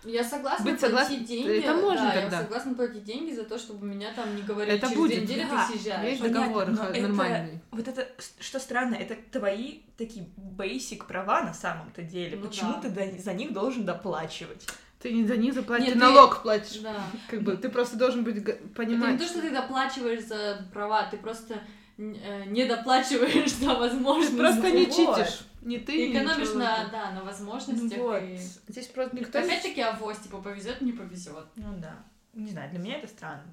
Я 0.05 0.23
согласна 0.23 0.65
Быть 0.65 0.79
платить 0.79 0.97
согласна- 0.97 1.25
деньги. 1.25 1.57
это 1.59 1.73
можно 1.75 2.05
да, 2.05 2.21
тогда. 2.21 2.37
я 2.37 2.43
согласна 2.43 2.73
платить 2.75 3.03
деньги 3.03 3.33
за 3.33 3.43
то, 3.43 3.57
чтобы 3.57 3.85
меня 3.87 4.13
там 4.15 4.35
не 4.35 4.43
говорили 4.43 4.77
Это 4.77 4.87
через 4.87 4.97
будет, 4.97 5.11
две 5.25 5.35
недели 5.35 5.47
да. 5.49 5.65
ты 5.67 5.73
съезжаешь. 5.73 6.09
есть 6.09 6.21
Понятно, 6.21 6.41
договор 6.43 6.67
но 6.67 6.77
ха- 6.77 6.89
это- 6.89 7.01
нормальный. 7.01 7.59
Вот 7.71 7.87
это, 7.87 8.07
что 8.39 8.59
странно, 8.59 8.95
это 8.95 9.15
твои 9.31 9.79
такие 9.97 10.27
basic 10.37 11.05
права 11.07 11.41
на 11.41 11.53
самом-то 11.53 12.03
деле. 12.03 12.37
Ну 12.37 12.47
Почему 12.47 12.73
да. 12.81 12.89
ты 12.89 13.19
за 13.19 13.33
них 13.33 13.51
должен 13.53 13.83
доплачивать? 13.83 14.67
Ты 15.01 15.11
не 15.11 15.25
за 15.27 15.37
них 15.37 15.53
заплатишь, 15.53 15.85
Нет, 15.87 15.93
ты 15.95 15.99
ты- 15.99 16.05
налог 16.05 16.41
платишь. 16.43 16.79
Да. 16.79 16.95
Как 17.29 17.41
бы 17.43 17.57
ты 17.57 17.69
просто 17.69 17.95
должен 17.97 18.23
быть 18.23 18.41
г- 18.43 18.53
Это 18.53 18.61
не 18.63 18.69
понимать. 18.73 19.19
то, 19.19 19.25
что 19.25 19.41
ты 19.41 19.51
доплачиваешь 19.51 20.23
за 20.23 20.65
права, 20.73 21.03
ты 21.11 21.17
просто 21.17 21.61
не 21.97 22.65
доплачиваешь 22.65 23.51
за 23.53 23.73
возможность. 23.75 24.37
Просто 24.37 24.69
не 24.71 24.85
Вот. 24.85 25.17
читишь. 25.17 25.39
Не 25.61 25.79
ты, 25.79 26.09
ни 26.09 26.13
экономишь 26.13 26.53
на, 26.53 26.87
да, 26.91 27.11
на 27.11 27.23
возможностях. 27.23 27.97
Вот. 27.99 28.21
и- 28.21 28.37
Здесь 28.67 28.87
просто 28.87 29.15
никто. 29.15 29.39
Опять-таки 29.39 29.81
авось, 29.81 30.19
типа, 30.19 30.37
повезет, 30.41 30.81
не 30.81 30.91
повезет. 30.91 31.45
Ну 31.55 31.73
да. 31.77 31.95
Не 32.33 32.51
знаю, 32.51 32.69
для 32.69 32.79
меня 32.79 32.97
это 32.97 33.07
странно. 33.07 33.43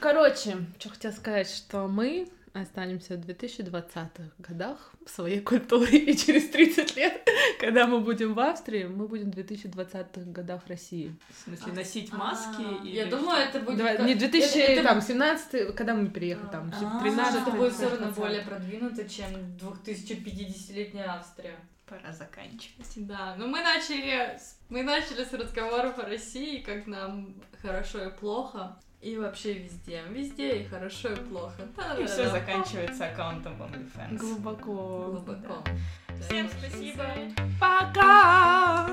Короче, 0.00 0.56
что 0.78 0.88
хотела 0.90 1.12
сказать, 1.12 1.48
что 1.48 1.86
мы 1.88 2.28
останемся 2.54 3.16
в 3.16 3.20
2020-х 3.20 4.22
годах 4.38 4.92
в 5.04 5.10
своей 5.10 5.40
культуре, 5.40 5.98
и 5.98 6.16
через 6.16 6.48
30 6.50 6.96
лет, 6.96 7.28
когда 7.60 7.86
мы 7.86 8.00
будем 8.00 8.32
в 8.34 8.40
Австрии, 8.40 8.84
мы 8.84 9.08
будем 9.08 9.30
в 9.32 9.34
2020-х 9.34 10.30
годах 10.30 10.62
в 10.64 10.68
России. 10.68 11.14
В 11.30 11.44
смысле, 11.44 11.72
А, 11.72 11.74
носить 11.74 12.10
а, 12.12 12.16
маски 12.16 12.86
Я 12.86 13.02
или 13.02 13.10
думаю, 13.10 13.40
это 13.42 13.60
будет... 13.60 13.78
Давай, 13.78 13.96
как- 13.96 14.06
не 14.06 14.12
это- 14.14 14.28
2017, 14.30 15.74
когда 15.74 15.94
мы 15.94 16.08
приехали, 16.10 16.50
там, 16.50 16.72
А, 16.80 17.00
13 17.02 17.42
это 17.42 17.50
будет 17.56 17.72
все 17.74 17.88
равно 17.88 18.06
20. 18.06 18.18
более 18.18 18.42
продвинуто, 18.42 19.08
чем 19.08 19.26
2050-летняя 19.58 21.10
Австрия. 21.18 21.56
Пора 21.86 22.12
заканчивать. 22.12 22.86
Да, 22.96 23.34
но 23.36 23.46
мы 23.46 23.60
начали, 23.60 24.38
мы 24.70 24.82
начали 24.82 25.22
с 25.24 25.32
разговоров 25.34 25.98
о 25.98 26.02
России, 26.06 26.60
как 26.62 26.86
нам 26.86 27.34
хорошо 27.60 28.04
и 28.08 28.10
плохо. 28.10 28.78
И 29.04 29.18
вообще 29.18 29.52
везде. 29.52 30.02
Везде 30.08 30.62
и 30.62 30.64
хорошо, 30.64 31.10
и 31.10 31.16
плохо. 31.16 31.68
И 32.00 32.06
все 32.06 32.30
заканчивается 32.30 33.06
аккаунтом 33.06 33.60
OnlyFans. 33.60 34.16
Глубоко. 34.16 35.10
глубоко. 35.10 35.62
Всем 36.22 36.48
спасибо. 36.48 37.04
Пока! 37.60 38.88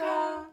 Yoga. 0.00 0.50